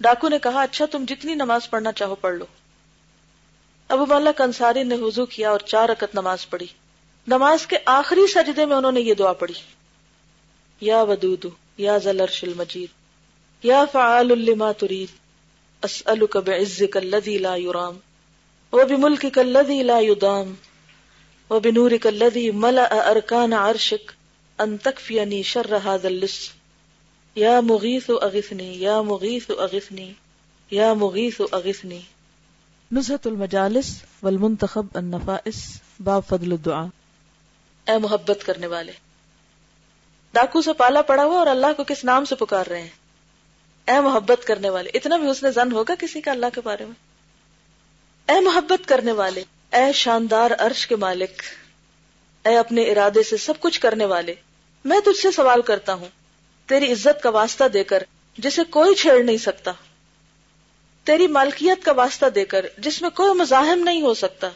ڈاکو 0.00 0.28
نے 0.28 0.38
کہا 0.38 0.62
اچھا 0.62 0.84
تم 0.90 1.04
جتنی 1.08 1.34
نماز 1.34 1.70
پڑھنا 1.70 1.92
چاہو 1.92 2.14
پڑھ 2.14 2.34
لو۔ 2.34 2.44
ابو 3.88 4.06
مالا 4.06 4.32
کنساری 4.32 4.82
نے 4.82 4.94
وضو 4.94 5.26
کیا 5.26 5.50
اور 5.50 5.60
چار 5.60 5.88
رکت 5.88 6.14
نماز 6.14 6.50
پڑھی۔ 6.50 6.66
نماز 7.28 7.66
کے 7.66 7.76
آخری 7.84 8.26
سجدے 8.26 8.66
میں 8.66 8.76
انہوں 8.76 8.92
نے 8.92 9.00
یہ 9.00 9.14
دعا 9.14 9.32
پڑھی۔ 9.32 9.54
یا 10.80 11.02
ودود 11.02 11.44
یا 11.76 11.98
ذلرش 11.98 12.44
المجید، 12.44 12.88
یا 13.64 13.84
فعال 13.92 14.26
لما 14.26 14.72
ترید۔ 14.72 15.23
اسألک 15.84 16.36
بعزک 16.36 16.96
الذی 16.96 17.38
لا 17.38 17.56
یرام 17.56 17.96
وبملکک 18.72 19.38
الذی 19.38 19.82
لا 19.82 19.98
یدام 20.00 20.54
وبنورک 21.50 22.06
الذی 22.06 22.50
ملأ 22.50 23.08
ارکان 23.10 23.52
عرشک 23.52 24.12
ان 24.58 24.76
تکفینی 24.76 25.42
شر 25.42 25.74
هذا 25.84 26.08
اللص. 26.08 26.36
یا 27.34 27.60
مغیث 27.60 28.10
اغثنی 28.22 28.66
یا 28.78 29.02
مغیث 29.02 29.50
اغثنی 29.58 30.12
یا 30.70 30.94
مغیث 30.94 31.40
اغثنی 31.52 32.00
نزہت 32.92 33.26
المجالس 33.26 33.90
والمنتخب 34.22 34.86
النفائس 34.94 35.62
باب 36.00 36.22
فضل 36.28 36.52
الدعاء. 36.52 36.86
اے 37.86 37.98
محبت 37.98 38.46
کرنے 38.46 38.66
والے 38.66 38.92
ڈاکو 40.32 40.62
سے 40.62 40.72
پالا 40.72 41.02
پڑا 41.02 41.24
ہوا 41.24 41.38
اور 41.38 41.46
اللہ 41.46 41.72
کو 41.76 41.84
کس 41.84 42.04
نام 42.04 42.24
سے 42.24 42.34
پکار 42.34 42.66
رہے 42.66 42.82
ہیں؟ 42.82 43.03
اے 43.88 44.00
محبت 44.00 44.46
کرنے 44.46 44.70
والے، 44.70 44.90
اتنا 44.94 45.16
بھی 45.16 45.30
حسن 45.30 45.50
زن 45.50 45.72
ہوگا 45.72 45.94
کسی 45.98 46.20
کا 46.20 46.30
اللہ 46.30 46.46
کے 46.54 46.60
بارے 46.60 46.84
میں؟ 46.84 46.94
اے 48.32 48.40
محبت 48.40 48.88
کرنے 48.88 49.12
والے، 49.12 49.42
اے 49.72 49.92
شاندار 49.92 50.50
عرش 50.58 50.86
کے 50.86 50.96
مالک، 50.96 51.42
اے 52.44 52.58
اپنے 52.58 52.82
ارادے 52.82 53.22
سے 53.22 53.36
سب 53.36 53.54
کچھ 53.60 53.80
کرنے 53.80 54.04
والے، 54.04 54.34
میں 54.84 55.00
تجھ 55.00 55.20
سے 55.20 55.30
سوال 55.30 55.62
کرتا 55.62 55.94
ہوں، 55.94 56.08
تیری 56.66 56.92
عزت 56.92 57.22
کا 57.22 57.30
واسطہ 57.30 57.64
دے 57.64 57.84
کر 57.84 58.02
جسے 58.38 58.64
کوئی 58.64 58.94
چھیڑ 58.94 59.24
نہیں 59.24 59.36
سکتا۔ 59.36 59.72
تیری 61.04 61.26
مالکیت 61.26 61.84
کا 61.84 61.92
واسطہ 61.92 62.26
دے 62.26 62.44
کر 62.44 62.66
جس 62.78 63.02
میں 63.02 63.10
کوئی 63.10 63.34
مزاحم 63.34 63.78
نہیں 63.78 64.02
ہو 64.02 64.14
سکتا۔ 64.14 64.48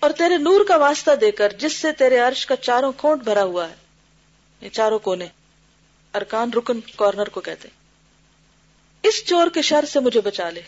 اور 0.00 0.10
تیرے 0.10 0.36
نور 0.36 0.64
کا 0.68 0.76
واسطہ 0.76 1.10
دے 1.10 1.30
کر 1.30 1.52
جس 1.52 1.72
سے 1.72 1.92
تیرے 1.92 2.18
عرش 2.18 2.46
کا 2.46 2.56
چاروں 2.56 2.92
کھونٹ 2.96 3.22
بھرا 3.22 3.42
ہوا 3.42 3.70
ہے۔ 3.70 3.74
یہ 4.60 4.68
چاروں 4.68 4.98
کونے 4.98 5.26
ارکان 6.14 6.50
رکن 6.52 6.80
کارنر 6.96 7.28
کو 7.28 7.40
کہتے 7.40 7.68
اس 9.08 9.24
چور 9.24 9.46
کے 9.54 9.62
شر 9.62 9.84
سے 9.84 10.00
مجھے 10.00 10.20
بچا 10.20 10.50
لے۔ 10.50 10.60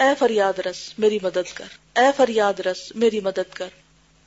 اے 0.00 0.14
فریاد 0.18 0.58
رس، 0.58 0.98
میری 0.98 1.18
مدد 1.22 1.54
کر۔ 1.54 1.64
اے 1.96 2.04
فریاد 2.16 2.60
رس، 2.60 2.96
میری 2.96 3.20
مدد 3.20 3.52
کر۔ 3.52 3.68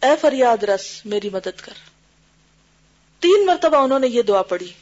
اے 0.01 0.09
فریاد 0.21 0.63
رس، 0.63 1.05
میری 1.05 1.29
مدد 1.29 1.61
کر۔ 1.61 1.73
تین 3.19 3.45
مرتبہ 3.45 3.77
انہوں 3.77 3.99
نے 3.99 4.07
یہ 4.07 4.21
دعا 4.21 4.41
پڑھی۔ 4.41 4.73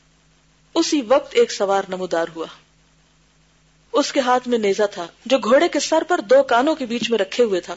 اسی 0.74 1.02
وقت 1.02 1.34
ایک 1.36 1.52
سوار 1.52 1.84
نمودار 1.90 2.26
ہوا۔ 2.36 2.46
اس 3.92 4.12
کے 4.12 4.20
ہاتھ 4.20 4.48
میں 4.48 4.58
نیزا 4.58 4.86
تھا، 4.86 5.08
جو 5.26 5.38
گھوڑے 5.38 5.68
کے 5.68 5.80
سر 5.80 6.04
پر 6.08 6.22
دو 6.22 6.44
کانوں 6.44 6.76
کے 6.76 6.86
بیچ 6.86 7.10
میں 7.10 7.20
رکھے 7.20 7.44
ہوئے 7.44 7.62
تھا۔ 7.62 7.76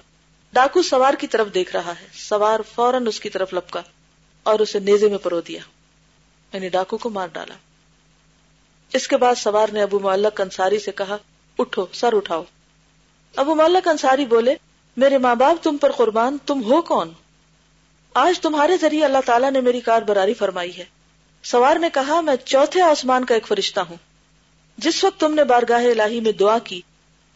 ڈاکو 0.52 0.83
سوار 0.83 1.14
کی 1.14 1.26
طرف 1.26 1.46
دیکھ 1.54 1.76
رہا 1.76 1.92
ہے۔ 2.00 2.07
سوار 2.12 2.61
فوراً 2.74 3.07
اس 3.07 3.20
کی 3.20 3.31
طرف 3.31 3.54
لپکا 3.54 3.83
اور 4.42 4.59
اسے 4.59 4.78
نیزے 4.78 5.09
میں 5.09 5.18
پرو 5.18 5.40
دیا۔ 5.40 5.61
یعنی 6.52 6.68
ڈاکو 6.68 6.98
کو 6.98 7.11
مار 7.11 7.26
ڈالا۔ 7.26 7.54
اس 8.92 9.09
کے 9.09 9.16
بعد 9.16 9.35
سوار 9.35 9.68
نے 9.72 9.83
ابو 9.83 9.98
معلق 9.98 10.40
انصاری 10.40 10.79
سے 10.79 10.92
کہا، 10.92 11.16
اٹھو، 11.59 11.87
سر 11.92 12.16
اٹھاؤ۔ 12.16 12.44
ابو 13.37 13.55
معلق 13.55 13.88
انصاری 13.88 14.27
بولے، 14.27 14.55
میرے 14.96 15.18
ماں 15.18 15.35
باپ 15.35 15.64
تم 15.64 15.77
پر 15.77 15.92
قربان، 15.92 16.37
تم 16.46 16.62
ہو 16.64 16.83
کون؟ 16.83 17.11
آج 18.14 18.40
تمہارے 18.40 18.77
ذریعے 18.77 19.05
اللہ 19.05 19.18
تعالیٰ 19.27 19.51
نے 19.51 19.61
میری 19.61 19.81
کار 19.81 20.03
براری 20.03 20.35
فرمائی 20.35 20.79
ہے۔ 20.79 20.85
سوار 21.42 21.77
نے 21.77 21.88
کہا، 21.94 22.20
میں 22.20 22.37
چوتھے 22.37 22.83
آسمان 22.83 23.24
کا 23.24 23.35
ایک 23.35 23.46
فرشتہ 23.46 23.81
ہوں۔ 23.81 23.96
جس 24.79 25.05
وقت 25.05 25.20
تم 25.20 25.35
نے 25.35 25.44
بارگاہ 25.44 25.85
الہی 25.85 26.20
میں 26.20 26.33
دعا 26.33 26.59
کی، 26.59 26.81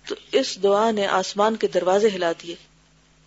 تو 0.08 0.14
اس 0.32 0.62
دعا 0.62 0.90
نے 0.90 1.06
آسمان 1.06 1.56
کے 1.56 1.66
دروازے 1.66 2.08
ہلا 2.08 2.32
دیے۔ 2.42 2.54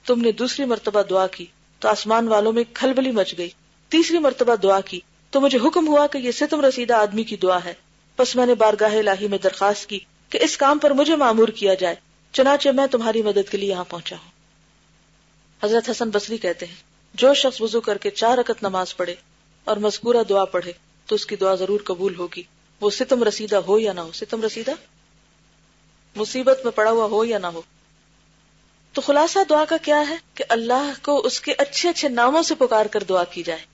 تم 0.06 0.22
نے 0.22 0.32
دوسری 0.32 0.66
مرتبہ 0.66 1.02
دعا 1.02 1.28
کی، 1.28 1.46
تو 1.80 1.90
آسمان 1.90 2.28
والوں 2.28 2.54
میں 2.54 2.64
کھلبلی 2.74 3.12
مچ 3.12 3.38
گئی۔ 3.38 3.50
تیسری 3.90 4.20
مرتبہ 4.20 4.56
دعا 4.56 4.82
کی، 4.82 5.00
تو 5.30 5.42
مجھے 5.42 5.58
حکم 5.68 5.88
ہوا 5.88 6.08
کہ 6.08 6.18
یہ 6.18 6.32
ستم 6.32 6.66
رسیدہ 6.66 6.94
آدمی 6.94 7.24
کی 7.24 7.38
دعا 7.38 7.64
ہے۔ 7.66 7.74
بس 8.20 8.36
میں 8.36 8.46
نے 8.46 8.56
بارگاہ 8.56 8.96
الہی 8.96 9.28
میں 9.28 9.38
درخواست 9.38 9.90
کی 9.90 10.00
کہ 10.30 10.40
اس 10.42 10.58
کام 10.58 10.80
پر 10.80 10.92
مجھے 10.92 11.16
معمور 11.16 11.48
کیا 11.48 11.74
جائے، 11.74 11.96
چنانچہ 12.32 12.70
میں 12.70 12.88
تمہاری 12.88 13.22
مدد 13.22 13.50
کے 13.52 13.58
لیے 13.58 13.70
یہاں 13.70 13.84
پہنچا 13.90 14.16
ہوں۔ 14.16 14.32
حضرت 15.66 15.90
حسن 15.90 16.10
بصری 16.10 16.38
کہتے 16.38 16.66
ہیں، 16.66 16.76
جو 17.14 17.34
شخص 17.34 17.62
وضو 17.62 17.82
کر 17.82 17.98
کے 17.98 18.10
چار 18.10 18.38
رکت 18.38 18.64
نماز 18.64 18.98
پڑھے 18.98 19.16
اور 19.64 19.78
مذکورہ 19.78 20.24
دعا 20.30 20.46
پڑھے، 20.46 20.72
تو 21.06 21.16
اس 21.16 21.26
کی 21.26 21.36
دعا 21.36 21.56
ضرور 21.56 21.80
قبول 21.84 22.16
ہوگی۔ 22.16 22.44
وہ 22.82 22.90
ستم 22.90 23.24
رسیدہ 23.24 23.56
ہو 23.56 23.80
یا 23.80 23.94
نہ 23.94 24.00
ہو؟ 24.00 24.12
ستم 24.12 24.42
رسیدہ؟ 24.42 24.72
مصیبت 26.16 26.60
میں 26.64 26.72
پڑا 26.72 26.92
ہوا 26.92 27.06
ہو 27.06 27.26
یا 27.26 27.38
نہ 27.38 27.48
ہو؟ 27.48 27.62
تو 28.94 29.02
خلاصہ 29.02 29.40
دعا 29.50 29.66
کا 29.66 29.78
کیا 29.78 30.10
ہے 30.10 30.16
کہ 30.34 30.44
اللہ 30.50 30.92
کو 31.02 31.20
اس 31.20 31.42
کے 31.42 31.54
اچھے 31.58 31.90
اچھے 31.90 32.10
ناموں 32.10 32.44
سے 32.44 32.56
پکار 32.56 32.86
کر 32.86 33.04
دعا 33.04 33.24
کی 33.24 33.44
جائے۔ 33.44 33.66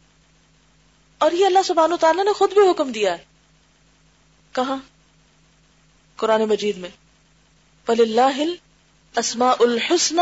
اور 1.17 1.31
یہ 1.31 1.45
اللہ 1.45 1.59
سبحانہ 1.65 1.95
تعالیٰ 1.95 2.25
نے 2.25 2.33
خود 2.33 2.53
بھی 2.53 2.69
حکم 2.71 2.91
دیا 2.91 3.17
ہے۔ 3.17 3.30
کہاں؟ 4.51 4.77
قرآن 6.15 6.41
مجید 6.41 6.77
میں۔ 6.77 6.89
اسما 9.15 9.51
الحسن 9.59 10.15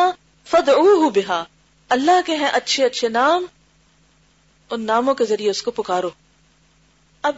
فد 0.43 0.69
بہا 1.15 1.43
اللہ 1.89 2.21
کے 2.25 2.35
ہیں 2.35 2.49
اچھے 2.53 2.85
اچھے 2.85 3.09
نام، 3.09 3.45
ان 4.69 4.81
ناموں 4.81 5.13
کے 5.13 5.25
ذریعے 5.25 5.49
اس 5.49 5.61
کو 5.61 5.71
پکارو۔ 5.71 6.09
اب 7.21 7.35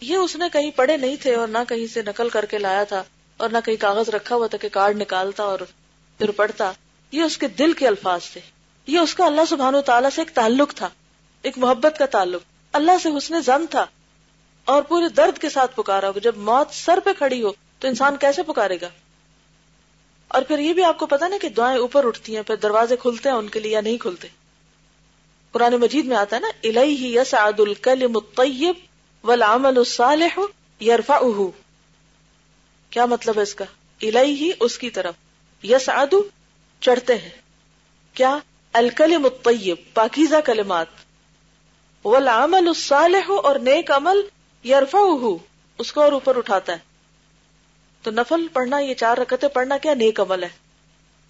یہ 0.00 0.16
اس 0.16 0.36
نے 0.36 0.44
کہیں 0.52 0.70
پڑھے 0.70 0.96
نہیں 0.96 1.16
تھے 1.16 1.34
اور 1.34 1.48
نہ 1.48 1.58
کہیں 1.68 1.86
سے 1.86 2.02
نقل 2.02 2.28
کر 2.28 2.44
کے 2.44 2.58
لایا 2.58 2.84
تھا 2.84 3.04
اور 3.36 3.50
نہ 3.50 3.58
کہیں 3.64 3.76
کاغذ 3.76 4.08
رکھا 4.08 4.36
ہوا 4.36 4.46
تھا 4.46 4.58
کہ 4.58 4.68
کارڈ 4.68 4.96
نکالتا 4.96 5.42
اور 5.42 5.58
پھر 6.18 6.30
پڑھتا۔ 6.30 6.72
یہ 7.12 7.22
اس 7.22 7.38
کے 7.38 7.48
دل 7.48 7.72
کے 7.72 7.86
الفاظ 7.86 8.20
تھے۔ 8.24 8.40
یہ 8.86 8.98
اس 8.98 9.14
کا 9.14 9.26
اللہ 9.26 9.40
سبحان 9.48 9.74
و 9.74 9.80
تعالیٰ 9.80 10.10
سے 10.14 10.20
ایک 10.20 10.30
تعلق 10.30 10.74
تھا، 10.74 10.88
ایک 11.42 11.58
محبت 11.58 11.98
کا 11.98 12.06
تعلق۔ 12.06 12.42
اللہ 12.72 12.92
سے 13.02 13.08
حسن 13.18 13.42
زن 13.42 13.66
تھا۔ 13.66 13.86
اور 14.66 14.82
پورے 14.82 15.08
درد 15.08 15.38
کے 15.38 15.48
ساتھ 15.48 15.76
پکارا 15.76 16.08
ہوگا 16.08 16.18
جب 16.18 16.36
موت 16.36 16.74
سر 16.74 16.98
پہ 17.04 17.10
کھڑی 17.18 17.42
ہو 17.42 17.50
تو 17.78 17.88
انسان 17.88 18.16
کیسے 18.16 18.42
پکارے 18.42 18.76
گا؟ 18.80 18.88
اور 20.28 20.42
پھر 20.42 20.58
یہ 20.58 20.72
بھی 20.72 20.84
آپ 20.84 20.98
کو 20.98 21.06
پتا 21.06 21.28
نا 21.28 21.36
کہ 21.42 21.48
دعائیں 21.48 21.78
اوپر 21.78 22.06
اٹھتی 22.06 22.36
ہیں، 22.36 22.42
پھر 22.42 22.56
دروازے 22.56 22.96
کھلتے 22.96 23.28
ہیں 23.28 23.36
ان 23.36 23.48
کے 23.48 23.60
لیے 23.60 23.72
یا 23.72 23.80
نہیں 23.80 23.98
کھلتے۔ 23.98 24.28
قرآن 25.52 25.74
مجید 25.74 26.04
میں 26.04 26.16
آتا 26.16 26.36
ہے 26.36 26.40
نا 26.40 26.48
الہی 26.64 27.16
یس 27.16 27.34
عد 27.34 27.60
الکلم 27.60 28.16
الطیب 28.16 28.74
والعمل 29.24 29.78
الصالح 29.78 30.40
یرفا 30.80 31.18
کیا 32.90 33.06
مطلب 33.06 33.36
ہے 33.36 33.42
اس 33.42 33.54
کا؟ 33.54 33.64
الہی 34.02 34.50
اس 34.60 34.78
کی 34.78 34.90
طرف۔ 34.90 35.14
یس 35.64 35.90
چڑھتے 36.80 37.14
ہیں۔ 37.14 37.30
کیا؟ 38.14 38.38
الکلم 38.72 39.24
الطیب، 39.24 39.76
پاکیزہ 39.94 40.36
کلمات۔ 40.44 40.86
والعمل 42.04 42.68
الصالح 42.68 43.32
اور 43.42 43.56
نیک 43.56 43.90
عمل 43.90 44.20
یرفا 44.68 44.98
اس 45.78 45.92
کو 45.92 46.00
اور 46.00 46.12
اوپر 46.12 46.36
اٹھاتا 46.36 46.72
ہے۔ 46.72 46.78
تو 48.02 48.10
نفل 48.10 48.48
پڑھنا، 48.52 48.78
یہ 48.78 48.94
چار 48.94 49.16
رکعتیں 49.16 49.48
پڑھنا 49.48 49.78
کیا 49.78 49.94
نیک 49.94 50.20
عمل 50.20 50.42
ہے؟ 50.42 50.48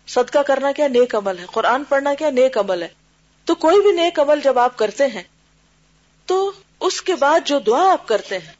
صدقہ 0.07 0.39
کرنا 0.39 0.73
کیا 0.73 0.89
نیک 0.89 1.15
عمل 1.15 1.39
ہے؟ 1.39 1.45
قرآن 1.53 1.85
پڑھنا 1.85 2.15
کیا 2.15 2.31
نیک 2.31 2.59
عمل 2.59 2.83
ہے؟ 2.83 2.89
تو 3.45 3.55
کوئی 3.55 3.81
بھی 3.81 3.93
نیک 3.93 4.21
عمل 4.21 4.41
جب 4.41 4.59
آپ 4.59 4.77
کرتے 4.77 5.07
ہیں، 5.07 5.23
تو 6.27 6.53
اس 6.81 7.03
کے 7.03 7.15
بعد 7.15 7.41
جو 7.45 7.59
دعا 7.59 7.93
آپ 7.93 8.09
کرتے 8.09 8.39
ہیں، 8.39 8.53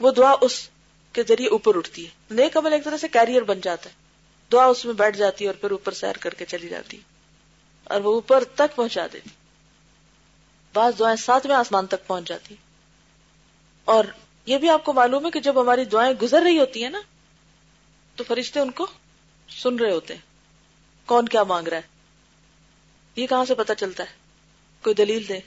وہ 0.00 0.10
دعا 0.10 0.34
اس 0.40 0.68
کے 1.12 1.22
ذریعے 1.28 1.48
اوپر 1.48 1.76
اٹھتی 1.76 2.04
ہے۔ 2.04 2.10
نیک 2.30 2.56
عمل 2.56 2.72
ایک 2.72 2.84
طرح 2.84 2.96
سے 2.96 3.08
کیریئر 3.08 3.42
بن 3.42 3.60
جاتا 3.60 3.90
ہے۔ 3.90 3.94
دعا 4.52 4.64
اس 4.64 4.84
میں 4.84 4.94
بیٹھ 4.94 5.16
جاتی 5.16 5.44
ہے 5.44 5.48
اور 5.48 5.54
پھر 5.54 5.70
اوپر 5.70 5.92
سیر 5.92 6.16
کر 6.16 6.34
کے 6.34 6.44
چلی 6.44 6.68
جاتی 6.68 7.00
اور 7.84 8.00
وہ 8.00 8.14
اوپر 8.14 8.44
تک 8.44 8.76
پہنچا 8.76 9.06
دیتی 9.12 9.30
بعض 10.74 10.98
دعائیں 10.98 11.16
ساتویں 11.16 11.56
آسمان 11.56 11.86
تک 11.86 12.06
پہنچ 12.06 12.28
جاتی 12.28 12.54
اور 13.84 14.04
یہ 14.46 14.58
بھی 14.58 14.68
آپ 14.68 14.84
کو 14.84 14.92
معلوم 14.92 15.26
ہے 15.26 15.30
کہ 15.30 15.40
جب 15.40 15.60
ہماری 15.60 15.84
دعائیں 15.84 16.14
گزر 16.22 16.42
رہی 16.42 16.58
ہوتی 16.58 16.82
ہیں 16.82 16.90
نا، 16.90 17.00
تو 18.16 18.24
فرشتے 18.24 18.60
ان 18.60 18.70
کو 18.70 18.86
سن 19.48 19.76
رہے 19.76 19.92
ہوتے 19.92 20.14
ہیں۔ 20.14 20.20
کون 21.06 21.26
کیا 21.26 21.42
مانگ 21.42 21.68
رہا 21.68 21.76
ہے؟ 21.76 21.82
یہ 23.16 23.26
کہاں 23.26 23.44
سے 23.44 23.54
پتا 23.54 23.74
چلتا 23.74 24.04
ہے؟ 24.04 24.08
کوئی 24.82 24.94
دلیل 24.94 25.28
دے۔ 25.28 25.38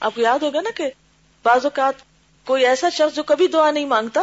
آپ 0.00 0.14
کو 0.14 0.20
یاد 0.20 0.38
ہوگا 0.38 0.60
نا 0.60 0.70
کہ 0.76 0.90
بعض 1.42 1.64
اوقات 1.64 1.94
کوئی 2.44 2.66
ایسا 2.66 2.88
شخص 2.88 3.16
جو 3.16 3.22
کبھی 3.22 3.46
دعا 3.46 3.70
نہیں 3.70 3.84
مانگتا، 3.84 4.20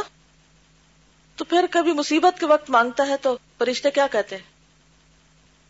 تو 1.35 1.45
پھر 1.45 1.65
کبھی 1.71 1.93
مصیبت 1.93 2.39
کے 2.39 2.45
وقت 2.45 2.69
مانگتا 2.69 3.07
ہے 3.07 3.17
تو 3.17 3.37
فرشتے 3.57 3.91
کیا 3.91 4.07
کہتے 4.07 4.35
ہیں؟ 4.35 4.43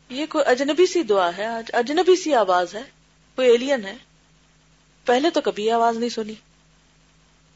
یہ 0.09 0.25
کوئی 0.25 0.45
اجنبی 0.45 0.85
سی 0.85 1.03
دعا 1.03 1.37
ہے، 1.37 1.45
آج 1.45 1.69
اجنبی 1.73 2.15
سی 2.15 2.33
آواز 2.33 2.75
ہے، 2.75 2.81
کوئی 3.35 3.49
ایلین 3.49 3.85
ہے۔ 3.85 3.95
پہلے 5.05 5.29
تو 5.29 5.41
کبھی 5.41 5.71
آواز 5.71 5.97
نہیں 5.97 6.09
سنی۔ 6.09 6.33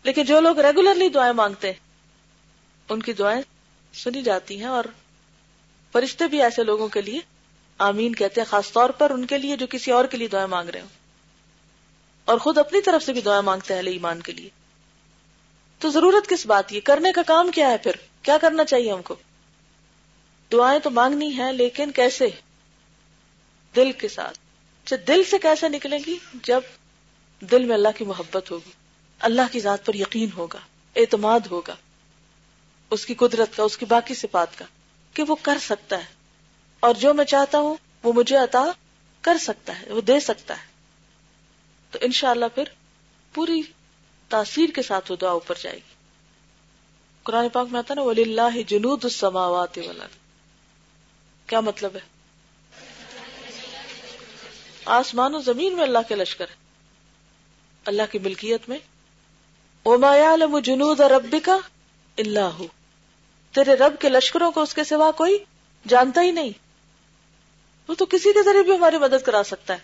لیکن 0.04 0.24
جو 0.24 0.40
لوگ 0.40 0.60
ریگولرلی 0.60 1.10
دعائیں 1.10 1.34
مانگتے 1.34 1.68
ہیں، 1.68 1.80
ان 2.90 3.02
کی 3.02 3.14
دعائیں 3.14 3.42
سنی 3.94 4.22
جاتی 4.22 4.60
ہیں 4.60 4.68
اور 4.68 4.84
فرشتے 5.92 6.28
بھی 6.28 6.42
ایسے 6.42 6.64
لوگوں 6.64 6.88
کے 6.88 7.02
لیے 7.02 7.20
آمین 7.78 8.16
کہتے 8.16 8.42
ہیں، 8.42 8.48
خاص 8.48 8.72
طور 8.72 8.90
پر 8.90 9.10
ان 9.10 9.26
کے 9.26 9.38
لیے 9.38 9.58
جو 9.58 9.68
کسی 9.70 9.92
اور 9.92 10.06
کے 10.06 10.18
لیے 10.18 10.28
دعائیں 10.28 10.48
مانگ 10.48 10.70
رہے 10.70 10.82
ہوں۔ 10.82 11.02
اور 12.26 12.38
خود 12.38 12.58
اپنی 12.58 12.82
طرف 12.82 13.04
سے 13.04 13.14
بھی 13.14 13.22
دعائیں 13.22 13.42
مانگتے 13.42 13.74
ہیں 13.74 13.82
ایمان 13.82 14.22
کے 14.22 14.32
لیے۔ 14.32 14.50
تو 15.80 15.90
ضرورت 15.90 16.30
کس 16.30 16.46
بات 16.46 16.74
یہ 16.74 16.80
کرنے 16.84 17.12
کا 17.12 17.22
کام 17.28 17.52
کیا 17.52 17.70
ہے 17.70 17.78
پھر؟ 17.78 17.92
کیا 18.22 18.38
کرنا 18.38 18.64
چاہیے 18.64 18.92
ہم 18.92 19.02
کو؟ 19.02 19.16
دعائیں 20.52 20.80
تو 20.80 20.90
مانگنی 20.90 21.38
ہے 21.38 21.54
لیکن 21.54 21.92
کیسے؟ 21.92 22.28
دل 23.76 23.92
کے 23.92 24.08
ساتھ۔ 24.08 24.40
اچھا، 24.86 24.96
دل 25.08 25.24
سے 25.24 25.38
کیسے 25.38 25.70
نکلیں 25.70 26.00
گی؟ 26.08 26.18
جب 26.34 26.62
دل 27.40 27.66
میں 27.66 27.76
اللہ 27.76 27.88
کی 27.98 28.06
محبت 28.06 28.52
ہوگی۔ 28.52 28.72
اللہ 29.22 29.42
کی 29.52 29.60
ذات 29.60 29.86
پر 29.86 29.96
یقین 29.96 30.30
ہوگا، 30.38 30.60
اعتماد 30.96 31.40
ہوگا، 31.52 31.76
اس 32.90 33.06
کی 33.06 33.14
قدرت 33.14 33.58
کا، 33.58 33.64
اس 33.64 33.78
کی 33.78 33.86
باقی 33.86 34.14
صفات 34.14 34.58
کا، 34.58 34.66
کہ 35.14 35.24
وہ 35.28 35.36
کر 35.42 35.58
سکتا 35.62 35.98
ہے۔ 35.98 36.06
اور 36.80 36.96
جو 36.96 37.14
میں 37.14 37.26
چاہتا 37.26 37.58
ہوں، 37.58 37.76
وہ 38.04 38.14
مجھے 38.14 38.38
عطا 38.38 38.66
کر 39.22 39.38
سکتا 39.38 39.80
ہے، 39.80 39.92
وہ 39.92 40.02
دے 40.02 40.20
سکتا 40.20 40.58
ہے۔ 40.58 40.66
تو 41.92 42.00
انشاءاللہ 42.02 42.46
پھر 42.56 42.64
پوری 43.34 43.62
تاثیر 44.30 44.70
کے 44.76 44.82
ساتھ 44.82 45.12
وہ 45.12 45.16
دعا 45.22 45.32
اوپر 45.32 45.56
جائے 45.62 45.76
گی۔ 45.76 45.92
قرآن 47.24 47.50
پاک 47.50 47.68
میں 47.72 47.80
آتا 47.80 47.94
نا 47.94 48.02
ولی 48.02 48.22
اللہ 48.22 48.62
جنود 48.68 49.04
السماوات 49.04 49.78
والارض 49.78 50.12
کیا 51.48 51.60
مطلب 51.60 51.96
ہے؟ 51.96 52.00
آسمان 54.86 55.36
و 55.36 55.40
زمین 55.40 55.74
میں 55.74 55.84
اللہ 55.84 55.98
کے 56.08 56.16
لشکر 56.16 56.50
ہے 56.50 56.56
اللہ 57.86 58.02
کی 58.12 58.20
ملکیت 58.20 58.70
میں 58.70 58.78
وما 59.86 60.16
يعلم 60.16 60.60
جنود 60.60 61.00
ربك 61.00 61.50
الا 62.18 62.50
هو۔ 62.58 62.68
تیرے 63.52 63.74
رب 63.74 63.96
کے 64.00 64.10
لشکروں 64.10 64.52
کو 64.52 64.62
اس 64.62 64.74
کے 64.74 64.84
سوا 64.84 65.12
کوئی 65.12 65.38
جانتا 65.88 66.22
ہی 66.22 66.32
نہیں۔ 66.32 66.50
وہ 67.88 67.94
تو 67.94 68.06
کسی 68.06 68.34
کے 68.34 68.44
ذریعے 68.44 68.64
بھی 68.64 68.76
ہماری 68.76 68.98
مدد 68.98 69.26
کرا 69.26 69.44
سکتا 69.44 69.74
ہے۔ 69.74 69.80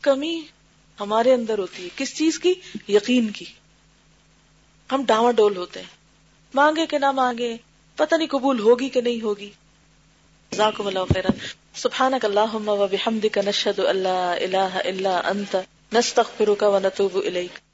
کمی 0.00 0.42
ہمارے 1.00 1.34
اندر 1.34 1.58
ہوتی 1.58 1.84
ہے۔ 1.84 1.88
کس 1.96 2.16
چیز 2.16 2.38
کی؟ 2.38 2.54
یقین 2.88 3.30
کی۔ 3.30 3.44
ہم 4.92 5.04
ڈاواں 5.06 5.32
ڈول 5.32 5.56
ہوتے 5.56 5.80
ہیں۔ 5.80 5.88
مانگے 6.54 6.86
کہ 6.86 6.98
نہ 6.98 7.10
مانگے، 7.10 7.56
پتہ 7.96 8.14
نہیں 8.14 8.28
قبول 8.28 8.60
ہوگی 8.60 8.88
کہ 8.88 9.00
نہیں 9.00 9.22
ہوگی۔ 9.22 9.50
جزاکم 10.50 10.86
اللہ 10.86 11.12
خیرا۔ 11.14 11.28
سبحانک 11.74 12.24
اللہم 12.24 12.68
و 12.68 12.86
بحمدک 12.86 13.38
نشہد 13.38 13.78
اللہ 13.78 14.34
الہ 14.40 14.78
الا 14.84 15.20
انت، 15.24 15.56
نستغفرک 15.92 16.62
و 16.62 16.78
نتوب 16.78 17.16
الیک۔ 17.16 17.67